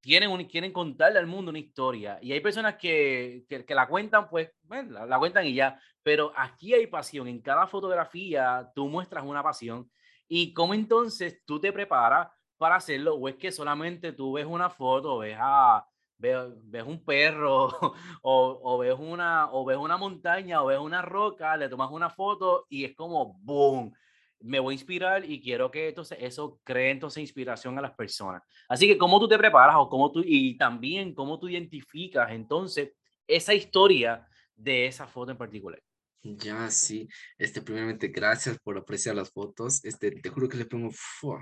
tienen 0.00 0.30
un, 0.30 0.44
quieren 0.44 0.72
contarle 0.72 1.18
al 1.18 1.26
mundo 1.26 1.50
una 1.50 1.58
historia. 1.58 2.18
Y 2.22 2.32
hay 2.32 2.40
personas 2.40 2.76
que, 2.76 3.44
que, 3.48 3.74
la 3.74 3.86
cuentan, 3.88 4.28
pues, 4.28 4.50
bueno, 4.62 5.06
la, 5.06 5.18
cuentan 5.18 5.46
y 5.46 5.54
ya. 5.54 5.80
Pero 6.02 6.32
aquí 6.36 6.72
hay 6.72 6.86
pasión. 6.86 7.28
En 7.28 7.40
cada 7.40 7.66
fotografía 7.66 8.70
tú 8.74 8.88
muestras 8.88 9.24
una 9.24 9.42
pasión. 9.42 9.90
¿Y 10.28 10.52
cómo 10.52 10.74
entonces 10.74 11.42
tú 11.44 11.60
te 11.60 11.72
preparas 11.72 12.28
para 12.56 12.76
hacerlo? 12.76 13.16
¿O 13.16 13.28
es 13.28 13.36
que 13.36 13.50
solamente 13.50 14.12
tú 14.12 14.34
ves 14.34 14.46
una 14.46 14.70
foto, 14.70 15.18
ves 15.18 15.36
a, 15.38 15.86
ves, 16.18 16.36
ves, 16.64 16.84
un 16.84 17.04
perro 17.04 17.66
o, 18.22 18.60
o, 18.62 18.78
ves 18.78 18.94
una, 18.98 19.50
o 19.52 19.64
ves 19.64 19.78
una 19.78 19.96
montaña 19.96 20.62
o 20.62 20.66
ves 20.66 20.78
una 20.78 21.02
roca, 21.02 21.56
le 21.56 21.68
tomas 21.68 21.90
una 21.90 22.10
foto 22.10 22.66
y 22.68 22.84
es 22.84 22.94
como 22.94 23.38
boom, 23.40 23.92
me 24.40 24.60
voy 24.60 24.72
a 24.72 24.76
inspirar 24.76 25.24
y 25.24 25.40
quiero 25.40 25.70
que 25.70 25.88
entonces 25.88 26.18
eso 26.20 26.60
cree 26.64 26.90
entonces 26.90 27.20
inspiración 27.20 27.78
a 27.78 27.82
las 27.82 27.92
personas. 27.92 28.42
Así 28.68 28.86
que 28.86 28.98
cómo 28.98 29.18
tú 29.18 29.28
te 29.28 29.38
preparas 29.38 29.76
o 29.78 29.88
cómo 29.88 30.12
tú, 30.12 30.22
y 30.24 30.56
también 30.56 31.14
cómo 31.14 31.38
tú 31.38 31.48
identificas 31.48 32.30
entonces 32.30 32.92
esa 33.26 33.54
historia 33.54 34.26
de 34.54 34.86
esa 34.86 35.06
foto 35.06 35.32
en 35.32 35.38
particular. 35.38 35.80
Ya, 36.22 36.70
sí. 36.70 37.08
Este, 37.38 37.62
primeramente, 37.62 38.08
gracias 38.08 38.58
por 38.58 38.76
apreciar 38.76 39.14
las 39.14 39.30
fotos. 39.30 39.82
Este, 39.84 40.10
te 40.10 40.28
juro 40.28 40.48
que 40.48 40.56
le 40.58 40.66
pongo 40.66 40.90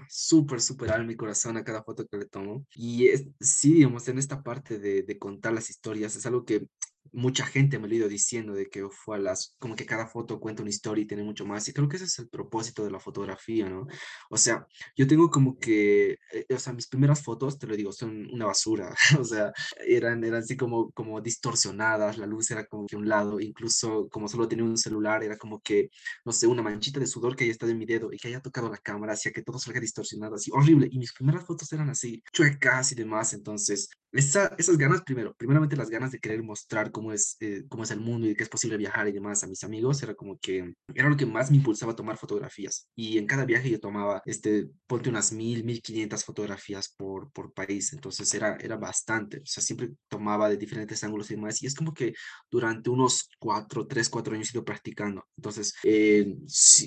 súper, 0.09 0.61
súper 0.61 0.93
al 0.93 1.07
mi 1.07 1.16
corazón 1.16 1.57
a 1.57 1.64
cada 1.64 1.83
foto 1.83 2.07
que 2.07 2.18
le 2.18 2.27
tomo. 2.27 2.64
Y 2.74 3.09
es, 3.09 3.27
sí, 3.41 3.72
digamos, 3.74 4.07
en 4.09 4.18
esta 4.18 4.43
parte 4.43 4.79
de, 4.79 5.03
de 5.03 5.18
contar 5.18 5.55
las 5.55 5.70
historias, 5.70 6.14
es 6.14 6.27
algo 6.27 6.45
que 6.45 6.68
mucha 7.17 7.47
gente 7.47 7.79
me 7.79 7.89
lo 7.89 7.95
ha 7.95 7.97
ido 7.97 8.09
diciendo 8.09 8.53
de 8.53 8.67
que 8.69 8.87
fue 8.91 9.17
a 9.17 9.19
las, 9.19 9.57
como 9.59 9.75
que 9.75 9.87
cada 9.87 10.07
foto 10.07 10.39
cuenta 10.39 10.62
una 10.62 10.71
historia 10.71 11.03
y 11.03 11.07
tiene 11.07 11.25
mucho 11.25 11.47
más. 11.47 11.67
Y 11.67 11.73
creo 11.73 11.89
que 11.89 11.97
ese 11.97 12.05
es 12.05 12.19
el 12.19 12.29
propósito 12.29 12.85
de 12.85 12.91
la 12.91 13.01
fotografía, 13.01 13.69
¿no? 13.71 13.87
O 14.31 14.37
sea, 14.37 14.67
yo 14.97 15.07
tengo 15.07 15.31
como 15.31 15.59
que, 15.59 16.19
eh, 16.33 16.47
o 16.55 16.59
sea, 16.59 16.75
mis 16.75 16.87
primeras 16.89 17.23
fotos, 17.23 17.59
te 17.59 17.67
lo 17.67 17.75
digo, 17.75 17.91
son 17.91 18.29
una 18.33 18.45
basura. 18.47 18.95
o 19.19 19.25
sea, 19.25 19.51
eran, 19.87 20.23
eran 20.25 20.43
así 20.43 20.57
como, 20.57 20.91
como 20.93 21.21
distorsionadas, 21.23 22.19
la 22.19 22.27
luz 22.27 22.51
era 22.51 22.67
como 22.67 22.87
que 22.87 22.97
un 22.97 23.09
lado, 23.09 23.41
incluso 23.41 24.09
como 24.11 24.29
solo 24.29 24.47
tenía 24.47 24.64
un 24.64 24.77
celular, 24.77 25.25
era 25.25 25.39
como 25.39 25.61
que, 25.62 25.91
no 26.25 26.33
sé, 26.33 26.47
una 26.47 26.62
manchita 26.62 27.01
de 27.01 27.07
sudor 27.07 27.35
que 27.35 27.45
haya 27.45 27.53
estado 27.53 27.73
en 27.73 27.79
mi 27.79 27.87
dedo 27.87 28.12
y 28.12 28.19
que 28.19 28.29
haya 28.29 28.41
tocado 28.41 28.69
la 28.69 28.79
cámara, 28.79 29.14
hacía 29.14 29.33
que 29.33 29.43
todo 29.43 29.59
salga 29.59 29.81
distorsionado, 29.81 30.35
así 30.35 30.51
horrible. 30.53 30.89
Y 30.91 30.99
mis 30.99 31.14
primeras 31.14 31.47
fotos 31.47 31.73
eran 31.73 31.89
así, 31.89 32.23
chuecas 32.33 32.93
y 32.93 32.95
demás. 32.95 33.33
Entonces, 33.33 33.89
esa, 34.19 34.55
esas 34.59 34.77
ganas, 34.77 35.03
primero, 35.03 35.35
primeramente 35.35 35.77
las 35.77 35.91
ganas 35.91 36.12
de 36.12 36.19
querer 36.19 36.43
mostrar 36.43 36.91
cómo 36.91 37.12
es, 37.12 37.37
eh, 37.41 37.64
cómo 37.69 37.85
es 37.85 37.91
el 37.91 38.01
mundo 38.01 38.27
y 38.27 38.35
que 38.35 38.43
es 38.43 38.49
posible 38.49 38.77
viajar 38.77 39.09
y 39.09 39.12
demás 39.12 39.43
a 39.43 39.47
mis 39.47 39.64
amigos, 39.64 40.03
era 40.03 40.14
como 40.14 40.39
que 40.39 40.75
era 40.95 41.09
lo 41.09 41.17
que 41.17 41.27
más 41.27 41.51
me 41.51 41.57
impulsaba 41.59 41.93
a 41.93 41.97
tomar 41.97 42.17
fotografías. 42.17 42.89
Y 42.95 43.19
en 43.19 43.27
cada 43.27 43.45
viaje 43.45 43.71
yo 43.71 43.81
tomaba, 43.81 44.23
este, 44.25 44.69
ponte 44.87 45.09
unas 45.11 45.33
mil, 45.33 45.64
mil 45.64 45.81
quinientas 45.83 46.25
fotografías 46.25 46.95
por, 46.97 47.31
por 47.33 47.53
país, 47.53 47.93
entonces 47.93 48.33
era, 48.35 48.57
era 48.57 48.77
bastante, 48.77 49.39
o 49.39 49.47
sea, 49.47 49.62
siempre 49.62 49.91
tomaba 50.09 50.49
de 50.49 50.57
diferentes 50.57 51.03
ángulos 51.05 51.31
y 51.31 51.35
demás, 51.35 51.62
y 51.62 51.67
es 51.67 51.75
como 51.75 51.93
que 51.93 52.14
durante 52.51 52.91
unos 52.91 53.29
cuatro, 53.39 53.87
tres, 53.87 54.09
cuatro 54.09 54.35
años 54.35 54.49
he 54.49 54.57
ido 54.57 54.64
practicando, 54.64 55.25
entonces 55.37 55.75
eh, 55.83 56.37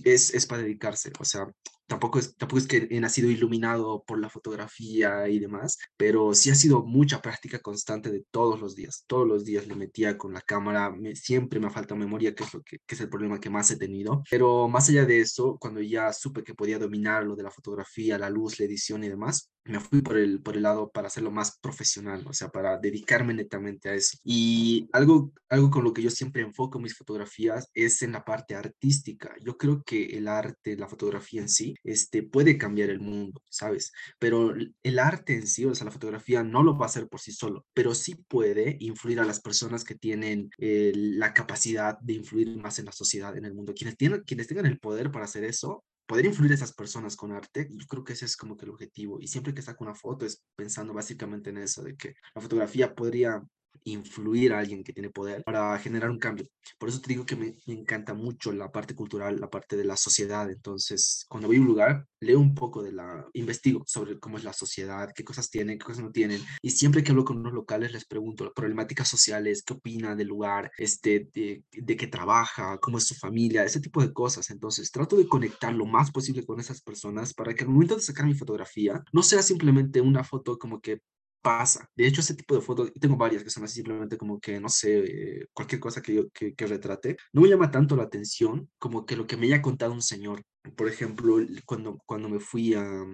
es, 0.04 0.34
es 0.34 0.46
para 0.46 0.64
dedicarse, 0.64 1.12
o 1.20 1.26
sea, 1.26 1.48
tampoco 1.90 2.20
es, 2.20 2.36
tampoco 2.38 2.60
es 2.60 2.68
que 2.68 2.88
he 2.90 3.00
nacido 3.02 3.30
iluminado 3.30 4.04
por 4.06 4.20
la 4.20 4.30
fotografía 4.30 5.28
y 5.28 5.40
demás, 5.40 5.78
pero 5.98 6.34
sí 6.36 6.52
ha 6.52 6.56
sido 6.56 6.86
mucha 6.86 7.22
práctica 7.22 7.60
constante 7.60 8.12
de 8.12 8.24
todos 8.32 8.62
los 8.62 8.76
días. 8.76 9.04
Todos 9.08 9.28
los 9.28 9.44
días 9.44 9.68
le 9.68 9.76
metía 9.76 10.18
con 10.18 10.32
la 10.34 10.42
cámara, 10.42 10.96
siempre 11.16 11.60
me 11.60 11.70
falta 11.72 11.96
memoria, 11.96 12.34
que 12.36 12.44
es, 12.44 12.54
lo 12.54 12.62
que, 12.62 12.78
es 12.88 13.02
el 13.02 13.10
problema 13.10 13.40
que 13.40 13.50
más 13.50 13.72
he 13.72 13.78
tenido. 13.78 14.24
Pero 14.30 14.70
más 14.70 14.88
allá 14.90 15.06
de 15.06 15.20
eso, 15.20 15.58
cuando 15.60 15.82
ya 15.82 16.14
supe 16.14 16.44
que 16.44 16.54
podía 16.54 16.78
dominar 16.78 17.26
lo 17.26 17.36
de 17.36 17.44
la 17.44 17.52
fotografía, 17.52 18.20
la 18.20 18.30
luz, 18.30 18.60
la 18.60 18.66
edición 18.66 19.04
y 19.04 19.10
demás, 19.10 19.52
me 19.66 19.80
fui 19.80 20.02
por 20.02 20.18
el, 20.18 20.42
por 20.42 20.56
el 20.56 20.64
lado 20.64 20.90
para 20.92 21.08
hacerlo 21.08 21.32
más 21.32 21.58
profesional, 21.60 22.26
o 22.28 22.34
sea, 22.34 22.50
para 22.50 22.78
dedicarme 22.78 23.34
netamente 23.34 23.90
a 23.90 23.94
eso. 23.94 24.18
Y 24.24 24.88
algo, 24.94 25.32
algo 25.50 25.70
con 25.70 25.84
lo 25.84 25.94
que 25.94 26.02
yo 26.02 26.10
siempre 26.10 26.42
enfoco 26.42 26.80
mis 26.80 26.96
fotografías 26.96 27.70
es 27.74 28.02
en 28.02 28.14
la 28.14 28.26
parte 28.26 28.56
artística. 28.56 29.36
Yo 29.44 29.58
creo 29.58 29.84
que 29.84 30.06
el 30.18 30.28
arte, 30.28 30.76
la 30.78 30.88
fotografía 30.88 31.42
en 31.42 31.50
sí, 31.50 31.76
este, 31.84 32.24
puede 32.24 32.58
cambiar 32.58 32.90
el 32.90 33.00
mundo, 33.00 33.42
¿sabes? 33.50 33.92
Pero 34.18 34.54
el 34.84 35.00
arte 35.00 35.36
en 35.36 35.48
sí, 35.48 35.66
o 35.66 35.76
sea, 35.76 35.86
la 35.86 35.92
fotografía 35.92 36.44
no 36.44 36.64
lo 36.64 36.78
va 36.78 36.86
a 36.86 36.90
hacer 36.90 37.08
por 37.08 37.20
sí 37.20 37.32
solo, 37.32 37.66
pero 37.74 37.94
sí 37.94 38.16
puede 38.28 38.78
influir 38.80 39.20
a 39.20 39.26
las 39.26 39.42
personas 39.42 39.84
que 39.84 39.96
tienen 39.96 40.50
eh, 40.58 40.92
la 40.96 41.34
capacidad 41.34 41.98
de 42.00 42.14
influir 42.14 42.58
más 42.58 42.80
en 42.80 42.86
la 42.86 42.92
sociedad, 42.92 43.38
en 43.38 43.46
el 43.46 43.54
mundo. 43.54 43.74
Quienes, 43.74 43.98
tienen, 43.98 44.24
quienes 44.24 44.48
tengan 44.48 44.66
el 44.66 44.80
poder 44.80 45.12
para 45.12 45.26
hacer 45.26 45.44
eso, 45.44 45.84
poder 46.10 46.26
influir 46.26 46.52
a 46.54 46.56
esas 46.56 46.74
personas 46.74 47.16
con 47.16 47.32
arte, 47.32 47.70
yo 47.70 47.86
creo 47.86 48.04
que 48.04 48.14
ese 48.14 48.26
es 48.26 48.36
como 48.36 48.58
que 48.58 48.66
el 48.66 48.72
objetivo. 48.72 49.20
Y 49.22 49.28
siempre 49.28 49.54
que 49.54 49.62
saco 49.62 49.84
una 49.84 49.94
foto 49.94 50.26
es 50.26 50.44
pensando 50.56 50.92
básicamente 50.92 51.52
en 51.52 51.60
eso, 51.60 51.84
de 51.84 51.96
que 51.96 52.16
la 52.34 52.42
fotografía 52.42 52.96
podría 52.96 53.44
influir 53.84 54.54
a 54.54 54.60
alguien 54.60 54.84
que 54.84 54.94
tiene 54.94 55.10
poder 55.10 55.44
para 55.44 55.78
generar 55.80 56.10
un 56.10 56.20
cambio. 56.20 56.46
Por 56.78 56.90
eso 56.90 57.02
te 57.02 57.10
digo 57.10 57.26
que 57.26 57.36
me, 57.36 57.56
encanta 57.68 58.14
mucho 58.14 58.52
la 58.52 58.72
parte 58.72 58.96
cultural, 58.96 59.40
la 59.40 59.50
parte 59.50 59.76
de 59.76 59.86
la 59.86 59.98
sociedad. 59.98 60.50
Entonces, 60.50 61.26
cuando 61.30 61.48
voy 61.48 61.58
a 61.58 61.62
un 61.62 61.68
lugar, 61.68 62.06
leo 62.20 62.40
un 62.40 62.54
poco 62.54 62.84
de 62.84 62.92
la, 62.92 63.26
investigo 63.34 63.84
sobre 63.86 64.20
cómo 64.20 64.38
es 64.38 64.44
la 64.44 64.54
sociedad, 64.54 65.10
qué 65.16 65.24
cosas 65.24 65.50
tienen, 65.50 65.78
qué 65.78 65.86
cosas 65.86 66.04
no 66.04 66.12
tienen. 66.12 66.42
Y 66.62 66.72
siempre 66.72 67.04
que 67.04 67.12
hablo 67.12 67.26
con 67.26 67.38
unos 67.38 67.54
locales, 67.54 67.94
les 67.94 68.06
pregunto 68.06 68.52
problemáticas 68.54 69.08
sociales, 69.08 69.64
qué 69.64 69.74
opina 69.74 70.16
del 70.16 70.28
lugar, 70.28 70.72
este, 70.78 71.30
de, 71.34 71.64
de 71.72 71.98
qué 71.98 72.08
trabaja, 72.08 72.78
cómo 72.80 72.98
es 72.98 73.08
su 73.08 73.16
familia, 73.16 73.64
ese 73.64 73.82
tipo 73.82 74.02
de 74.02 74.14
cosas. 74.14 74.50
Entonces, 74.50 74.92
trato 74.92 75.16
de 75.16 75.28
conectar 75.28 75.74
lo 75.74 75.86
más 75.86 76.12
posible 76.12 76.46
con 76.46 76.60
esas 76.60 76.82
personas 76.82 77.34
para 77.34 77.54
que 77.54 77.64
al 77.64 77.70
momento 77.70 77.96
de 77.96 78.02
sacar 78.02 78.26
mi 78.26 78.34
fotografía, 78.34 79.04
no 79.14 79.24
sea 79.24 79.42
simplemente 79.42 80.02
una 80.02 80.24
foto 80.24 80.58
como 80.58 80.82
que 80.82 81.02
pasa. 81.42 81.90
De 81.96 82.08
hecho, 82.08 82.22
ese 82.22 82.36
tipo 82.36 82.56
de 82.56 82.62
fotos, 82.62 82.92
tengo 83.00 83.18
varias 83.18 83.44
que 83.44 83.50
son 83.50 83.64
así 83.64 83.76
simplemente 83.76 84.18
como 84.18 84.40
que, 84.40 84.60
no 84.60 84.70
sé, 84.70 85.00
eh, 85.42 85.48
cualquier 85.54 85.80
cosa 85.82 86.02
que 86.02 86.16
yo 86.16 86.30
que, 86.32 86.54
que 86.56 86.68
retrate, 86.68 87.18
no 87.34 87.42
me 87.42 87.50
llama 87.50 87.72
tanto 87.72 87.96
la 87.96 88.04
atención 88.04 88.70
como 88.78 89.06
que 89.06 89.16
lo 89.16 89.28
que 89.28 89.38
me 89.38 89.48
haya 89.48 89.62
contado 89.62 89.94
un 89.94 90.02
señor 90.02 90.44
por 90.76 90.88
ejemplo, 90.88 91.38
cuando, 91.66 92.02
cuando 92.06 92.30
me 92.30 92.40
fui 92.40 92.74
a, 92.74 93.06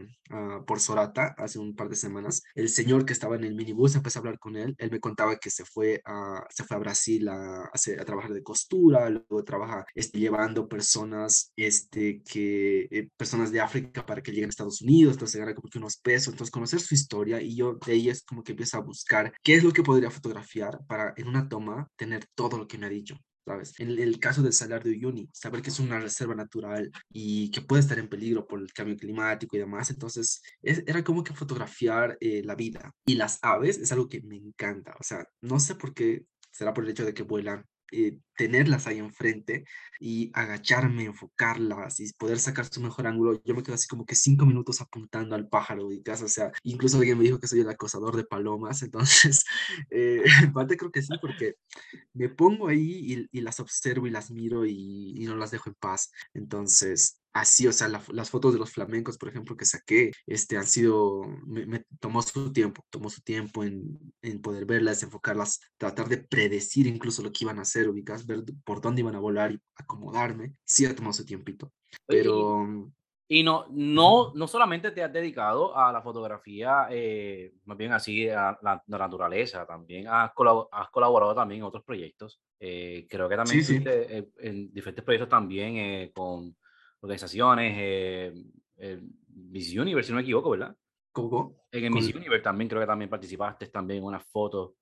por 0.65 0.79
Sorata 0.79 1.35
hace 1.37 1.59
un 1.59 1.75
par 1.75 1.89
de 1.89 1.95
semanas, 1.95 2.41
el 2.55 2.69
señor 2.69 3.05
que 3.05 3.13
estaba 3.13 3.35
en 3.35 3.43
el 3.43 3.55
minibús, 3.55 3.95
empecé 3.95 4.17
a 4.17 4.21
hablar 4.21 4.39
con 4.39 4.55
él, 4.55 4.75
él 4.77 4.91
me 4.91 4.99
contaba 4.99 5.37
que 5.37 5.49
se 5.49 5.65
fue 5.65 6.01
a, 6.05 6.45
se 6.49 6.63
fue 6.63 6.77
a 6.77 6.79
Brasil 6.79 7.27
a, 7.29 7.65
a, 7.65 8.05
trabajar 8.05 8.33
de 8.33 8.43
costura, 8.43 9.09
luego 9.09 9.43
trabaja 9.43 9.85
este, 9.93 10.19
llevando 10.19 10.67
personas, 10.67 11.51
este, 11.55 12.21
que, 12.23 12.87
eh, 12.91 13.09
personas 13.17 13.51
de 13.51 13.61
África 13.61 14.05
para 14.05 14.21
que 14.21 14.31
lleguen 14.31 14.49
a 14.49 14.49
Estados 14.49 14.81
Unidos, 14.81 15.13
entonces 15.13 15.39
gana 15.39 15.53
como 15.53 15.69
que 15.69 15.77
unos 15.77 15.97
pesos, 15.97 16.33
entonces 16.33 16.51
conocer 16.51 16.79
su 16.79 16.95
historia 16.95 17.41
y 17.41 17.55
yo 17.55 17.77
de 17.85 17.93
ahí 17.93 18.09
es 18.09 18.23
como 18.23 18.43
que 18.43 18.53
empiezo 18.53 18.77
a 18.77 18.81
buscar 18.81 19.33
qué 19.43 19.55
es 19.55 19.63
lo 19.63 19.71
que 19.71 19.83
podría 19.83 20.11
fotografiar 20.11 20.79
para 20.87 21.13
en 21.17 21.27
una 21.27 21.47
toma 21.47 21.89
tener 21.95 22.25
todo 22.35 22.57
lo 22.57 22.67
que 22.67 22.77
me 22.77 22.87
ha 22.87 22.89
dicho. 22.89 23.17
¿Sabes? 23.45 23.79
En 23.79 23.89
el 23.91 24.19
caso 24.19 24.41
del 24.41 24.53
Salar 24.53 24.83
de 24.83 24.91
Uyuni, 24.91 25.29
saber 25.31 25.61
que 25.61 25.69
es 25.69 25.79
una 25.79 25.99
reserva 25.99 26.35
natural 26.35 26.91
y 27.09 27.51
que 27.51 27.61
puede 27.61 27.81
estar 27.81 27.99
en 27.99 28.09
peligro 28.09 28.47
por 28.47 28.59
el 28.59 28.73
cambio 28.73 28.97
climático 28.97 29.55
y 29.55 29.59
demás, 29.59 29.89
entonces 29.89 30.41
era 30.61 31.03
como 31.03 31.23
que 31.23 31.33
fotografiar 31.33 32.17
eh, 32.19 32.41
la 32.43 32.55
vida. 32.55 32.91
Y 33.05 33.15
las 33.15 33.39
aves 33.41 33.77
es 33.77 33.91
algo 33.91 34.09
que 34.09 34.21
me 34.21 34.37
encanta, 34.37 34.95
o 34.99 35.03
sea, 35.03 35.25
no 35.41 35.59
sé 35.59 35.75
por 35.75 35.93
qué, 35.93 36.25
será 36.51 36.73
por 36.73 36.83
el 36.83 36.91
hecho 36.91 37.05
de 37.05 37.13
que 37.13 37.23
vuelan, 37.23 37.65
eh, 37.91 38.19
tenerlas 38.35 38.87
ahí 38.87 38.97
enfrente 38.97 39.65
y 39.99 40.31
agacharme, 40.33 41.05
enfocarlas 41.05 41.99
y 41.99 42.11
poder 42.13 42.39
sacar 42.39 42.65
su 42.65 42.81
mejor 42.81 43.07
ángulo, 43.07 43.41
yo 43.43 43.55
me 43.55 43.63
quedo 43.63 43.75
así 43.75 43.87
como 43.87 44.05
que 44.05 44.15
cinco 44.15 44.45
minutos 44.45 44.81
apuntando 44.81 45.35
al 45.35 45.47
pájaro, 45.47 45.91
y 45.91 46.03
o 46.07 46.27
sea, 46.27 46.51
incluso 46.63 46.97
alguien 46.97 47.17
me 47.17 47.23
dijo 47.23 47.39
que 47.39 47.47
soy 47.47 47.61
el 47.61 47.69
acosador 47.69 48.15
de 48.15 48.25
palomas, 48.25 48.81
entonces, 48.83 49.45
eh, 49.89 50.23
en 50.43 50.53
parte 50.53 50.77
creo 50.77 50.91
que 50.91 51.01
sí, 51.01 51.13
porque 51.21 51.55
me 52.13 52.29
pongo 52.29 52.67
ahí 52.67 53.27
y, 53.31 53.41
las 53.41 53.59
observo 53.59 54.07
y 54.07 54.11
las 54.11 54.31
miro 54.31 54.65
y 54.65 55.23
no 55.25 55.35
las 55.35 55.51
dejo 55.51 55.69
en 55.69 55.75
paz, 55.75 56.11
entonces, 56.33 57.19
así, 57.35 57.67
o 57.67 57.73
sea, 57.73 57.89
las 57.89 58.29
fotos 58.29 58.53
de 58.53 58.59
los 58.59 58.71
flamencos, 58.71 59.17
por 59.17 59.27
ejemplo, 59.27 59.57
que 59.57 59.65
saqué, 59.65 60.11
este, 60.25 60.57
han 60.57 60.65
sido, 60.65 61.21
me, 61.45 61.83
tomó 61.99 62.21
su 62.21 62.53
tiempo, 62.53 62.81
tomó 62.89 63.09
su 63.09 63.21
tiempo 63.21 63.65
en, 63.65 63.99
en, 64.21 64.41
poder 64.41 64.65
verlas, 64.65 65.03
enfocarlas, 65.03 65.59
tratar 65.77 66.07
de 66.07 66.17
predecir 66.17 66.87
incluso 66.87 67.21
lo 67.21 67.33
que 67.33 67.43
iban 67.43 67.59
a 67.59 67.63
hacer, 67.63 67.89
ubicas, 67.89 68.25
ver 68.25 68.43
por 68.63 68.79
dónde 68.79 69.01
iban 69.01 69.15
a 69.15 69.19
volar 69.19 69.51
y 69.51 69.59
acomodarme, 69.75 70.53
sí 70.63 70.85
ha 70.85 70.95
tomado 70.95 71.13
su 71.13 71.25
tiempito, 71.25 71.71
pero... 72.07 72.89
Y, 73.27 73.41
no, 73.43 73.65
no, 73.71 74.31
no 74.35 74.47
solamente 74.47 74.91
te 74.91 75.03
has 75.03 75.11
dedicado 75.11 75.75
a 75.75 75.91
la 75.91 76.01
fotografía, 76.03 76.87
eh, 76.91 77.53
más 77.65 77.75
bien 77.75 77.91
así, 77.91 78.29
a 78.29 78.57
la, 78.61 78.81
naturaleza, 78.85 79.65
también 79.65 80.07
has, 80.07 80.31
has, 80.71 80.89
colaborado 80.91 81.33
también 81.33 81.61
en 81.61 81.65
otros 81.65 81.83
proyectos. 81.83 82.39
Eh, 82.59 83.07
creo 83.09 83.27
que 83.27 83.35
también 83.35 83.63
sí, 83.65 83.83
eh, 83.83 84.29
en 84.37 84.71
diferentes 84.71 85.03
proyectos 85.03 85.27
también 85.27 86.11
con 86.13 86.55
organizaciones, 87.01 87.73
eh, 87.77 89.01
Miss 89.27 89.75
Universe, 89.75 90.07
si 90.07 90.11
no 90.11 90.17
me 90.17 90.23
equivoco, 90.23 90.49
¿verdad? 90.51 90.75
¿Cómo? 91.11 91.67
En 91.71 91.93
Miss 91.93 92.13
Universe 92.13 92.43
también 92.43 92.67
creo 92.67 92.81
que 92.81 92.87
también 92.87 93.09
participaste 93.09 93.67
también 93.67 93.99
en 93.99 94.05
unas 94.05 94.23
fotos 94.25 94.73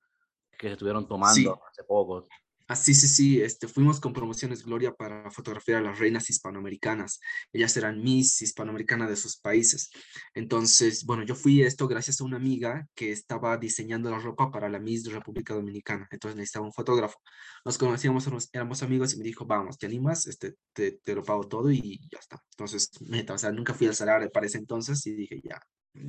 que 0.58 0.68
se 0.68 0.74
estuvieron 0.74 1.08
tomando 1.08 1.60
hace 1.70 1.84
poco. 1.84 2.26
Ah, 2.68 2.76
sí, 2.78 2.94
sí, 2.94 3.42
este, 3.42 3.68
fuimos 3.68 4.00
con 4.00 4.14
Promociones 4.14 4.64
Gloria 4.64 4.94
para 4.94 5.30
fotografiar 5.32 5.80
a 5.80 5.82
las 5.82 6.00
reinas 6.00 6.30
hispanoamericanas. 6.30 7.20
Ellas 7.52 7.76
eran 7.76 8.02
Miss 8.02 8.42
hispanoamericana 8.42 9.08
de 9.08 9.18
sus 9.18 9.38
países. 9.38 9.90
Entonces, 10.34 11.04
bueno, 11.06 11.24
yo 11.24 11.36
fui 11.36 11.62
esto 11.62 11.88
gracias 11.90 12.22
a 12.22 12.24
una 12.24 12.38
amiga 12.38 12.88
que 12.96 13.12
estaba 13.12 13.58
diseñando 13.58 14.10
la 14.10 14.20
ropa 14.20 14.50
para 14.50 14.70
la 14.70 14.80
Miss 14.80 15.12
República 15.12 15.54
Dominicana. 15.54 16.08
Entonces 16.10 16.38
necesitaba 16.38 16.66
un 16.66 16.74
fotógrafo. 16.74 17.20
Nos 17.66 17.78
conocíamos, 17.78 18.28
éramos 18.54 18.82
amigos 18.82 19.14
y 19.14 19.18
me 19.18 19.26
dijo, 19.26 19.46
vamos, 19.46 19.78
¿te 19.78 19.86
animas? 19.86 20.26
Este, 20.28 20.56
te, 20.72 20.94
te 21.04 21.16
lo 21.16 21.24
pago 21.24 21.48
todo 21.48 21.70
y 21.70 22.00
ya 22.12 22.20
está. 22.20 22.42
Entonces, 22.52 22.90
meta, 23.02 23.36
nunca 23.52 23.74
fui 23.74 23.88
al 23.88 23.96
salario 23.96 24.30
para 24.32 24.46
ese 24.46 24.58
entonces 24.58 25.06
y 25.06 25.14
dije, 25.16 25.42
ya, 25.44 25.60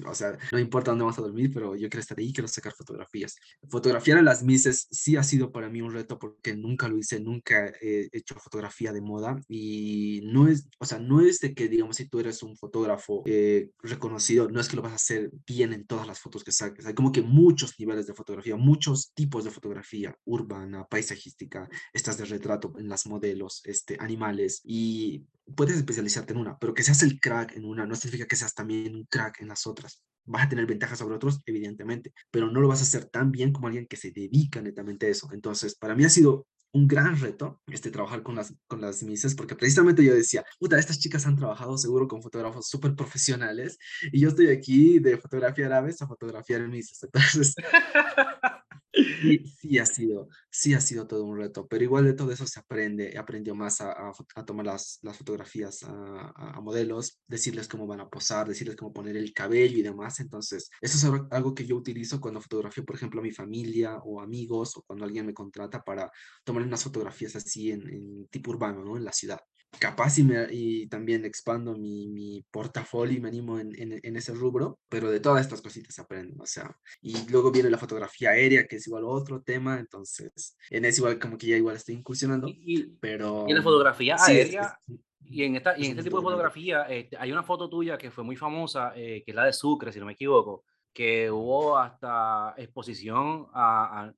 o 0.07 0.15
sea, 0.15 0.39
no 0.53 0.59
importa 0.59 0.91
dónde 0.91 1.05
vamos 1.05 1.19
a 1.19 1.23
dormir, 1.23 1.51
pero 1.53 1.75
yo 1.77 1.89
quiero 1.89 2.01
estar 2.01 2.19
ahí, 2.19 2.33
quiero 2.33 2.49
sacar 2.49 2.73
fotografías. 2.73 3.37
Fotografiar 3.69 4.19
a 4.19 4.23
las 4.23 4.43
Misses 4.43 4.89
sí 4.91 5.17
ha 5.17 5.23
sido 5.23 5.53
para 5.53 5.69
mí 5.69 5.83
un 5.83 5.93
reto 5.93 6.19
porque 6.19 6.57
nunca 6.57 6.89
lo 6.89 6.97
hice, 6.97 7.21
nunca 7.21 7.73
he 7.81 8.09
hecho 8.13 8.35
fotografía 8.37 8.93
de 8.93 9.01
moda 9.01 9.41
y 9.49 10.21
no 10.25 10.49
es, 10.49 10.69
o 10.79 10.87
sea, 10.87 10.99
no 10.99 11.21
es 11.21 11.41
de 11.41 11.55
que, 11.55 11.69
digamos, 11.69 11.97
si 11.97 12.09
tú 12.09 12.21
eres 12.21 12.43
un 12.43 12.57
fotógrafo 12.57 13.23
eh, 13.27 13.71
reconocido, 13.83 14.49
no 14.51 14.61
es 14.61 14.69
que 14.69 14.77
lo 14.77 14.83
vas 14.83 14.93
a 14.93 14.97
hacer 14.97 15.31
bien 15.47 15.73
en 15.73 15.87
todas 15.87 16.07
las 16.07 16.21
fotos 16.21 16.45
que 16.45 16.53
saques. 16.53 16.87
Hay 16.87 16.95
como 16.95 17.13
que 17.13 17.23
muchos 17.23 17.79
niveles 17.79 18.07
de 18.07 18.15
fotografía, 18.15 18.57
muchos 18.57 19.13
tipos 19.15 19.45
de 19.45 19.51
fotografía, 19.51 20.17
urbana, 20.25 20.87
paisajística, 20.87 21.69
estas 21.93 22.19
de 22.19 22.25
retrato 22.25 22.73
en 22.79 22.89
las 22.89 23.07
modelos, 23.07 23.63
este, 23.65 23.97
animales 24.01 24.63
y 24.65 25.25
puedes 25.55 25.77
especializarte 25.77 26.33
en 26.33 26.39
una, 26.39 26.59
pero 26.59 26.75
que 26.75 26.83
seas 26.83 27.03
el 27.03 27.21
crack 27.21 27.57
en 27.57 27.65
una 27.65 27.87
no 27.87 27.95
significa 27.95 28.27
que 28.27 28.37
seas 28.37 28.55
también 28.55 28.95
un 28.95 29.05
crack 29.05 29.41
en 29.41 29.49
las 29.49 29.67
otras. 29.67 30.03
Vas 30.25 30.47
a 30.47 30.49
tener 30.49 30.67
ventajas 30.67 30.99
sobre 30.99 31.17
otros, 31.17 31.41
evidentemente, 31.47 32.13
pero 32.31 32.51
no 32.51 32.61
lo 32.61 32.69
vas 32.69 32.81
a 32.81 32.85
hacer 32.85 33.07
tan 33.07 33.31
bien 33.31 33.53
como 33.53 33.67
alguien 33.67 33.87
que 33.87 33.97
se 33.97 34.11
dedica 34.11 34.63
netamente 34.63 35.07
a 35.07 35.11
eso. 35.11 35.29
Entonces, 35.33 35.75
para 35.75 35.95
mí 35.95 36.05
ha 36.05 36.11
sido 36.11 36.47
un 36.73 36.89
gran 36.89 37.19
reto 37.21 37.61
este, 37.69 37.91
trabajar 37.91 38.23
con 38.23 38.35
las, 38.35 38.53
con 38.67 38.81
las 38.81 39.03
mises, 39.05 39.35
porque 39.35 39.55
precisamente 39.55 40.05
yo 40.05 40.13
decía, 40.13 40.45
puta, 40.59 40.79
estas 40.79 40.99
chicas 40.99 41.25
han 41.25 41.37
trabajado 41.37 41.79
seguro 41.79 42.09
con 42.09 42.21
fotógrafos 42.21 42.69
súper 42.69 42.97
profesionales 42.97 43.79
y 44.13 44.21
yo 44.21 44.31
estoy 44.31 44.49
aquí 44.49 44.99
de 44.99 45.17
fotografía 45.17 45.67
árabes 45.67 46.03
a 46.03 46.09
fotografiar 46.09 46.67
mises. 46.67 47.01
Entonces, 47.05 47.55
Sí, 48.95 49.39
sí, 49.59 49.79
ha 49.79 49.87
sido, 49.87 50.29
sí 50.51 50.73
ha 50.75 50.81
sido 50.81 51.07
todo 51.07 51.25
un 51.25 51.37
reto, 51.37 51.67
pero 51.67 51.83
igual 51.83 52.05
de 52.05 52.13
todo 52.13 52.31
eso 52.31 52.47
se 52.47 52.61
aprende, 52.61 53.19
aprendió 53.19 53.55
más 53.55 53.81
a, 53.81 54.13
tomar 54.47 54.67
las, 54.67 55.01
fotografías 55.17 55.83
a, 55.83 56.33
a, 56.37 56.61
modelos, 56.61 57.21
decirles 57.27 57.67
cómo 57.67 57.89
van 57.89 58.01
a 58.01 58.09
posar, 58.09 58.47
decirles 58.47 58.77
cómo 58.77 58.93
poner 58.93 59.17
el 59.17 59.33
cabello 59.33 59.79
y 59.79 59.83
demás, 59.83 60.21
entonces 60.21 60.71
eso 60.81 61.17
es 61.17 61.23
algo 61.31 61.55
que 61.55 61.67
yo 61.67 61.77
utilizo 61.77 62.21
cuando 62.21 62.41
fotografío, 62.41 62.85
por 62.85 62.95
ejemplo, 62.95 63.21
a 63.21 63.25
mi 63.25 63.33
familia 63.33 63.97
o 64.05 64.21
amigos 64.21 64.77
o 64.77 64.83
cuando 64.83 65.05
alguien 65.05 65.27
me 65.27 65.35
contrata 65.35 65.83
para 65.83 66.11
tomar 66.45 66.63
unas 66.63 66.85
fotografías 66.85 67.35
así 67.35 67.73
en, 67.73 67.83
en 67.89 68.29
tipo 68.29 68.51
urbano, 68.53 68.85
¿no? 68.85 68.97
En 68.97 69.05
la 69.05 69.13
ciudad 69.13 69.41
capaz 69.79 70.19
y, 70.19 70.23
me, 70.23 70.47
y 70.51 70.87
también 70.89 71.25
expando 71.25 71.77
mi, 71.77 72.09
mi 72.09 72.45
portafolio 72.51 73.17
y 73.17 73.21
me 73.21 73.29
animo 73.29 73.59
en, 73.59 73.73
en, 73.77 74.17
ese 74.17 74.33
rubro, 74.33 74.79
pero 74.89 75.11
de 75.11 75.21
todas 75.21 75.43
estas 75.43 75.61
cositas 75.61 75.99
aprendo, 75.99 76.43
o 76.43 76.47
sea, 76.47 76.77
y 77.01 77.29
luego 77.31 77.51
viene 77.51 77.71
la 77.71 77.79
fotografía 77.79 78.31
aérea, 78.31 78.67
que 78.67 78.77
es 78.77 78.87
igual 78.87 79.05
otro 79.05 79.43
tema, 79.43 79.79
entonces 79.79 80.57
en 80.71 80.85
eso 80.85 81.03
igual 81.03 81.19
como 81.19 81.39
que 81.39 81.49
ya 81.49 81.57
igual 81.57 81.77
estoy 81.77 81.95
incursionando, 81.97 82.49
y, 82.49 82.97
pero... 83.01 83.45
Y 83.47 83.51
en 83.51 83.57
la 83.57 83.63
fotografía 83.63 84.17
aérea... 84.19 84.79
y 85.25 85.45
en, 85.45 85.57
esta, 85.57 85.79
y 85.79 85.87
en 85.87 85.91
este 85.93 86.05
tipo 86.05 86.19
de 86.19 86.25
fotografía 86.25 86.83
este, 86.85 87.17
hay 87.17 87.33
una 87.33 87.43
foto 87.43 87.69
tuya 87.69 87.99
que 87.99 88.11
fue 88.11 88.25
muy 88.25 88.37
famosa, 88.37 88.93
eh, 88.97 89.23
que 89.25 89.33
es 89.33 89.35
la 89.35 89.45
de 89.45 89.53
Sucre, 89.53 89.93
si 89.93 89.99
no 89.99 90.07
me 90.07 90.13
equivoco, 90.13 90.65
que 90.93 91.31
hubo 91.31 91.77
hasta 91.77 92.55
exposición 92.57 93.49
a, 93.53 94.13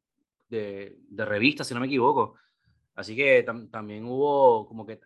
de, 0.48 0.98
de 1.08 1.24
revistas, 1.24 1.66
si 1.66 1.74
no 1.74 1.80
me 1.80 1.86
equivoco. 1.86 2.34
Así 2.96 3.14
que 3.14 3.44
también 3.70 4.06
hubo 4.06 4.66
como 4.66 4.86
que 4.86 4.98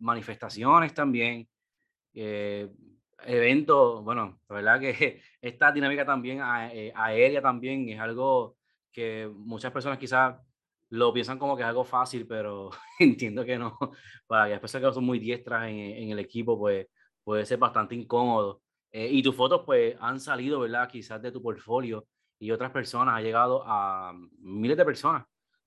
manifestaciones 0.00 0.92
también, 0.92 1.48
eh, 2.12 2.68
eventos, 3.24 4.02
bueno, 4.02 4.40
la 4.48 4.54
verdad 4.56 4.80
que 4.80 5.22
esta 5.40 5.70
dinámica 5.70 6.04
también 6.04 6.40
eh, 6.72 6.92
aérea 6.94 7.40
también 7.40 7.88
es 7.88 8.00
algo 8.00 8.56
que 8.92 9.30
muchas 9.32 9.70
personas 9.72 9.98
quizás 9.98 10.36
lo 10.88 11.12
piensan 11.12 11.38
como 11.38 11.56
que 11.56 11.62
es 11.62 11.68
algo 11.68 11.84
fácil, 11.84 12.26
pero 12.26 12.70
entiendo 12.98 13.44
que 13.44 13.56
no. 13.58 13.78
Para 14.26 14.48
las 14.48 14.60
personas 14.60 14.88
que 14.88 14.94
son 14.94 15.04
muy 15.04 15.20
diestras 15.20 15.68
en, 15.68 15.78
en, 15.78 16.10
el 16.10 16.18
equipo, 16.18 16.58
pues 16.58 16.88
puede 17.22 17.46
ser 17.46 17.58
bastante 17.58 17.94
incómodo. 17.94 18.62
Eh, 18.90 19.08
y 19.08 19.22
tus 19.22 19.36
fotos 19.36 19.62
pues 19.64 19.96
han 20.00 20.18
salido, 20.18 20.60
¿verdad? 20.60 20.88
Quizás 20.88 21.22
de 21.22 21.30
tu 21.30 21.40
portfolio 21.40 22.06
y 22.40 22.50
otras 22.50 22.72
personas, 22.72 23.14
ha 23.14 23.20
llegado 23.20 23.62
a 23.64 24.12
miles 24.40 24.76
de 24.76 24.84
personas 24.84 25.24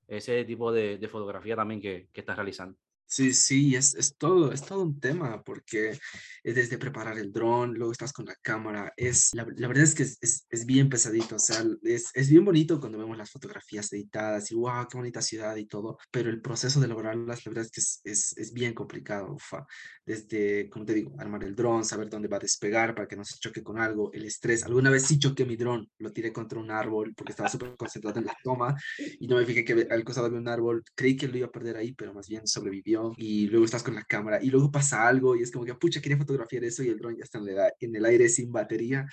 ese 0.08 0.44
tipo 0.44 0.72
de, 0.72 0.98
de 0.98 1.08
fotografía 1.08 1.56
también 1.56 1.80
que, 1.80 2.08
que 2.12 2.20
estás 2.20 2.36
realizando. 2.36 2.76
Sí, 3.06 3.32
sí, 3.32 3.76
es, 3.76 3.94
es, 3.94 4.16
todo, 4.16 4.50
es 4.52 4.62
todo 4.62 4.82
un 4.82 4.98
tema 4.98 5.42
porque 5.44 5.98
desde 6.42 6.78
preparar 6.78 7.16
el 7.18 7.32
dron, 7.32 7.74
luego 7.74 7.92
estás 7.92 8.12
con 8.12 8.24
la 8.26 8.34
cámara, 8.42 8.92
es, 8.96 9.30
la, 9.34 9.46
la 9.56 9.68
verdad 9.68 9.84
es 9.84 9.94
que 9.94 10.02
es, 10.02 10.18
es, 10.20 10.46
es, 10.50 10.66
bien 10.66 10.88
pesadito, 10.88 11.36
o 11.36 11.38
sea, 11.38 11.62
es, 11.82 12.10
es 12.12 12.28
bien 12.28 12.44
bonito 12.44 12.80
cuando 12.80 12.98
vemos 12.98 13.16
las 13.16 13.30
fotografías 13.30 13.92
editadas 13.92 14.50
y 14.50 14.56
wow, 14.56 14.88
qué 14.90 14.96
bonita 14.96 15.22
ciudad 15.22 15.54
y 15.56 15.66
todo, 15.66 15.98
pero 16.10 16.28
el 16.28 16.40
proceso 16.40 16.80
de 16.80 16.88
lograrlas, 16.88 17.46
la 17.46 17.50
verdad 17.50 17.64
es 17.66 17.70
que 17.70 18.10
es, 18.10 18.34
es, 18.36 18.52
bien 18.52 18.74
complicado, 18.74 19.34
ufa. 19.34 19.64
desde, 20.04 20.68
como 20.68 20.84
te 20.84 20.94
digo, 20.94 21.14
armar 21.18 21.44
el 21.44 21.54
dron, 21.54 21.84
saber 21.84 22.08
dónde 22.08 22.28
va 22.28 22.38
a 22.38 22.40
despegar 22.40 22.94
para 22.94 23.06
que 23.06 23.16
no 23.16 23.24
se 23.24 23.38
choque 23.38 23.62
con 23.62 23.78
algo, 23.78 24.12
el 24.12 24.24
estrés, 24.24 24.64
alguna 24.64 24.90
vez 24.90 25.04
sí 25.04 25.18
choqué 25.18 25.44
mi 25.44 25.56
dron, 25.56 25.88
lo 25.98 26.12
tiré 26.12 26.32
contra 26.32 26.58
un 26.58 26.70
árbol 26.70 27.14
porque 27.14 27.32
estaba 27.32 27.48
súper 27.50 27.76
concentrado 27.76 28.18
en 28.18 28.26
la 28.26 28.36
toma 28.42 28.74
y 29.20 29.28
no 29.28 29.36
me 29.36 29.46
fijé 29.46 29.64
que 29.64 29.86
al 29.90 30.04
costado 30.04 30.26
había 30.26 30.40
un 30.40 30.48
árbol, 30.48 30.82
creí 30.96 31.16
que 31.16 31.28
lo 31.28 31.36
iba 31.36 31.46
a 31.46 31.52
perder 31.52 31.76
ahí, 31.76 31.92
pero 31.92 32.12
más 32.12 32.28
bien 32.28 32.46
sobrevivió 32.46 32.93
y 33.16 33.46
luego 33.46 33.64
estás 33.64 33.82
con 33.82 33.94
la 33.94 34.04
cámara 34.04 34.42
y 34.42 34.50
luego 34.50 34.70
pasa 34.70 35.06
algo 35.06 35.36
y 35.36 35.42
es 35.42 35.50
como 35.50 35.64
que, 35.64 35.74
pucha, 35.74 36.00
quería 36.00 36.18
fotografiar 36.18 36.64
eso 36.64 36.82
y 36.82 36.88
el 36.88 36.98
dron 36.98 37.16
ya 37.16 37.24
está 37.24 37.40
en, 37.80 37.96
el 37.96 38.04
aire 38.04 38.28
sin 38.28 38.52
batería. 38.52 39.06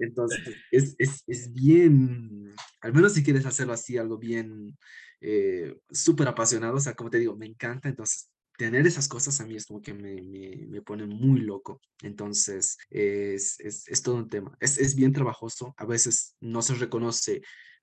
Entonces, 0.00 0.40
es, 0.70 0.94
es, 0.98 1.22
es, 1.26 1.52
bien, 1.52 2.52
al 2.80 2.92
menos 2.92 3.14
si 3.14 3.22
quieres 3.22 3.46
hacerlo 3.46 3.72
así, 3.72 3.96
algo 3.96 4.18
bien 4.18 4.76
eh, 5.20 5.76
súper 5.90 6.28
apasionado, 6.28 6.76
o 6.76 6.80
sea, 6.80 6.94
como 6.94 7.10
te 7.10 7.18
digo, 7.18 7.36
me 7.36 7.46
encanta, 7.46 7.88
entonces 7.88 8.30
tener 8.58 8.86
esas 8.88 9.06
cosas 9.06 9.40
a 9.40 9.46
mí 9.46 9.54
es 9.54 9.66
como 9.66 9.80
que 9.80 9.94
me, 9.94 10.20
me, 10.20 10.66
me 10.66 10.82
pone 10.82 11.06
muy 11.06 11.40
loco. 11.40 11.80
Entonces, 12.02 12.76
es, 12.90 13.58
es, 13.60 13.86
es 13.86 14.02
todo 14.02 14.16
un 14.16 14.28
tema. 14.28 14.56
Es, 14.58 14.78
es, 14.78 14.96
bien 14.96 15.12
trabajoso. 15.12 15.74
A 15.78 15.86
veces 15.86 16.34
no 16.40 16.60
se 16.60 16.74
reconoce. 16.74 17.40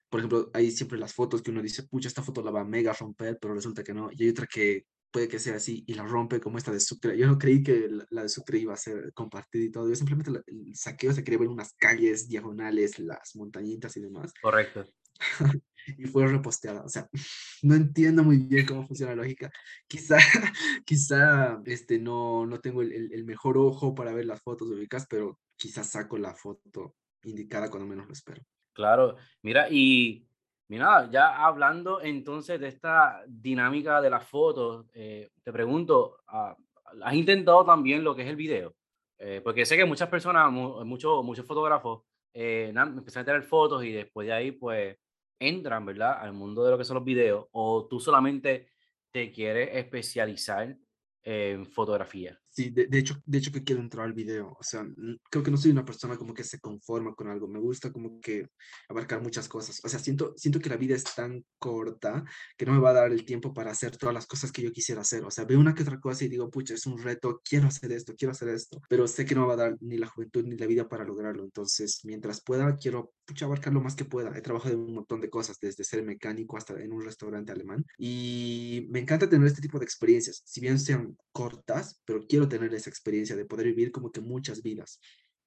Por 0.10 0.20
ejemplo, 0.20 0.52
hay 0.54 0.72
siempre 0.72 1.00
las 1.00 1.14
fotos 1.14 1.42
que 1.42 1.52
uno 1.52 1.62
dice, 1.62 1.84
pucha, 1.84 2.10
esta 2.10 2.22
foto 2.22 2.44
la 2.44 2.52
va 2.52 2.62
a 2.62 2.66
mega 2.66 2.92
romper, 2.92 3.38
pero 3.40 3.54
resulta 3.56 3.86
que 3.86 3.94
no. 3.94 4.10
Y 4.12 4.24
hay 4.24 4.30
otra 4.30 4.48
que 4.48 4.86
puede 5.16 5.30
que 5.30 5.40
sea 5.40 5.56
así 5.56 5.86
y 5.88 5.94
la 5.94 6.04
rompe 6.04 6.42
como 6.42 6.58
esta 6.58 6.74
de 6.74 6.82
Sucre. 6.82 7.18
Yo 7.18 7.26
no 7.26 7.38
creí 7.38 7.64
que 7.64 7.88
la, 8.10 8.24
de 8.24 8.28
Sucre 8.28 8.58
iba 8.60 8.74
a 8.74 8.78
ser 8.78 9.14
compartida 9.14 9.64
y 9.64 9.72
todo. 9.72 9.88
Yo 9.88 9.96
simplemente 9.96 10.30
el 10.48 10.76
saqueo 10.76 11.14
se 11.14 11.24
quería 11.24 11.40
ver 11.40 11.48
unas 11.48 11.72
calles 11.76 12.28
diagonales, 12.28 13.00
las 13.00 13.34
montañitas 13.34 13.96
y 13.96 14.02
demás. 14.02 14.34
Correcto. 14.42 14.84
y 15.98 16.04
fue 16.08 16.28
reposteada. 16.28 16.84
O 16.84 16.90
sea, 16.90 17.08
no 17.64 17.76
entiendo 17.76 18.26
muy 18.26 18.40
bien 18.40 18.66
cómo 18.66 18.86
funciona 18.86 19.16
la 19.16 19.22
lógica. 19.22 19.50
Quizá, 19.88 20.18
quizá 20.86 21.62
este, 21.64 21.98
no, 21.98 22.46
no 22.46 22.60
tengo 22.60 22.82
el, 22.82 23.14
el, 23.14 23.24
mejor 23.24 23.58
ojo 23.58 23.96
para 23.96 24.12
ver 24.12 24.26
las 24.26 24.42
fotos 24.42 24.68
ubicas, 24.68 25.08
pero 25.10 25.40
quizás 25.56 25.92
saco 25.92 26.18
la 26.18 26.36
foto 26.36 26.94
indicada 27.24 27.70
cuando 27.70 27.88
menos 27.88 28.06
lo 28.06 28.12
espero. 28.12 28.44
Claro, 28.74 29.16
mira, 29.42 29.70
y 29.72 30.28
Mira, 30.70 31.08
ya 31.12 31.46
hablando 31.46 32.02
entonces 32.02 32.60
de 32.60 32.68
esta 32.70 33.24
dinámica 33.28 34.02
de 34.02 34.10
las 34.10 34.28
fotos, 34.28 34.88
eh, 34.94 35.30
te 35.44 35.52
pregunto, 35.54 36.18
ah, 36.28 36.56
¿has 37.04 37.14
intentado 37.14 37.64
también 37.64 38.04
lo 38.04 38.16
que 38.16 38.24
es 38.24 38.28
el 38.28 38.36
video? 38.36 38.74
Eh, 39.20 39.42
porque 39.44 39.64
sé 39.66 39.78
que 39.78 39.86
muchas 39.86 40.10
personas, 40.10 40.52
muchos, 40.52 41.24
muchos 41.24 41.46
fotógrafos, 41.46 42.02
eh, 42.34 42.74
empiezan 42.76 43.22
a 43.22 43.26
tener 43.26 43.44
fotos 43.44 43.84
y 43.86 43.92
después 43.92 44.26
de 44.26 44.34
ahí, 44.34 44.52
pues, 44.54 44.98
entran, 45.40 45.86
¿verdad?, 45.86 46.18
al 46.20 46.34
mundo 46.34 46.66
de 46.66 46.72
lo 46.72 46.78
que 46.80 46.84
son 46.84 46.96
los 46.96 47.06
videos, 47.06 47.46
o 47.52 47.86
tú 47.88 48.00
solamente 48.00 48.70
te 49.12 49.32
quieres 49.32 49.70
especializar 49.76 50.76
en 51.24 51.66
fotografía. 51.68 52.40
Sí, 52.56 52.70
de, 52.70 52.88
de, 52.88 53.00
hecho, 53.00 53.22
de 53.26 53.38
hecho 53.38 53.52
que 53.52 53.66
quiero 53.66 53.82
entrar 53.82 54.06
al 54.06 54.14
video. 54.14 54.56
O 54.58 54.64
sea, 54.64 54.88
creo 55.30 55.44
que 55.44 55.52
no 55.52 55.58
soy 55.58 55.72
una 55.72 55.84
persona 55.84 56.16
como 56.16 56.34
que 56.34 56.46
se 56.46 56.62
conforma 56.62 57.14
con 57.14 57.28
algo. 57.28 57.50
Me 57.50 57.60
gusta 57.60 57.92
como 57.92 58.22
que 58.22 58.48
abarcar 58.88 59.22
muchas 59.22 59.50
cosas. 59.50 59.82
O 59.84 59.90
sea, 59.90 60.00
siento, 60.00 60.34
siento 60.38 60.62
que 60.62 60.70
la 60.70 60.78
vida 60.78 60.96
es 60.96 61.04
tan 61.04 61.44
corta 61.60 62.24
que 62.58 62.66
no 62.66 62.72
me 62.72 62.80
va 62.80 62.92
a 62.92 62.94
dar 62.94 63.12
el 63.12 63.26
tiempo 63.26 63.54
para 63.54 63.72
hacer 63.72 63.98
todas 63.98 64.16
las 64.16 64.26
cosas 64.26 64.54
que 64.54 64.62
yo 64.62 64.72
quisiera 64.72 65.02
hacer. 65.02 65.26
O 65.26 65.32
sea, 65.32 65.44
veo 65.44 65.60
una 65.60 65.76
que 65.76 65.84
otra 65.84 66.00
cosa 66.00 66.24
y 66.24 66.30
digo, 66.30 66.50
pucha, 66.50 66.76
es 66.76 66.86
un 66.86 66.98
reto, 66.98 67.42
quiero 67.44 67.68
hacer 67.68 67.92
esto, 67.92 68.16
quiero 68.16 68.32
hacer 68.32 68.48
esto. 68.48 68.82
Pero 68.88 69.06
sé 69.06 69.26
que 69.26 69.36
no 69.36 69.42
me 69.42 69.48
va 69.48 69.54
a 69.56 69.58
dar 69.58 69.78
ni 69.82 69.98
la 69.98 70.08
juventud 70.08 70.46
ni 70.46 70.56
la 70.56 70.66
vida 70.66 70.88
para 70.88 71.04
lograrlo. 71.04 71.44
Entonces, 71.44 72.06
mientras 72.06 72.42
pueda, 72.42 72.78
quiero 72.78 73.12
pucha, 73.26 73.46
abarcar 73.48 73.74
lo 73.74 73.82
más 73.82 73.96
que 73.96 74.06
pueda. 74.06 74.32
He 74.38 74.42
trabajado 74.42 74.76
en 74.76 74.82
un 74.82 74.94
montón 74.94 75.20
de 75.20 75.30
cosas, 75.30 75.60
desde 75.60 75.84
ser 75.84 76.04
mecánico 76.04 76.56
hasta 76.56 76.80
en 76.82 76.94
un 76.94 77.04
restaurante 77.04 77.52
alemán. 77.52 77.86
Y 77.98 78.88
me 78.92 79.00
encanta 79.00 79.30
tener 79.30 79.48
este 79.48 79.62
tipo 79.62 79.78
de 79.78 79.86
experiencias. 79.86 80.42
Si 80.46 80.62
bien 80.62 80.80
sean 80.80 81.18
cortas, 81.34 82.02
pero 82.06 82.26
quiero 82.26 82.45
tener 82.50 82.74
esa 82.74 82.90
experiencia 82.90 83.36
de 83.36 83.46
poder 83.46 83.68
vivir 83.68 83.92
como 83.92 84.12
que 84.12 84.22
muchas 84.22 84.62
vidas. 84.62 85.00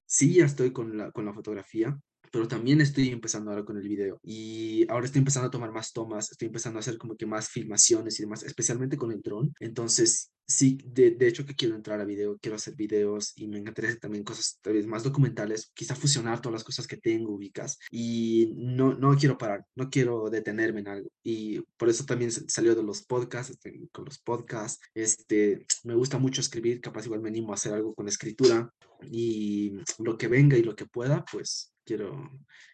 Sí, 0.05 0.35
ya 0.35 0.45
estoy 0.45 0.71
con 0.73 0.97
la, 0.97 1.11
con 1.11 1.25
la 1.25 1.33
fotografía, 1.33 1.99
pero 2.31 2.47
también 2.47 2.81
estoy 2.81 3.09
empezando 3.09 3.51
ahora 3.51 3.65
con 3.65 3.77
el 3.77 3.87
video 3.87 4.19
y 4.23 4.89
ahora 4.89 5.05
estoy 5.05 5.19
empezando 5.19 5.47
a 5.47 5.51
tomar 5.51 5.71
más 5.71 5.93
tomas, 5.93 6.31
estoy 6.31 6.47
empezando 6.47 6.79
a 6.79 6.81
hacer 6.81 6.97
como 6.97 7.15
que 7.15 7.25
más 7.25 7.49
filmaciones 7.49 8.19
y 8.19 8.23
demás, 8.23 8.43
especialmente 8.43 8.97
con 8.97 9.11
el 9.11 9.21
dron. 9.21 9.53
Entonces, 9.59 10.31
sí, 10.49 10.79
de, 10.83 11.11
de 11.11 11.27
hecho 11.27 11.45
que 11.45 11.55
quiero 11.55 11.75
entrar 11.75 12.01
a 12.01 12.05
video, 12.05 12.37
quiero 12.39 12.55
hacer 12.55 12.75
videos 12.75 13.33
y 13.35 13.47
me 13.47 13.59
encantaría 13.59 13.89
hacer 13.89 14.01
también 14.01 14.23
cosas 14.23 14.59
tal 14.61 14.73
vez 14.73 14.87
más 14.87 15.03
documentales, 15.03 15.71
quizá 15.73 15.95
fusionar 15.95 16.41
todas 16.41 16.53
las 16.53 16.63
cosas 16.63 16.87
que 16.87 16.97
tengo 16.97 17.33
ubicas 17.33 17.77
y 17.91 18.53
no, 18.55 18.95
no 18.95 19.15
quiero 19.15 19.37
parar, 19.37 19.65
no 19.75 19.89
quiero 19.89 20.29
detenerme 20.29 20.81
en 20.81 20.87
algo 20.87 21.09
y 21.23 21.61
por 21.77 21.89
eso 21.89 22.05
también 22.05 22.31
salió 22.31 22.75
de 22.75 22.83
los 22.83 23.03
podcasts, 23.03 23.51
este, 23.51 23.87
con 23.91 24.05
los 24.05 24.19
podcasts, 24.19 24.81
este, 24.95 25.65
me 25.83 25.95
gusta 25.95 26.17
mucho 26.17 26.41
escribir, 26.41 26.81
capaz 26.81 27.05
igual 27.05 27.21
me 27.21 27.29
animo 27.29 27.51
a 27.51 27.55
hacer 27.55 27.73
algo 27.73 27.93
con 27.93 28.07
escritura 28.07 28.73
y 29.03 29.73
lo 29.99 30.17
que 30.17 30.27
venga 30.27 30.57
y 30.57 30.63
lo 30.63 30.75
que 30.75 30.85
pueda, 30.85 31.23
pues 31.31 31.73
quiero, 31.89 32.29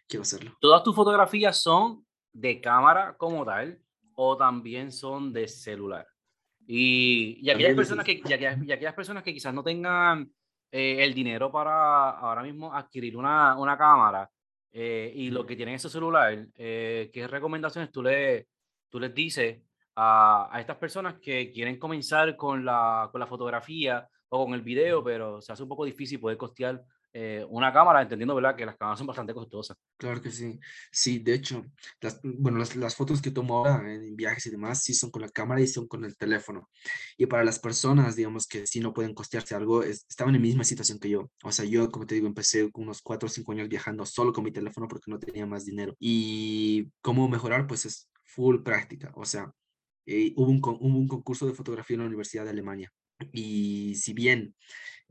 quiero 0.08 0.24
hacerlo. 0.24 0.52
¿Todas 0.60 0.84
tus 0.84 0.94
fotografías 0.94 1.62
son 1.62 2.06
de 2.34 2.60
cámara 2.60 3.16
como 3.18 3.46
tal 3.46 3.80
o 4.16 4.36
también 4.36 4.92
son 4.92 5.32
de 5.32 5.48
celular? 5.48 6.06
Y, 6.68 7.40
y, 7.42 7.50
aquellas, 7.50 7.76
personas 7.76 8.06
que, 8.06 8.22
y, 8.26 8.34
aquellas, 8.34 8.94
personas 8.94 9.24
que 9.24 9.34
quizás 9.34 9.54
no 9.54 9.64
tengan 9.64 10.30
eh, 10.72 10.98
el 11.04 11.14
dinero 11.14 11.50
para 11.52 12.10
ahora 12.10 12.44
mismo 12.44 12.74
adquirir 12.74 13.16
una, 13.16 13.58
una 13.58 13.78
cámara 13.78 14.30
eh, 14.74 15.14
y 15.16 15.30
lo 15.30 15.46
que 15.46 15.56
tienen 15.56 15.76
ese 15.76 15.90
celular, 15.90 16.48
eh, 16.56 17.10
¿qué 17.14 17.28
recomendaciones 17.28 17.92
tú, 17.92 18.04
le, 18.04 18.48
tú 18.90 19.00
les 19.00 19.14
dices 19.14 19.62
a, 19.96 20.50
a, 20.52 20.60
estas 20.60 20.76
personas 20.76 21.20
que 21.22 21.52
quieren 21.52 21.80
comenzar 21.80 22.36
con 22.36 22.66
la, 22.66 23.08
con 23.12 23.22
la 23.22 23.28
fotografía 23.28 24.10
o 24.28 24.44
con 24.44 24.54
el 24.54 24.62
video, 24.62 25.02
pero 25.02 25.40
se 25.42 25.54
hace 25.54 25.64
un 25.64 25.70
poco 25.70 25.86
difícil 25.86 26.20
poder 26.20 26.36
costear 26.36 26.84
eh, 27.18 27.46
una 27.50 27.72
cámara, 27.72 28.02
entendiendo 28.02 28.36
¿verdad? 28.36 28.58
que 28.58 28.66
las 28.66 28.76
cámaras 28.76 28.98
son 28.98 29.08
bastante 29.08 29.34
costosas. 29.34 29.78
Claro 29.96 30.22
que 30.22 30.32
sí. 30.32 30.60
Sí, 30.92 31.20
de 31.20 31.34
hecho, 31.34 31.64
las, 32.02 32.20
bueno, 32.22 32.58
las, 32.58 32.76
las, 32.76 32.94
fotos 32.94 33.22
que 33.22 33.32
tomo 33.32 33.60
ahora 33.60 33.94
en 33.94 34.18
viajes 34.18 34.46
y 34.48 34.50
demás, 34.50 34.84
sí 34.84 34.94
son 34.94 35.12
con 35.12 35.22
la 35.22 35.30
cámara 35.30 35.62
y 35.62 35.68
son 35.68 35.88
con 35.88 36.04
el 36.04 36.18
teléfono. 36.18 36.70
Y 37.18 37.26
para 37.28 37.46
las 37.46 37.58
personas, 37.58 38.18
digamos, 38.18 38.48
que 38.48 38.68
sí 38.68 38.82
no 38.82 38.94
pueden 38.94 39.14
costearse 39.14 39.56
algo, 39.56 39.82
estaban 39.82 40.36
en 40.36 40.42
la 40.42 40.46
misma 40.46 40.66
situación 40.66 41.00
que 41.00 41.10
yo. 41.10 41.32
O 41.42 41.54
sea, 41.54 41.64
yo, 41.64 41.90
como 41.90 42.06
te 42.06 42.16
digo, 42.16 42.28
empecé 42.28 42.70
con 42.70 42.84
unos 42.84 43.02
4 43.02 43.28
o 43.28 43.30
5 43.30 43.50
años 43.54 43.70
viajando 43.70 44.06
solo 44.06 44.34
con 44.34 44.44
mi 44.44 44.52
teléfono 44.52 44.90
porque 44.90 45.10
no 45.10 45.18
tenía 45.18 45.46
más 45.46 45.64
dinero. 45.64 45.96
Y 46.00 46.92
cómo 47.02 47.30
mejorar, 47.30 47.66
pues 47.66 47.86
es 47.86 48.10
full 48.26 48.62
práctica. 48.62 49.14
O 49.16 49.24
sea, 49.24 49.50
eh, 50.06 50.34
hubo, 50.36 50.52
un, 50.52 50.58
hubo 50.58 50.98
un 50.98 51.08
concurso 51.08 51.48
de 51.48 51.54
fotografía 51.54 51.96
en 51.96 52.02
la 52.02 52.08
Universidad 52.08 52.44
de 52.44 52.50
Alemania. 52.50 52.92
Y 53.32 53.96
si 53.96 54.14
bien 54.14 54.56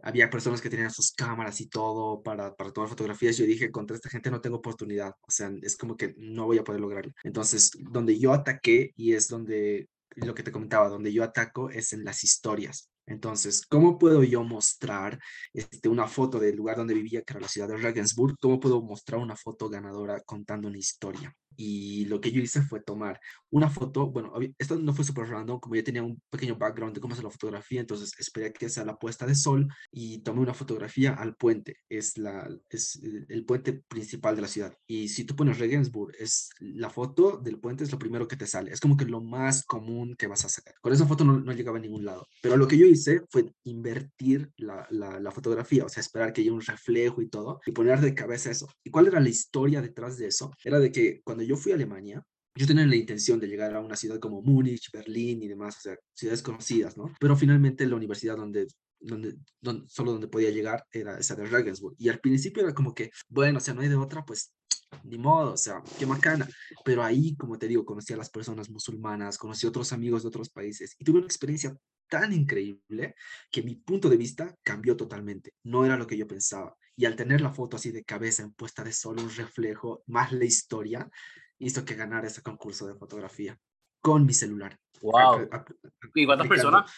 había 0.05 0.29
personas 0.29 0.61
que 0.61 0.69
tenían 0.69 0.91
sus 0.91 1.13
cámaras 1.13 1.61
y 1.63 1.69
todo 1.69 2.23
para, 2.23 2.55
para 2.55 2.73
tomar 2.73 2.91
fotografías. 2.91 3.39
Yo 3.39 3.47
dije, 3.47 3.71
contra 3.71 3.97
esta 3.97 4.11
gente 4.11 4.31
no 4.31 4.41
tengo 4.41 4.59
oportunidad, 4.59 5.15
o 5.23 5.31
sea, 5.31 5.51
es 5.63 5.77
como 5.77 5.97
que 5.97 6.15
no 6.19 6.45
voy 6.45 6.59
a 6.59 6.65
poder 6.65 6.81
lograrlo. 6.81 7.13
Entonces, 7.23 7.71
donde 7.91 8.19
yo 8.19 8.35
ataqué 8.35 8.93
y 8.97 9.15
es 9.15 9.29
donde 9.29 9.89
lo 10.17 10.35
que 10.35 10.43
te 10.43 10.53
comentaba, 10.53 10.89
donde 10.89 11.13
yo 11.13 11.25
ataco 11.25 11.71
es 11.71 11.93
en 11.95 12.05
las 12.05 12.23
historias. 12.23 12.91
Entonces, 13.07 13.67
¿cómo 13.67 13.99
puedo 13.99 14.23
yo 14.25 14.43
mostrar 14.45 15.19
este, 15.53 15.89
una 15.89 16.07
foto 16.07 16.39
del 16.39 16.57
lugar 16.57 16.77
donde 16.77 16.95
vivía, 16.95 17.23
que 17.23 17.33
era 17.35 17.41
la 17.41 17.49
ciudad 17.49 17.69
de 17.69 17.77
Regensburg? 17.77 18.37
¿Cómo 18.41 18.61
puedo 18.61 18.83
mostrar 18.83 19.21
una 19.21 19.37
foto 19.37 19.69
ganadora 19.69 20.21
contando 20.21 20.69
una 20.69 20.79
historia? 20.79 21.35
y 21.57 22.05
lo 22.07 22.21
que 22.21 22.33
yo 22.33 22.41
hice 22.41 22.63
fue 22.63 22.81
tomar 22.81 23.21
una 23.51 23.71
foto, 23.71 24.11
bueno, 24.11 24.33
esto 24.59 24.77
no 24.79 24.93
fue 24.93 25.05
súper 25.05 25.29
random, 25.29 25.61
como 25.61 25.77
yo 25.77 25.85
tenía 25.85 26.03
un 26.03 26.21
pequeño 26.31 26.57
background 26.57 26.95
de 26.95 27.01
cómo 27.01 27.13
hacer 27.13 27.25
la 27.25 27.31
fotografía, 27.31 27.81
entonces 27.81 28.13
esperé 28.19 28.53
que 28.53 28.69
sea 28.69 28.85
la 28.85 28.97
puesta 28.97 29.27
de 29.27 29.35
sol 29.35 29.69
y 29.93 30.19
tomé 30.19 30.41
una 30.41 30.55
fotografía 30.55 31.15
al 31.15 31.37
puente, 31.37 31.79
es, 31.89 32.19
la, 32.19 32.49
es 32.69 33.01
el 33.29 33.45
puente 33.45 33.85
principal 33.89 34.37
de 34.37 34.43
la 34.43 34.49
ciudad. 34.49 34.77
Y 34.87 35.09
si 35.09 35.25
tú 35.25 35.37
pones 35.37 35.59
Regensburg, 35.59 36.15
es 36.19 36.51
la 36.59 36.91
foto 36.91 37.39
del 37.39 37.61
puente 37.61 37.85
es 37.85 37.93
lo 37.93 37.99
primero 37.99 38.27
que 38.27 38.37
te 38.37 38.47
sale, 38.47 38.73
es 38.73 38.81
como 38.81 38.97
que 38.97 39.05
lo 39.05 39.21
más 39.21 39.65
común 39.65 40.17
que 40.17 40.27
vas 40.27 40.45
a 40.45 40.49
sacar. 40.49 40.75
Con 40.81 40.93
esa 40.93 41.07
foto 41.07 41.25
no, 41.25 41.39
no 41.39 41.53
llegaba 41.53 41.79
a 41.79 41.81
ningún 41.81 42.05
lado, 42.05 42.27
pero 42.43 42.57
lo 42.57 42.67
que 42.67 42.79
yo 42.79 42.87
hice 42.95 43.23
fue 43.31 43.53
invertir 43.65 44.51
la, 44.57 44.87
la, 44.91 45.21
la 45.21 45.31
fotografía, 45.31 45.85
o 45.85 45.89
sea, 45.89 46.01
esperar 46.01 46.33
que 46.33 46.41
haya 46.41 46.53
un 46.53 46.61
reflejo 46.61 47.23
y 47.23 47.29
todo, 47.29 47.61
y 47.67 47.73
poner 47.73 48.01
de 48.01 48.15
cabeza 48.15 48.51
eso. 48.51 48.69
¿Y 48.83 48.91
cuál 48.91 49.07
era 49.07 49.21
la 49.21 49.29
historia 49.29 49.81
detrás 49.81 50.17
de 50.19 50.29
eso? 50.29 50.53
Era 50.65 50.79
de 50.79 50.91
que 50.91 51.21
cuando 51.23 51.43
yo 51.43 51.57
fui 51.57 51.73
a 51.73 51.75
Alemania, 51.77 52.23
yo 52.57 52.67
tenía 52.67 52.87
la 52.87 52.97
intención 52.97 53.41
de 53.41 53.49
llegar 53.49 53.75
a 53.75 53.81
una 53.81 53.97
ciudad 53.97 54.21
como 54.21 54.41
Múnich, 54.41 54.91
Berlín 54.93 55.43
y 55.43 55.49
demás, 55.49 55.77
o 55.79 55.81
sea, 55.81 55.97
ciudades 56.13 56.43
conocidas, 56.43 56.97
¿no? 56.97 57.13
Pero 57.19 57.37
finalmente 57.37 57.87
la 57.87 57.97
universidad 57.97 58.37
donde, 58.37 58.69
donde, 59.01 59.37
donde, 59.61 59.89
solo 59.89 60.13
donde 60.13 60.29
podía 60.29 60.51
llegar 60.51 60.85
era 60.93 61.19
esa 61.19 61.35
de 61.35 61.47
Regensburg. 61.47 61.97
Y 61.99 62.09
al 62.09 62.21
principio 62.21 62.63
era 62.63 62.73
como 62.73 62.95
que, 62.95 63.11
bueno, 63.29 63.59
o 63.59 63.61
sea, 63.61 63.75
no 63.75 63.81
hay 63.81 63.89
de 63.89 63.97
otra, 63.97 64.25
pues 64.25 64.53
ni 65.03 65.19
modo, 65.19 65.55
o 65.55 65.57
sea, 65.57 65.83
qué 65.99 66.07
macana. 66.07 66.49
Pero 66.85 67.03
ahí, 67.03 67.35
como 67.37 67.59
te 67.59 67.67
digo, 67.67 67.85
conocí 67.85 68.13
a 68.13 68.17
las 68.17 68.31
personas 68.31 68.71
musulmanas, 68.71 69.37
conocí 69.37 69.67
a 69.67 69.71
otros 69.71 69.93
amigos 69.93 70.23
de 70.23 70.29
otros 70.29 70.49
países 70.49 70.95
y 70.99 71.05
tuve 71.05 71.19
una 71.19 71.27
experiencia 71.27 71.77
tan 72.21 72.33
increíble 72.33 73.17
que 73.51 73.63
mi 73.65 73.75
punto 73.75 74.09
de 74.09 74.17
vista 74.17 74.57
cambió 74.63 74.97
totalmente. 74.97 75.55
No 75.65 75.85
era 75.85 75.97
lo 75.97 76.07
que 76.07 76.17
yo 76.17 76.29
pensaba. 76.29 76.77
Y 76.97 77.07
al 77.07 77.17
tener 77.17 77.41
la 77.41 77.51
foto 77.51 77.77
así 77.77 77.91
de 77.91 78.05
cabeza 78.05 78.45
en 78.45 78.53
puesta 78.53 78.85
de 78.85 78.93
sol, 78.93 79.19
un 79.19 79.35
reflejo, 79.35 80.05
más 80.07 80.31
la 80.33 80.45
historia, 80.45 81.11
hizo 81.59 81.85
que 81.85 81.97
ganara 81.97 82.29
ese 82.29 82.41
concurso 82.41 82.87
de 82.87 82.95
fotografía 82.95 83.59
con 84.01 84.25
mi 84.27 84.33
celular. 84.33 84.79
Wow. 85.03 85.49
¿Y 86.15 86.25
cuántas 86.25 86.47
personas? 86.47 86.93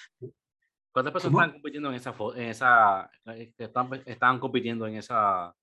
¿Cuántas 0.92 1.12
personas 1.14 1.46
están 1.46 1.52
compitiendo 1.52 1.88
en 1.88 1.94
esa, 1.94 2.14
en 2.34 2.48
esa 2.50 3.10
eh, 3.26 3.54
están, 3.56 4.02
están 4.04 4.38
compitiendo 4.38 4.86
en 4.86 4.96
esa? 4.96 5.54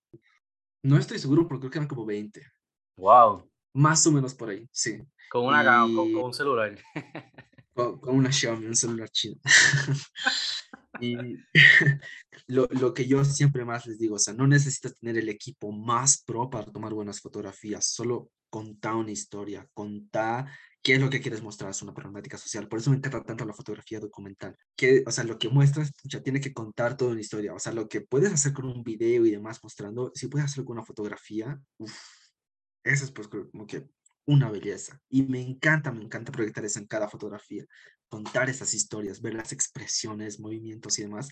No 0.83 0.97
estoy 0.97 1.19
seguro, 1.19 1.47
pero 1.47 1.59
creo 1.59 1.71
que 1.71 1.77
eran 1.77 1.87
como 1.87 2.07
20. 2.07 2.41
Wow. 2.97 3.47
Más 3.75 4.05
o 4.07 4.11
menos 4.11 4.33
por 4.33 4.49
ahí, 4.49 4.67
sí. 4.71 4.99
Con 5.29 5.45
una 5.45 5.61
y... 5.61 5.95
con, 5.95 6.11
con, 6.11 6.23
un 6.23 6.33
celular. 6.33 6.75
Con, 7.73 7.99
una 8.03 8.31
Xiaomi, 8.31 8.65
un 8.65 8.75
celular 8.75 9.09
chino. 9.09 9.39
y 11.01 11.15
lo, 12.47 12.67
lo, 12.71 12.93
que 12.93 13.07
yo 13.07 13.23
siempre 13.25 13.65
más 13.65 13.85
les 13.85 13.97
digo, 13.97 14.15
o 14.15 14.19
sea, 14.19 14.33
no 14.33 14.47
necesitas 14.47 14.97
tener 14.97 15.17
el 15.17 15.29
equipo 15.29 15.71
más 15.71 16.23
pro 16.23 16.49
para 16.49 16.71
tomar 16.71 16.93
buenas 16.93 17.19
fotografías, 17.19 17.85
solo 17.85 18.29
contar 18.49 18.95
una 18.95 19.11
historia, 19.11 19.67
contar 19.73 20.45
qué 20.83 20.93
es 20.93 21.01
lo 21.01 21.09
que 21.09 21.21
quieres 21.21 21.41
mostrar, 21.41 21.71
es 21.71 21.81
una 21.81 21.93
problemática 21.93 22.37
social. 22.37 22.67
Por 22.67 22.77
eso 22.77 22.91
me 22.91 22.97
encanta 22.97 23.23
tanto 23.23 23.45
la 23.45 23.53
fotografía 23.53 23.99
documental. 23.99 24.55
Que, 24.75 25.03
o 25.07 25.11
sea, 25.11 25.23
lo 25.23 25.39
que 25.39 25.49
muestras 25.49 25.91
ya 26.03 26.21
tiene 26.21 26.39
que 26.39 26.53
contar 26.53 26.95
toda 26.95 27.13
una 27.13 27.21
historia. 27.21 27.55
O 27.55 27.59
sea, 27.59 27.73
lo 27.73 27.87
que 27.87 28.01
puedes 28.01 28.31
hacer 28.31 28.53
con 28.53 28.65
un 28.65 28.83
video 28.83 29.25
y 29.25 29.31
demás 29.31 29.59
mostrando, 29.63 30.11
si 30.13 30.27
puedes 30.27 30.45
hacerlo 30.45 30.65
con 30.65 30.77
una 30.77 30.85
fotografía, 30.85 31.59
uff, 31.77 31.97
eso 32.83 33.05
es 33.05 33.11
pues 33.11 33.27
como 33.27 33.65
que 33.65 33.87
una 34.25 34.49
belleza. 34.49 34.99
Y 35.09 35.23
me 35.23 35.41
encanta, 35.41 35.91
me 35.91 36.03
encanta 36.03 36.31
proyectar 36.31 36.65
eso 36.65 36.79
en 36.79 36.87
cada 36.87 37.09
fotografía, 37.09 37.65
contar 38.07 38.49
esas 38.49 38.73
historias, 38.73 39.21
ver 39.21 39.33
las 39.35 39.51
expresiones, 39.51 40.39
movimientos 40.39 40.99
y 40.99 41.03
demás. 41.03 41.29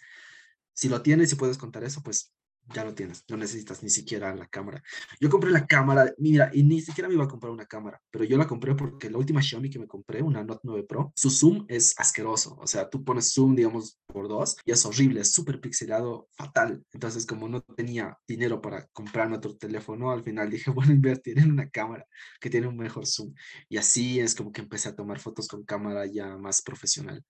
Si 0.74 0.89
lo 0.89 1.02
tienes 1.02 1.32
y 1.32 1.36
puedes 1.36 1.58
contar 1.58 1.84
eso, 1.84 2.02
pues 2.02 2.34
ya 2.74 2.84
lo 2.84 2.93
tienes, 2.93 3.24
no 3.28 3.38
necesitas 3.38 3.84
ni 3.84 3.89
siquiera 3.89 4.34
la 4.36 4.47
cámara. 4.47 4.82
Yo 5.20 5.30
compré 5.30 5.51
la 5.51 5.66
cámara, 5.66 6.14
mira, 6.18 6.49
y 6.53 6.64
ni 6.64 6.82
siquiera 6.82 7.07
me 7.07 7.16
iba 7.16 7.26
a 7.26 7.28
comprar 7.28 7.51
una 7.51 7.66
cámara, 7.66 8.01
pero 8.09 8.24
yo 8.24 8.38
la 8.38 8.47
compré 8.47 8.76
porque 8.76 9.09
la 9.09 9.18
última 9.18 9.41
Xiaomi 9.41 9.70
que 9.70 9.80
me 9.80 9.88
compré, 9.88 10.22
una 10.22 10.43
Note 10.43 10.62
9 10.64 10.86
Pro, 10.88 11.12
su 11.16 11.30
zoom 11.30 11.66
es 11.68 11.93
asqueroso, 11.97 12.57
o 12.59 12.68
sea, 12.68 12.89
tú 12.89 13.03
pones 13.03 13.34
zoom, 13.34 13.55
digamos, 13.55 13.99
por 14.07 14.28
dos 14.28 14.57
y 14.66 14.72
es 14.72 14.86
horrible, 14.86 15.22
es 15.22 15.32
súper 15.34 15.59
pixelado, 15.59 16.28
fatal. 16.32 16.84
Entonces, 16.91 17.26
como 17.26 17.47
no 17.47 17.62
tenía 17.62 18.18
dinero 18.28 18.62
para 18.62 18.88
comprarme 18.88 19.38
otro 19.38 19.55
teléfono, 19.55 20.12
al 20.12 20.24
final 20.24 20.49
dije, 20.49 20.72
bueno, 20.72 20.91
invertir 20.91 21.39
en 21.39 21.51
una 21.51 21.70
cámara 21.70 22.05
que 22.39 22.49
tiene 22.49 22.68
un 22.68 22.78
mejor 22.78 23.05
zoom. 23.05 23.34
Y 23.70 23.78
así 23.78 24.20
es 24.20 24.36
como 24.36 24.51
que 24.51 24.62
empecé 24.62 24.89
a 24.89 24.95
tomar 24.95 25.20
fotos 25.20 25.47
con 25.47 25.64
cámara 25.64 26.05
ya 26.05 26.38
más 26.38 26.62
profesional. 26.62 27.24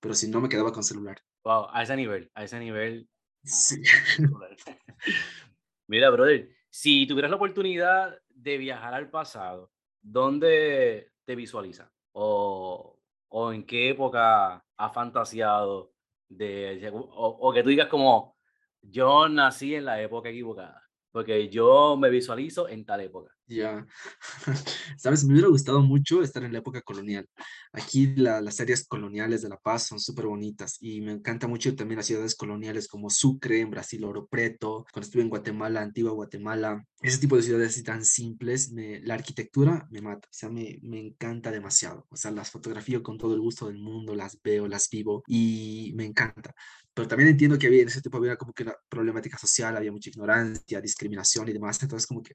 Pero 0.00 0.14
si 0.14 0.28
no, 0.28 0.40
me 0.40 0.48
quedaba 0.48 0.72
con 0.72 0.82
celular. 0.82 1.18
Wow, 1.44 1.66
a 1.72 1.82
ese 1.82 1.96
nivel, 1.96 2.30
a 2.34 2.44
ese 2.44 2.58
nivel 2.58 3.08
Sí. 3.44 3.82
Mira, 5.86 6.10
brother, 6.10 6.48
si 6.70 7.06
tuvieras 7.06 7.30
la 7.30 7.36
oportunidad 7.36 8.18
de 8.28 8.58
viajar 8.58 8.94
al 8.94 9.10
pasado, 9.10 9.70
¿dónde 10.00 11.12
te 11.24 11.34
visualizas? 11.34 11.90
¿O, 12.12 12.98
o 13.28 13.52
en 13.52 13.64
qué 13.66 13.90
época 13.90 14.64
has 14.76 14.92
fantaseado? 14.94 15.92
De, 16.28 16.90
o, 16.92 17.00
o 17.40 17.52
que 17.52 17.62
tú 17.62 17.68
digas 17.68 17.88
como, 17.88 18.36
yo 18.80 19.28
nací 19.28 19.74
en 19.74 19.84
la 19.84 20.00
época 20.00 20.30
equivocada 20.30 20.84
porque 21.14 21.48
yo 21.48 21.96
me 21.96 22.10
visualizo 22.10 22.68
en 22.68 22.84
tal 22.84 23.00
época. 23.00 23.33
Ya, 23.46 23.86
sabes, 24.96 25.22
me 25.24 25.34
hubiera 25.34 25.48
gustado 25.48 25.82
mucho 25.82 26.22
estar 26.22 26.42
en 26.44 26.52
la 26.52 26.60
época 26.60 26.80
colonial. 26.80 27.28
Aquí 27.72 28.14
las 28.16 28.58
áreas 28.58 28.86
coloniales 28.86 29.42
de 29.42 29.50
La 29.50 29.58
Paz 29.58 29.86
son 29.86 30.00
súper 30.00 30.26
bonitas 30.26 30.78
y 30.80 31.02
me 31.02 31.12
encanta 31.12 31.46
mucho 31.46 31.74
también 31.76 31.98
las 31.98 32.06
ciudades 32.06 32.34
coloniales 32.36 32.88
como 32.88 33.10
Sucre, 33.10 33.60
en 33.60 33.70
Brasil, 33.70 34.02
Oro 34.04 34.26
Preto, 34.26 34.86
cuando 34.90 35.04
estuve 35.06 35.22
en 35.22 35.28
Guatemala, 35.28 35.82
Antigua 35.82 36.12
Guatemala, 36.12 36.82
ese 37.02 37.18
tipo 37.18 37.36
de 37.36 37.42
ciudades 37.42 37.70
así 37.70 37.82
tan 37.82 38.02
simples, 38.04 38.72
me, 38.72 39.00
la 39.00 39.14
arquitectura 39.14 39.86
me 39.90 40.00
mata, 40.00 40.26
o 40.26 40.32
sea, 40.32 40.48
me, 40.48 40.78
me 40.82 40.98
encanta 41.00 41.50
demasiado. 41.50 42.06
O 42.08 42.16
sea, 42.16 42.30
las 42.30 42.50
fotografío 42.50 43.02
con 43.02 43.18
todo 43.18 43.34
el 43.34 43.40
gusto 43.40 43.66
del 43.66 43.76
mundo, 43.76 44.14
las 44.14 44.40
veo, 44.42 44.66
las 44.68 44.88
vivo 44.88 45.22
y 45.26 45.92
me 45.96 46.06
encanta 46.06 46.54
pero 46.94 47.08
también 47.08 47.30
entiendo 47.30 47.58
que 47.58 47.66
había 47.66 47.82
en 47.82 47.88
ese 47.88 48.00
tiempo 48.00 48.18
había 48.18 48.36
como 48.36 48.52
que 48.52 48.62
una 48.62 48.76
problemática 48.88 49.36
social, 49.36 49.76
había 49.76 49.90
mucha 49.90 50.10
ignorancia, 50.10 50.80
discriminación 50.80 51.48
y 51.48 51.52
demás, 51.52 51.82
entonces 51.82 52.06
como 52.06 52.22
que 52.22 52.32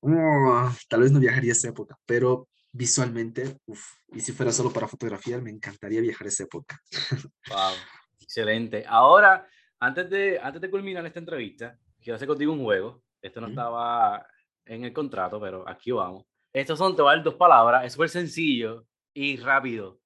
oh, 0.00 0.70
tal 0.88 1.00
vez 1.00 1.12
no 1.12 1.20
viajaría 1.20 1.52
a 1.52 1.52
esa 1.52 1.68
época, 1.68 1.98
pero 2.06 2.48
visualmente, 2.72 3.56
uff, 3.66 3.94
y 4.12 4.20
si 4.20 4.32
fuera 4.32 4.52
solo 4.52 4.72
para 4.72 4.88
fotografiar, 4.88 5.42
me 5.42 5.50
encantaría 5.50 6.00
viajar 6.00 6.26
a 6.26 6.30
esa 6.30 6.44
época. 6.44 6.80
Wow, 7.48 7.74
excelente. 8.20 8.84
Ahora, 8.86 9.46
antes 9.80 10.08
de, 10.08 10.38
antes 10.40 10.60
de 10.60 10.70
culminar 10.70 11.04
esta 11.06 11.18
entrevista, 11.18 11.76
quiero 12.00 12.16
hacer 12.16 12.28
contigo 12.28 12.52
un 12.52 12.62
juego. 12.62 13.02
Esto 13.20 13.40
no 13.40 13.48
estaba 13.48 14.26
en 14.64 14.84
el 14.84 14.92
contrato, 14.92 15.40
pero 15.40 15.68
aquí 15.68 15.90
vamos. 15.90 16.24
Estos 16.52 16.78
son, 16.78 16.96
te 16.96 17.02
dos 17.02 17.34
palabras, 17.34 17.84
es 17.84 17.92
súper 17.92 18.08
sencillo 18.08 18.86
y 19.12 19.36
rápido. 19.36 20.00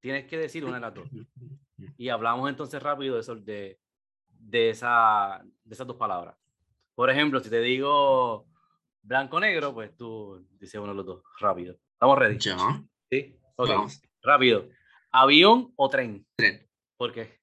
Tienes 0.00 0.26
que 0.26 0.38
decir 0.38 0.64
una 0.64 0.74
de 0.74 0.80
las 0.80 0.94
dos. 0.94 1.08
Y 1.96 2.08
hablamos 2.08 2.48
entonces 2.48 2.82
rápido 2.82 3.14
de, 3.14 3.20
eso, 3.20 3.36
de, 3.36 3.78
de, 4.28 4.70
esa, 4.70 5.40
de 5.64 5.74
esas 5.74 5.86
dos 5.86 5.96
palabras. 5.96 6.36
Por 6.94 7.08
ejemplo, 7.08 7.38
si 7.38 7.50
te 7.50 7.60
digo 7.60 8.46
blanco-negro, 9.08 9.72
pues 9.72 9.96
tú 9.96 10.46
dices 10.60 10.74
uno 10.76 10.88
de 10.88 10.96
los 10.96 11.06
dos, 11.06 11.22
rápido. 11.40 11.76
¿Estamos 11.92 12.18
ready? 12.18 12.38
Ya. 12.38 12.56
Sí. 13.10 13.36
Ok. 13.56 13.70
Rápido. 14.22 14.68
¿Avión 15.10 15.72
o 15.76 15.88
tren? 15.88 16.26
Tren. 16.36 16.68
¿Por 16.96 17.12
qué? 17.12 17.38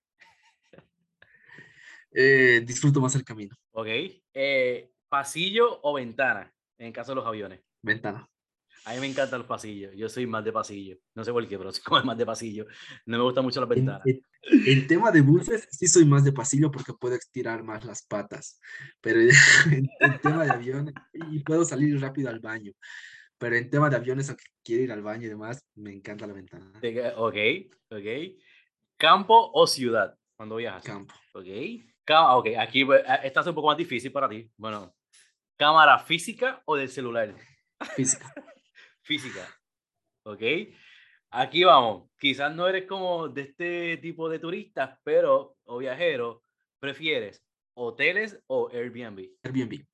Eh, 2.11 2.61
disfruto 2.65 3.01
más 3.01 3.15
el 3.15 3.25
camino. 3.25 3.55
Ok. 3.71 3.87
Eh, 4.33 4.91
¿Pasillo 5.09 5.79
o 5.81 5.93
ventana? 5.93 6.53
En 6.77 6.93
caso 6.93 7.11
de 7.11 7.15
los 7.15 7.25
aviones. 7.25 7.61
Ventana. 7.81 8.29
A 8.85 8.93
mí 8.93 8.99
me 8.99 9.07
encantan 9.07 9.39
los 9.39 9.47
pasillos. 9.47 9.93
Yo 9.95 10.07
soy 10.07 10.27
más 10.27 10.45
de 10.45 10.51
pasillo. 10.51 10.97
No 11.15 11.23
sé 11.23 11.31
por 11.31 11.47
qué, 11.47 11.57
pero 11.57 11.71
soy 11.71 11.81
como 11.83 12.03
más 12.03 12.17
de 12.17 12.25
pasillo. 12.25 12.67
No 13.07 13.17
me 13.17 13.23
gusta 13.23 13.41
mucho 13.41 13.59
las 13.59 13.67
ventanas. 13.69 14.03
En, 14.43 14.85
tema 14.85 15.11
de 15.11 15.21
buses, 15.21 15.67
sí 15.71 15.87
soy 15.87 16.05
más 16.05 16.23
de 16.23 16.31
pasillo 16.31 16.69
porque 16.69 16.93
puedo 16.93 17.15
estirar 17.15 17.63
más 17.63 17.83
las 17.83 18.05
patas. 18.05 18.59
Pero 19.01 19.21
en, 19.71 19.89
tema 20.21 20.45
de 20.45 20.51
aviones, 20.51 20.93
y 21.13 21.39
puedo 21.39 21.65
salir 21.65 21.99
rápido 21.99 22.29
al 22.29 22.39
baño. 22.39 22.73
Pero 23.39 23.55
en 23.55 23.71
tema 23.71 23.89
de 23.89 23.95
aviones, 23.95 24.29
aunque 24.29 24.45
quiero 24.63 24.83
ir 24.83 24.91
al 24.91 25.01
baño 25.01 25.25
y 25.25 25.29
demás, 25.29 25.65
me 25.73 25.91
encanta 25.91 26.27
la 26.27 26.33
ventana. 26.33 26.71
Ok, 27.17 27.35
ok. 27.89 28.37
¿Campo 28.97 29.51
o 29.51 29.65
ciudad 29.65 30.15
cuando 30.37 30.57
viajas? 30.57 30.83
Campo. 30.83 31.15
Ok. 31.33 31.47
Ok, 32.07 32.47
aquí 32.59 32.85
pues, 32.85 33.01
esta 33.23 33.41
es 33.41 33.47
un 33.47 33.55
poco 33.55 33.69
más 33.69 33.77
difícil 33.77 34.11
para 34.11 34.29
ti. 34.29 34.47
Bueno, 34.57 34.95
¿cámara 35.57 35.97
física 35.97 36.61
o 36.65 36.75
del 36.75 36.89
celular? 36.89 37.33
Física 37.95 38.31
física. 39.05 39.47
¿Ok? 40.23 40.41
Aquí 41.29 41.63
vamos. 41.63 42.09
Quizás 42.19 42.53
no 42.53 42.67
eres 42.67 42.85
como 42.85 43.29
de 43.29 43.41
este 43.43 43.97
tipo 43.97 44.27
de 44.27 44.39
turistas, 44.39 44.99
pero, 45.03 45.57
o 45.65 45.77
viajeros, 45.77 46.41
prefieres 46.79 47.41
hoteles 47.75 48.39
o 48.47 48.69
Airbnb. 48.71 49.29
Airbnb. 49.43 49.85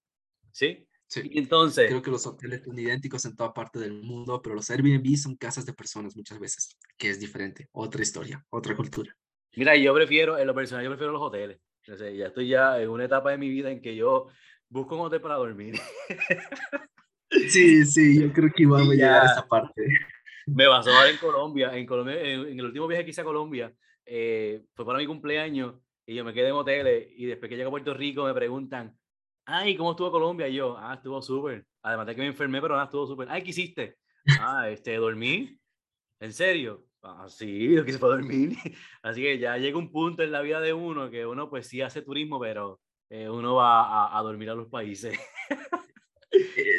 ¿Sí? 0.52 0.88
Sí. 1.08 1.30
entonces. 1.34 1.90
Creo 1.90 2.02
que 2.02 2.12
los 2.12 2.26
hoteles 2.26 2.64
son 2.64 2.80
idénticos 2.80 3.26
en 3.26 3.36
toda 3.36 3.54
parte 3.54 3.80
del 3.80 4.02
mundo, 4.02 4.42
pero 4.42 4.56
los 4.56 4.70
Airbnb 4.70 5.18
son 5.18 5.36
casas 5.36 5.66
de 5.66 5.74
personas 5.74 6.16
muchas 6.16 6.40
veces, 6.40 6.78
que 6.98 7.10
es 7.10 7.20
diferente. 7.20 7.68
Otra 7.74 8.02
historia, 8.02 8.46
otra 8.50 8.76
cultura. 8.76 9.14
Mira, 9.56 9.76
yo 9.76 9.94
prefiero, 9.94 10.38
en 10.38 10.48
lo 10.48 10.56
personal, 10.56 10.86
yo 10.86 10.92
prefiero 10.92 11.12
los 11.12 11.22
hoteles. 11.22 11.60
ya 11.86 12.28
estoy 12.28 12.48
ya 12.48 12.80
en 12.80 12.90
una 12.90 13.06
etapa 13.06 13.32
de 13.32 13.38
mi 13.38 13.50
vida 13.50 13.70
en 13.70 13.82
que 13.82 13.96
yo 13.96 14.28
busco 14.70 14.96
un 14.96 15.02
hotel 15.02 15.20
para 15.20 15.36
dormir. 15.36 15.74
Sí, 17.32 17.86
sí, 17.86 18.22
yo 18.22 18.34
creo 18.34 18.50
que 18.54 18.64
íbamos 18.64 18.90
a 18.90 18.94
llegar 18.94 19.22
a 19.22 19.32
esa 19.32 19.48
parte. 19.48 19.88
Me 20.48 20.68
pasó 20.68 20.92
en 21.06 21.18
Colombia, 21.18 21.78
en 21.78 21.86
Colombia, 21.86 22.22
en, 22.22 22.60
el 22.60 22.66
último 22.66 22.88
viaje 22.88 23.06
que 23.06 23.12
hice 23.12 23.22
a 23.22 23.26
Colombia, 23.26 23.74
eh, 24.06 24.64
fue 24.74 24.86
para 24.86 25.00
mi 25.00 25.06
cumpleaños 25.06 25.76
y 26.06 26.16
yo 26.16 26.26
me 26.26 26.34
quedé 26.34 26.50
en 26.50 26.56
hoteles 26.56 27.08
y 27.16 27.26
después 27.26 27.50
que 27.50 27.56
llego 27.56 27.70
a 27.70 27.72
Puerto 27.72 27.94
Rico 27.94 28.26
me 28.26 28.34
preguntan, 28.34 28.98
ay, 29.46 29.76
¿cómo 29.78 29.92
estuvo 29.92 30.12
Colombia? 30.12 30.48
Y 30.48 30.56
yo, 30.56 30.78
ah, 30.78 30.96
estuvo 30.96 31.22
súper. 31.22 31.66
Además 31.84 32.08
de 32.08 32.16
que 32.16 32.22
me 32.22 32.28
enfermé, 32.28 32.62
pero 32.62 32.74
nada, 32.74 32.86
estuvo 32.86 33.08
súper. 33.08 33.28
Ay, 33.30 33.44
¿qué 33.44 33.52
hiciste? 33.52 33.98
Ah, 34.40 34.70
este, 34.70 34.96
dormí. 34.98 35.58
¿En 36.20 36.34
serio? 36.34 36.86
Ah, 37.02 37.28
sí, 37.30 37.74
yo 37.74 37.86
quise 37.86 37.98
dormir. 37.98 38.58
Así 39.02 39.22
que 39.22 39.40
ya 39.40 39.58
llega 39.58 39.78
un 39.78 39.92
punto 39.92 40.22
en 40.22 40.32
la 40.32 40.42
vida 40.42 40.60
de 40.60 40.74
uno 40.74 41.10
que 41.10 41.26
uno 41.26 41.50
pues 41.50 41.68
sí 41.68 41.82
hace 41.82 42.02
turismo, 42.02 42.40
pero 42.40 42.80
eh, 43.10 43.30
uno 43.30 43.56
va 43.56 43.84
a, 43.84 44.20
a 44.20 44.22
dormir 44.22 44.50
a 44.50 44.56
los 44.56 44.68
países. 44.68 45.18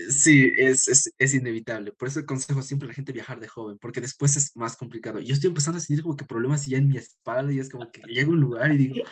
Eh, 0.02 0.10
sí, 0.10 0.52
es, 0.56 0.88
es, 0.88 1.12
es, 1.18 1.34
inevitable. 1.34 1.92
Por 1.92 2.08
eso 2.08 2.20
aconsejo 2.20 2.62
siempre 2.62 2.86
a 2.86 2.88
la 2.88 2.94
gente 2.94 3.12
viajar 3.12 3.40
de 3.40 3.48
joven, 3.48 3.78
porque 3.78 4.00
después 4.00 4.36
es 4.36 4.56
más 4.56 4.76
complicado. 4.76 5.20
Yo 5.20 5.34
estoy 5.34 5.48
empezando 5.48 5.78
a 5.78 5.80
sentir 5.80 6.02
como 6.02 6.16
que 6.16 6.24
problemas 6.24 6.66
ya 6.66 6.78
en 6.78 6.88
mi 6.88 6.96
espalda 6.96 7.52
y 7.52 7.58
es 7.58 7.70
como 7.70 7.90
que 7.90 8.02
llego 8.02 8.32
a 8.32 8.34
un 8.34 8.40
lugar 8.40 8.72
y 8.72 8.76
digo, 8.78 9.04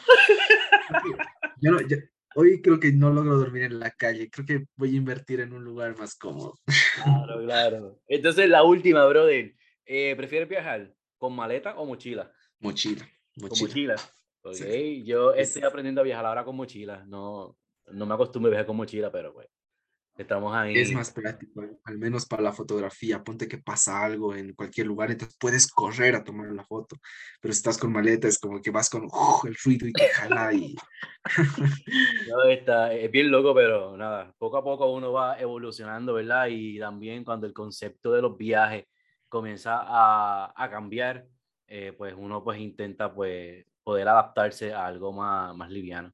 hoy 2.34 2.62
creo 2.62 2.80
que 2.80 2.92
no 2.92 3.10
logro 3.10 3.36
dormir 3.36 3.64
en 3.64 3.78
la 3.78 3.90
calle, 3.90 4.30
creo 4.30 4.46
que 4.46 4.66
voy 4.76 4.94
a 4.94 4.98
invertir 4.98 5.40
en 5.40 5.52
un 5.52 5.64
lugar 5.64 5.96
más 5.98 6.14
cómodo. 6.16 6.58
Claro, 7.02 7.42
claro. 7.44 8.00
Entonces 8.06 8.48
la 8.48 8.62
última, 8.62 9.06
brother, 9.06 9.54
eh, 9.86 10.14
¿prefieres 10.16 10.48
viajar 10.48 10.94
con 11.18 11.34
maleta 11.34 11.76
o 11.76 11.86
mochila? 11.86 12.32
Mochila. 12.58 13.08
mochila. 13.36 13.66
Mochila. 13.68 13.96
Ok, 14.42 15.04
yo 15.04 15.34
estoy 15.34 15.62
aprendiendo 15.62 16.00
a 16.00 16.04
viajar 16.04 16.24
ahora 16.24 16.44
con 16.44 16.56
mochila, 16.56 17.04
no, 17.06 17.58
no 17.92 18.06
me 18.06 18.14
acostumbro 18.14 18.48
a 18.48 18.52
viajar 18.52 18.66
con 18.66 18.76
mochila, 18.76 19.12
pero 19.12 19.34
pues 19.34 19.48
Estamos 20.20 20.54
ahí. 20.54 20.76
Es 20.76 20.92
más 20.92 21.10
práctico, 21.10 21.62
al 21.82 21.98
menos 21.98 22.26
para 22.26 22.42
la 22.42 22.52
fotografía. 22.52 23.24
Ponte 23.24 23.48
que 23.48 23.56
pasa 23.56 24.04
algo 24.04 24.34
en 24.34 24.52
cualquier 24.52 24.86
lugar, 24.86 25.10
entonces 25.10 25.34
puedes 25.40 25.66
correr 25.66 26.14
a 26.14 26.22
tomar 26.22 26.52
la 26.52 26.62
foto. 26.62 26.96
Pero 27.40 27.54
si 27.54 27.58
estás 27.58 27.78
con 27.78 27.90
maleta, 27.90 28.28
es 28.28 28.38
como 28.38 28.60
que 28.60 28.70
vas 28.70 28.90
con 28.90 29.04
el 29.04 29.56
ruido 29.64 29.88
y 29.88 29.92
que 29.94 30.08
jala 30.08 30.52
y. 30.52 30.76
no, 32.28 32.42
está, 32.50 32.92
es 32.92 33.10
bien 33.10 33.30
loco, 33.30 33.54
pero 33.54 33.96
nada, 33.96 34.34
poco 34.36 34.58
a 34.58 34.62
poco 34.62 34.92
uno 34.92 35.10
va 35.10 35.40
evolucionando, 35.40 36.12
¿verdad? 36.12 36.48
Y 36.50 36.78
también 36.78 37.24
cuando 37.24 37.46
el 37.46 37.54
concepto 37.54 38.12
de 38.12 38.20
los 38.20 38.36
viajes 38.36 38.84
comienza 39.26 39.78
a, 39.80 40.52
a 40.54 40.70
cambiar, 40.70 41.26
eh, 41.66 41.94
pues 41.96 42.14
uno 42.14 42.44
pues 42.44 42.60
intenta 42.60 43.14
pues 43.14 43.64
poder 43.82 44.06
adaptarse 44.06 44.74
a 44.74 44.84
algo 44.84 45.14
más, 45.14 45.56
más 45.56 45.70
liviano. 45.70 46.12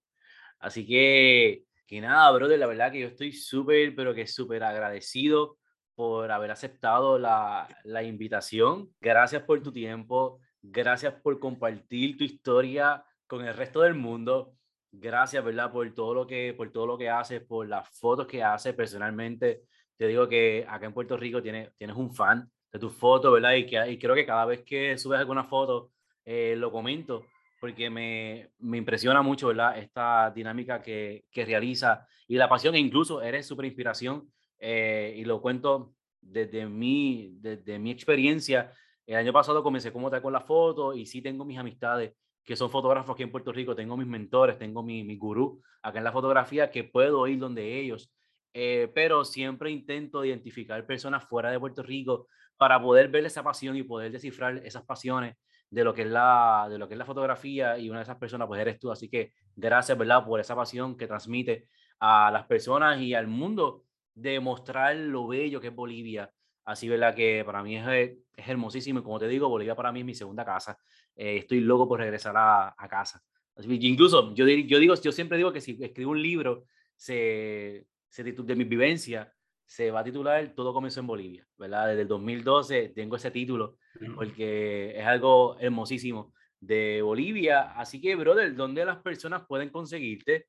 Así 0.60 0.86
que 0.86 1.65
que 1.86 2.00
nada, 2.00 2.30
brother, 2.32 2.58
la 2.58 2.66
verdad 2.66 2.92
que 2.92 3.00
yo 3.00 3.06
estoy 3.08 3.32
súper, 3.32 3.94
pero 3.94 4.14
que 4.14 4.26
súper 4.26 4.64
agradecido 4.64 5.58
por 5.94 6.30
haber 6.30 6.50
aceptado 6.50 7.18
la, 7.18 7.68
la, 7.84 8.02
invitación. 8.02 8.90
Gracias 9.00 9.42
por 9.42 9.62
tu 9.62 9.72
tiempo, 9.72 10.40
gracias 10.62 11.14
por 11.22 11.38
compartir 11.38 12.16
tu 12.18 12.24
historia 12.24 13.04
con 13.26 13.44
el 13.46 13.54
resto 13.54 13.80
del 13.80 13.94
mundo. 13.94 14.52
Gracias, 14.92 15.44
¿verdad? 15.44 15.72
Por 15.72 15.92
todo 15.94 16.14
lo 16.14 16.26
que, 16.26 16.54
por 16.54 16.70
todo 16.70 16.86
lo 16.86 16.98
que 16.98 17.08
haces, 17.08 17.42
por 17.42 17.68
las 17.68 17.88
fotos 17.98 18.26
que 18.26 18.42
haces. 18.42 18.74
Personalmente, 18.74 19.62
te 19.96 20.06
digo 20.06 20.28
que 20.28 20.66
acá 20.68 20.86
en 20.86 20.92
Puerto 20.92 21.16
Rico 21.16 21.42
tienes, 21.42 21.70
tienes 21.76 21.96
un 21.96 22.14
fan 22.14 22.50
de 22.72 22.78
tus 22.78 22.92
fotos, 22.94 23.32
¿verdad? 23.32 23.54
Y, 23.54 23.66
que, 23.66 23.90
y 23.90 23.98
creo 23.98 24.14
que 24.14 24.26
cada 24.26 24.44
vez 24.44 24.62
que 24.64 24.98
subes 24.98 25.20
alguna 25.20 25.44
foto, 25.44 25.92
eh, 26.24 26.54
lo 26.56 26.70
comento 26.72 27.24
porque 27.60 27.90
me, 27.90 28.50
me 28.58 28.78
impresiona 28.78 29.22
mucho, 29.22 29.48
¿verdad? 29.48 29.78
Esta 29.78 30.30
dinámica 30.30 30.82
que, 30.82 31.24
que 31.30 31.44
realiza 31.44 32.06
y 32.28 32.36
la 32.36 32.48
pasión, 32.48 32.74
e 32.74 32.78
incluso 32.78 33.22
eres 33.22 33.46
súper 33.46 33.66
inspiración, 33.66 34.30
eh, 34.58 35.14
y 35.16 35.24
lo 35.24 35.40
cuento 35.40 35.94
desde 36.20 36.66
mi, 36.66 37.36
desde 37.40 37.78
mi 37.78 37.90
experiencia. 37.90 38.72
El 39.06 39.16
año 39.16 39.32
pasado 39.32 39.62
comencé 39.62 39.92
como 39.92 40.10
tal 40.10 40.22
con 40.22 40.32
la 40.32 40.40
foto 40.40 40.94
y 40.94 41.06
sí 41.06 41.22
tengo 41.22 41.44
mis 41.44 41.58
amistades 41.58 42.12
que 42.44 42.56
son 42.56 42.70
fotógrafos 42.70 43.14
aquí 43.14 43.24
en 43.24 43.30
Puerto 43.30 43.52
Rico, 43.52 43.74
tengo 43.74 43.96
mis 43.96 44.06
mentores, 44.06 44.58
tengo 44.58 44.82
mi, 44.82 45.02
mi 45.02 45.16
gurú 45.16 45.60
acá 45.82 45.98
en 45.98 46.04
la 46.04 46.12
fotografía 46.12 46.70
que 46.70 46.84
puedo 46.84 47.26
ir 47.26 47.38
donde 47.38 47.80
ellos, 47.80 48.12
eh, 48.54 48.90
pero 48.94 49.24
siempre 49.24 49.70
intento 49.70 50.24
identificar 50.24 50.84
personas 50.86 51.24
fuera 51.24 51.50
de 51.50 51.58
Puerto 51.58 51.82
Rico 51.82 52.28
para 52.56 52.80
poder 52.80 53.08
ver 53.08 53.26
esa 53.26 53.42
pasión 53.42 53.76
y 53.76 53.82
poder 53.82 54.12
descifrar 54.12 54.58
esas 54.58 54.84
pasiones 54.84 55.36
de 55.70 55.84
lo 55.84 55.94
que 55.94 56.02
es 56.02 56.08
la, 56.08 56.66
de 56.70 56.78
lo 56.78 56.88
que 56.88 56.94
es 56.94 56.98
la 56.98 57.04
fotografía 57.04 57.78
y 57.78 57.90
una 57.90 57.98
de 57.98 58.04
esas 58.04 58.16
personas 58.16 58.46
pues 58.48 58.60
eres 58.60 58.78
tú. 58.78 58.90
Así 58.90 59.08
que 59.08 59.32
gracias, 59.54 59.96
¿verdad? 59.96 60.24
Por 60.24 60.40
esa 60.40 60.54
pasión 60.54 60.96
que 60.96 61.06
transmite 61.06 61.68
a 62.00 62.30
las 62.30 62.46
personas 62.46 63.00
y 63.00 63.14
al 63.14 63.26
mundo 63.26 63.84
de 64.14 64.40
mostrar 64.40 64.96
lo 64.96 65.26
bello 65.26 65.60
que 65.60 65.68
es 65.68 65.74
Bolivia. 65.74 66.30
Así, 66.64 66.88
¿verdad? 66.88 67.14
Que 67.14 67.42
para 67.44 67.62
mí 67.62 67.76
es, 67.76 67.84
es 67.86 68.48
hermosísimo 68.48 69.00
y 69.00 69.02
como 69.02 69.18
te 69.18 69.28
digo, 69.28 69.48
Bolivia 69.48 69.74
para 69.74 69.92
mí 69.92 70.00
es 70.00 70.06
mi 70.06 70.14
segunda 70.14 70.44
casa. 70.44 70.78
Eh, 71.14 71.38
estoy 71.38 71.60
loco 71.60 71.88
por 71.88 72.00
regresar 72.00 72.36
a, 72.36 72.74
a 72.76 72.88
casa. 72.88 73.22
Así, 73.54 73.68
incluso 73.82 74.34
yo, 74.34 74.46
yo, 74.46 74.78
digo, 74.78 74.94
yo 74.94 75.12
siempre 75.12 75.38
digo 75.38 75.52
que 75.52 75.60
si 75.60 75.78
escribo 75.80 76.10
un 76.10 76.22
libro 76.22 76.64
se, 76.94 77.86
se 78.08 78.24
de 78.24 78.56
mi 78.56 78.64
vivencia, 78.64 79.32
se 79.66 79.90
va 79.90 80.00
a 80.00 80.04
titular 80.04 80.54
Todo 80.54 80.72
comenzó 80.72 81.00
en 81.00 81.06
Bolivia, 81.06 81.46
¿verdad? 81.58 81.88
Desde 81.88 82.02
el 82.02 82.08
2012 82.08 82.90
tengo 82.90 83.16
ese 83.16 83.30
título 83.30 83.78
porque 84.14 84.98
es 84.98 85.06
algo 85.06 85.58
hermosísimo 85.58 86.32
de 86.60 87.02
Bolivia. 87.02 87.72
Así 87.72 88.00
que, 88.00 88.14
brother, 88.14 88.54
¿dónde 88.54 88.84
las 88.84 88.98
personas 88.98 89.44
pueden 89.46 89.70
conseguirte? 89.70 90.46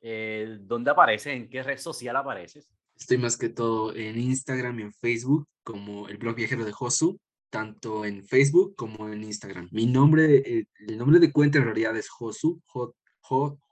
Eh, 0.00 0.58
¿Dónde 0.60 0.90
apareces? 0.90 1.34
¿En 1.34 1.48
qué 1.48 1.62
red 1.62 1.78
social 1.78 2.16
apareces? 2.16 2.70
Estoy 2.96 3.18
más 3.18 3.36
que 3.36 3.48
todo 3.48 3.94
en 3.94 4.18
Instagram 4.18 4.78
y 4.80 4.82
en 4.82 4.92
Facebook 4.92 5.46
como 5.62 6.08
el 6.08 6.18
blog 6.18 6.36
viajero 6.36 6.64
de 6.64 6.72
Josu, 6.72 7.18
tanto 7.48 8.04
en 8.04 8.24
Facebook 8.24 8.74
como 8.76 9.08
en 9.08 9.24
Instagram. 9.24 9.68
Mi 9.72 9.86
nombre, 9.86 10.36
eh, 10.36 10.66
el 10.86 10.98
nombre 10.98 11.18
de 11.18 11.32
cuenta 11.32 11.58
en 11.58 11.64
realidad 11.64 11.96
es 11.96 12.08
Josu, 12.08 12.60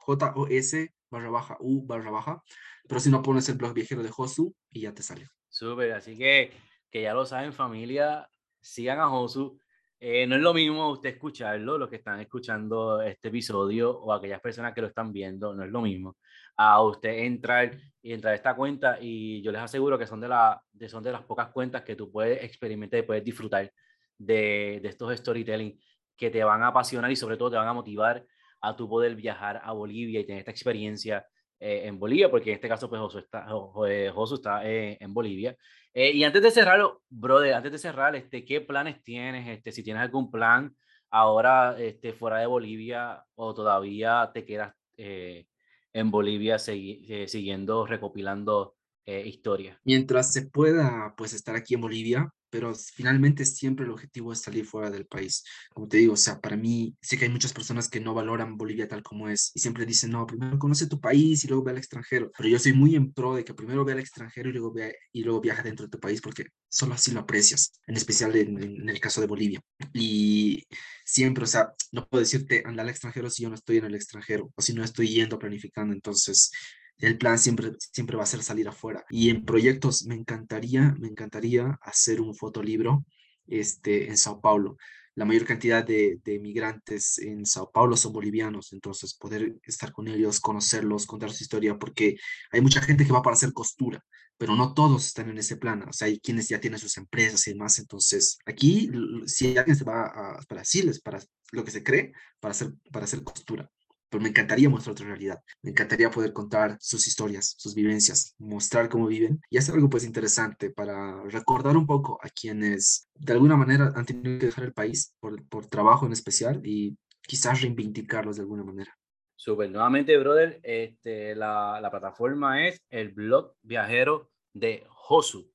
J-O-S 0.08 0.94
barra 1.10 1.30
baja 1.30 1.56
U 1.60 1.86
barra 1.86 2.10
baja, 2.10 2.42
pero 2.88 2.98
si 2.98 3.10
no 3.10 3.22
pones 3.22 3.48
el 3.50 3.56
blog 3.56 3.74
viajero 3.74 4.02
de 4.02 4.08
Josu 4.08 4.54
y 4.70 4.80
ya 4.80 4.94
te 4.94 5.02
sale. 5.02 5.28
Súper, 5.48 5.92
así 5.92 6.16
que, 6.16 6.50
que 6.90 7.02
ya 7.02 7.12
lo 7.12 7.26
saben 7.26 7.52
familia, 7.52 8.28
sigan 8.60 9.00
a 9.00 9.08
Josu. 9.08 9.60
Eh, 10.00 10.26
no 10.26 10.36
es 10.36 10.42
lo 10.42 10.54
mismo 10.54 10.90
usted 10.90 11.10
escucharlo, 11.10 11.76
los 11.76 11.88
que 11.90 11.96
están 11.96 12.20
escuchando 12.20 13.02
este 13.02 13.28
episodio 13.28 13.90
o 13.90 14.12
aquellas 14.12 14.40
personas 14.40 14.72
que 14.72 14.80
lo 14.80 14.86
están 14.86 15.12
viendo, 15.12 15.52
no 15.54 15.64
es 15.64 15.70
lo 15.70 15.82
mismo 15.82 16.16
a 16.56 16.82
usted 16.82 17.10
entrar 17.10 17.76
y 18.02 18.12
entrar 18.12 18.32
a 18.32 18.36
esta 18.36 18.56
cuenta 18.56 18.98
y 19.00 19.40
yo 19.42 19.52
les 19.52 19.60
aseguro 19.60 19.96
que 19.96 20.08
son 20.08 20.20
de, 20.20 20.28
la, 20.28 20.60
de, 20.72 20.88
son 20.88 21.04
de 21.04 21.12
las 21.12 21.22
pocas 21.22 21.50
cuentas 21.50 21.82
que 21.82 21.94
tú 21.94 22.10
puedes 22.10 22.42
experimentar 22.42 22.98
y 22.98 23.02
puedes 23.04 23.24
disfrutar 23.24 23.72
de, 24.18 24.80
de 24.82 24.88
estos 24.88 25.16
storytelling 25.16 25.78
que 26.16 26.30
te 26.30 26.42
van 26.42 26.64
a 26.64 26.68
apasionar 26.68 27.12
y 27.12 27.16
sobre 27.16 27.36
todo 27.36 27.52
te 27.52 27.56
van 27.56 27.68
a 27.68 27.72
motivar 27.72 28.24
a 28.60 28.76
tu 28.76 28.88
poder 28.88 29.14
viajar 29.14 29.60
a 29.62 29.72
Bolivia 29.72 30.20
y 30.20 30.24
tener 30.24 30.40
esta 30.40 30.50
experiencia 30.50 31.26
eh, 31.60 31.82
en 31.86 31.98
Bolivia, 31.98 32.30
porque 32.30 32.50
en 32.50 32.54
este 32.54 32.68
caso, 32.68 32.88
pues 32.88 33.00
Josu 33.00 33.18
está, 33.18 33.46
Josu 33.48 34.34
está 34.36 34.68
eh, 34.68 34.96
en 35.00 35.12
Bolivia. 35.12 35.56
Eh, 35.92 36.12
y 36.12 36.22
antes 36.22 36.40
de 36.42 36.52
cerrarlo, 36.52 37.02
brother, 37.08 37.54
antes 37.54 37.72
de 37.72 37.78
cerrar, 37.78 38.14
este, 38.14 38.44
¿qué 38.44 38.60
planes 38.60 39.02
tienes? 39.02 39.48
Este, 39.48 39.72
si 39.72 39.82
tienes 39.82 40.02
algún 40.02 40.30
plan 40.30 40.76
ahora 41.10 41.76
este, 41.78 42.12
fuera 42.12 42.38
de 42.38 42.46
Bolivia 42.46 43.24
o 43.34 43.54
todavía 43.54 44.30
te 44.32 44.44
quedas 44.44 44.74
en 44.96 46.10
Bolivia 46.10 46.58
siguiendo, 46.58 47.86
recopilando 47.86 48.74
historias. 49.06 49.78
Mientras 49.84 50.32
se 50.32 50.48
pueda, 50.48 51.14
pues 51.16 51.32
estar 51.32 51.54
aquí 51.54 51.74
en 51.74 51.80
Bolivia, 51.80 52.28
pero 52.50 52.74
finalmente 52.74 53.44
siempre 53.44 53.84
el 53.84 53.92
objetivo 53.92 54.32
es 54.32 54.40
salir 54.40 54.64
fuera 54.64 54.90
del 54.90 55.06
país. 55.06 55.44
Como 55.72 55.88
te 55.88 55.98
digo, 55.98 56.14
o 56.14 56.16
sea, 56.16 56.40
para 56.40 56.56
mí, 56.56 56.96
sé 57.00 57.18
que 57.18 57.24
hay 57.24 57.30
muchas 57.30 57.52
personas 57.52 57.88
que 57.88 58.00
no 58.00 58.14
valoran 58.14 58.56
Bolivia 58.56 58.88
tal 58.88 59.02
como 59.02 59.28
es 59.28 59.52
y 59.54 59.60
siempre 59.60 59.86
dicen, 59.86 60.10
no, 60.10 60.26
primero 60.26 60.58
conoce 60.58 60.86
tu 60.86 61.00
país 61.00 61.44
y 61.44 61.48
luego 61.48 61.64
ve 61.64 61.72
al 61.72 61.78
extranjero. 61.78 62.30
Pero 62.36 62.48
yo 62.48 62.58
soy 62.58 62.72
muy 62.72 62.96
en 62.96 63.12
pro 63.12 63.34
de 63.34 63.44
que 63.44 63.54
primero 63.54 63.84
ve 63.84 63.92
al 63.92 64.00
extranjero 64.00 64.50
y 64.50 64.52
luego, 64.52 64.72
ve, 64.72 64.96
y 65.12 65.22
luego 65.22 65.40
viaja 65.40 65.62
dentro 65.62 65.86
de 65.86 65.90
tu 65.90 66.00
país 66.00 66.20
porque 66.20 66.46
solo 66.68 66.94
así 66.94 67.12
lo 67.12 67.20
aprecias, 67.20 67.72
en 67.86 67.96
especial 67.96 68.34
en, 68.36 68.62
en 68.62 68.88
el 68.88 69.00
caso 69.00 69.20
de 69.20 69.26
Bolivia. 69.26 69.60
Y 69.92 70.64
siempre, 71.04 71.44
o 71.44 71.46
sea, 71.46 71.72
no 71.92 72.06
puedo 72.08 72.20
decirte 72.20 72.62
anda 72.66 72.82
al 72.82 72.88
extranjero 72.90 73.30
si 73.30 73.42
yo 73.42 73.48
no 73.48 73.54
estoy 73.54 73.78
en 73.78 73.86
el 73.86 73.94
extranjero 73.94 74.52
o 74.54 74.62
si 74.62 74.74
no 74.74 74.84
estoy 74.84 75.08
yendo 75.08 75.38
planificando. 75.38 75.94
Entonces, 75.94 76.50
el 76.98 77.18
plan 77.18 77.38
siempre, 77.38 77.72
siempre 77.78 78.16
va 78.16 78.24
a 78.24 78.26
ser 78.26 78.42
salir 78.42 78.68
afuera. 78.68 79.04
Y 79.10 79.30
en 79.30 79.44
proyectos 79.44 80.04
me 80.06 80.14
encantaría, 80.14 80.94
me 80.98 81.08
encantaría 81.08 81.78
hacer 81.82 82.20
un 82.20 82.34
fotolibro 82.34 83.04
este, 83.46 84.08
en 84.08 84.16
Sao 84.16 84.40
Paulo. 84.40 84.76
La 85.14 85.24
mayor 85.24 85.44
cantidad 85.44 85.84
de, 85.84 86.20
de 86.24 86.38
migrantes 86.38 87.18
en 87.18 87.44
Sao 87.44 87.70
Paulo 87.72 87.96
son 87.96 88.12
bolivianos, 88.12 88.72
entonces 88.72 89.14
poder 89.14 89.56
estar 89.64 89.92
con 89.92 90.06
ellos, 90.06 90.38
conocerlos, 90.38 91.06
contar 91.06 91.32
su 91.32 91.42
historia, 91.42 91.76
porque 91.76 92.16
hay 92.52 92.60
mucha 92.60 92.80
gente 92.80 93.04
que 93.04 93.12
va 93.12 93.22
para 93.22 93.34
hacer 93.34 93.52
costura, 93.52 94.04
pero 94.36 94.54
no 94.54 94.74
todos 94.74 95.06
están 95.06 95.28
en 95.28 95.38
ese 95.38 95.56
plan. 95.56 95.82
O 95.88 95.92
sea, 95.92 96.06
hay 96.06 96.20
quienes 96.20 96.48
ya 96.48 96.60
tienen 96.60 96.78
sus 96.78 96.96
empresas 96.98 97.46
y 97.48 97.52
demás. 97.52 97.78
Entonces, 97.80 98.38
aquí, 98.46 98.90
si 99.26 99.56
alguien 99.56 99.76
se 99.76 99.84
va 99.84 100.06
a, 100.06 100.40
para 100.48 100.60
decirles, 100.60 101.00
para 101.00 101.20
lo 101.50 101.64
que 101.64 101.72
se 101.72 101.82
cree, 101.82 102.12
para 102.38 102.52
hacer, 102.52 102.72
para 102.92 103.04
hacer 103.04 103.24
costura 103.24 103.68
pero 104.08 104.22
me 104.22 104.28
encantaría 104.28 104.68
mostrar 104.68 104.92
otra 104.92 105.06
realidad. 105.06 105.40
Me 105.62 105.70
encantaría 105.70 106.10
poder 106.10 106.32
contar 106.32 106.76
sus 106.80 107.06
historias, 107.06 107.54
sus 107.58 107.74
vivencias, 107.74 108.34
mostrar 108.38 108.88
cómo 108.88 109.06
viven 109.06 109.40
y 109.50 109.58
hacer 109.58 109.74
algo 109.74 109.88
pues 109.88 110.04
interesante 110.04 110.70
para 110.70 111.22
recordar 111.24 111.76
un 111.76 111.86
poco 111.86 112.18
a 112.22 112.28
quienes 112.28 113.08
de 113.14 113.32
alguna 113.32 113.56
manera 113.56 113.92
han 113.94 114.06
tenido 114.06 114.38
que 114.38 114.46
dejar 114.46 114.64
el 114.64 114.72
país 114.72 115.14
por, 115.20 115.46
por 115.48 115.66
trabajo 115.66 116.06
en 116.06 116.12
especial 116.12 116.60
y 116.64 116.96
quizás 117.22 117.60
reivindicarlos 117.62 118.36
de 118.36 118.42
alguna 118.42 118.64
manera. 118.64 118.96
Súper, 119.36 119.70
nuevamente, 119.70 120.16
brother, 120.18 120.58
este, 120.64 121.36
la, 121.36 121.78
la, 121.80 121.90
plataforma 121.90 122.66
es 122.66 122.82
el 122.90 123.10
blog 123.10 123.54
viajero 123.62 124.32
de 124.52 124.84
Josu. 124.88 125.48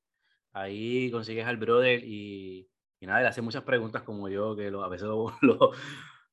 Ahí 0.53 1.11
consigues 1.11 1.45
al 1.45 1.57
brother 1.57 2.01
y, 2.01 2.69
y 3.01 3.05
nada, 3.05 3.21
le 3.21 3.27
hace 3.27 3.41
muchas 3.41 3.63
preguntas 3.63 4.03
como 4.03 4.29
yo, 4.29 4.55
que 4.55 4.71
lo, 4.71 4.83
a 4.83 4.87
veces 4.87 5.07
lo, 5.07 5.35
lo, 5.41 5.71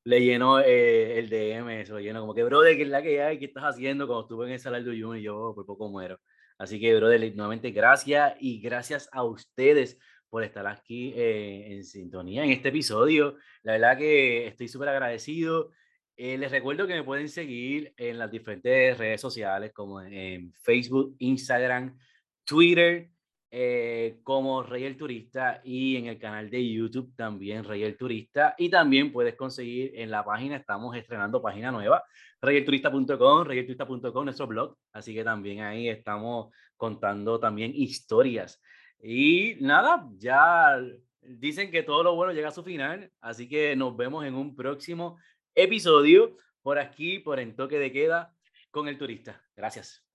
le 0.05 0.20
llenó 0.20 0.61
eh, 0.61 1.18
el 1.18 1.28
DM, 1.28 1.86
se 1.86 1.92
lo 1.92 2.01
llenó 2.01 2.20
como 2.20 2.34
que, 2.34 2.44
brother, 2.44 2.76
¿qué 2.76 2.82
es 2.82 2.88
la 2.88 3.03
que 3.03 3.22
hay? 3.22 3.38
¿Qué 3.38 3.46
estás 3.46 3.64
haciendo? 3.64 4.07
Cuando 4.07 4.22
estuve 4.22 4.46
en 4.46 4.53
el 4.53 4.59
salario 4.59 4.92
Junior 4.92 5.18
y 5.18 5.22
yo 5.22 5.53
por 5.55 5.66
poco 5.66 5.88
muero. 5.88 6.18
Así 6.59 6.80
que, 6.80 6.94
brother, 6.94 7.34
nuevamente 7.34 7.70
gracias 7.70 8.34
y 8.40 8.61
gracias 8.61 9.09
a 9.12 9.24
ustedes 9.24 9.98
por 10.28 10.44
estar 10.44 10.66
aquí 10.66 11.12
eh, 11.16 11.74
en 11.74 11.84
sintonía 11.84 12.44
en 12.44 12.51
este 12.51 12.68
episodio. 12.68 13.36
La 13.62 13.72
verdad 13.72 13.98
que 13.98 14.46
estoy 14.46 14.68
súper 14.68 14.88
agradecido. 14.90 15.70
Eh, 16.16 16.38
les 16.38 16.51
recuerdo 16.51 16.86
que 16.86 16.94
me 16.94 17.03
pueden 17.03 17.28
seguir 17.28 17.92
en 17.96 18.18
las 18.18 18.30
diferentes 18.30 18.96
redes 18.96 19.20
sociales 19.20 19.72
como 19.72 20.01
en 20.03 20.53
Facebook, 20.53 21.16
Instagram, 21.18 21.98
Twitter, 22.44 23.11
eh, 23.53 24.20
como 24.22 24.62
Rey 24.62 24.84
el 24.84 24.96
Turista 24.96 25.61
y 25.64 25.96
en 25.96 26.07
el 26.07 26.18
canal 26.18 26.48
de 26.51 26.72
YouTube 26.72 27.12
también 27.16 27.64
Rey 27.64 27.82
el 27.82 27.96
Turista. 27.96 28.55
Y 28.57 28.70
también 28.70 29.12
puedes 29.12 29.34
conseguir 29.34 29.92
en 29.94 30.11
la 30.11 30.24
página, 30.24 30.57
estamos 30.57 30.96
estrenando 30.96 31.42
página 31.42 31.72
nueva, 31.72 32.05
reyelturista.com, 32.40 33.44
reyelturista.com, 33.44 34.24
nuestro 34.24 34.46
blog. 34.46 34.76
Así 34.92 35.14
que 35.14 35.24
también 35.24 35.62
ahí 35.62 35.88
estamos 35.88 36.55
contando 36.76 37.40
también 37.40 37.72
historias. 37.74 38.62
Y 39.03 39.57
nada, 39.61 40.09
ya 40.16 40.80
dicen 41.20 41.70
que 41.70 41.82
todo 41.82 42.03
lo 42.03 42.14
bueno 42.14 42.32
llega 42.32 42.48
a 42.48 42.53
su 42.53 42.62
final. 42.62 43.11
Así 43.20 43.48
que 43.48 43.74
nos 43.74 43.96
vemos 43.96 44.24
en 44.24 44.34
un 44.34 44.55
próximo 44.55 45.18
episodio 45.55 46.36
por 46.62 46.78
aquí, 46.78 47.18
por 47.18 47.40
En 47.40 47.57
Toque 47.57 47.78
de 47.78 47.92
Queda 47.92 48.34
con 48.70 48.88
el 48.88 48.98
Turista. 48.98 49.42
Gracias. 49.57 50.10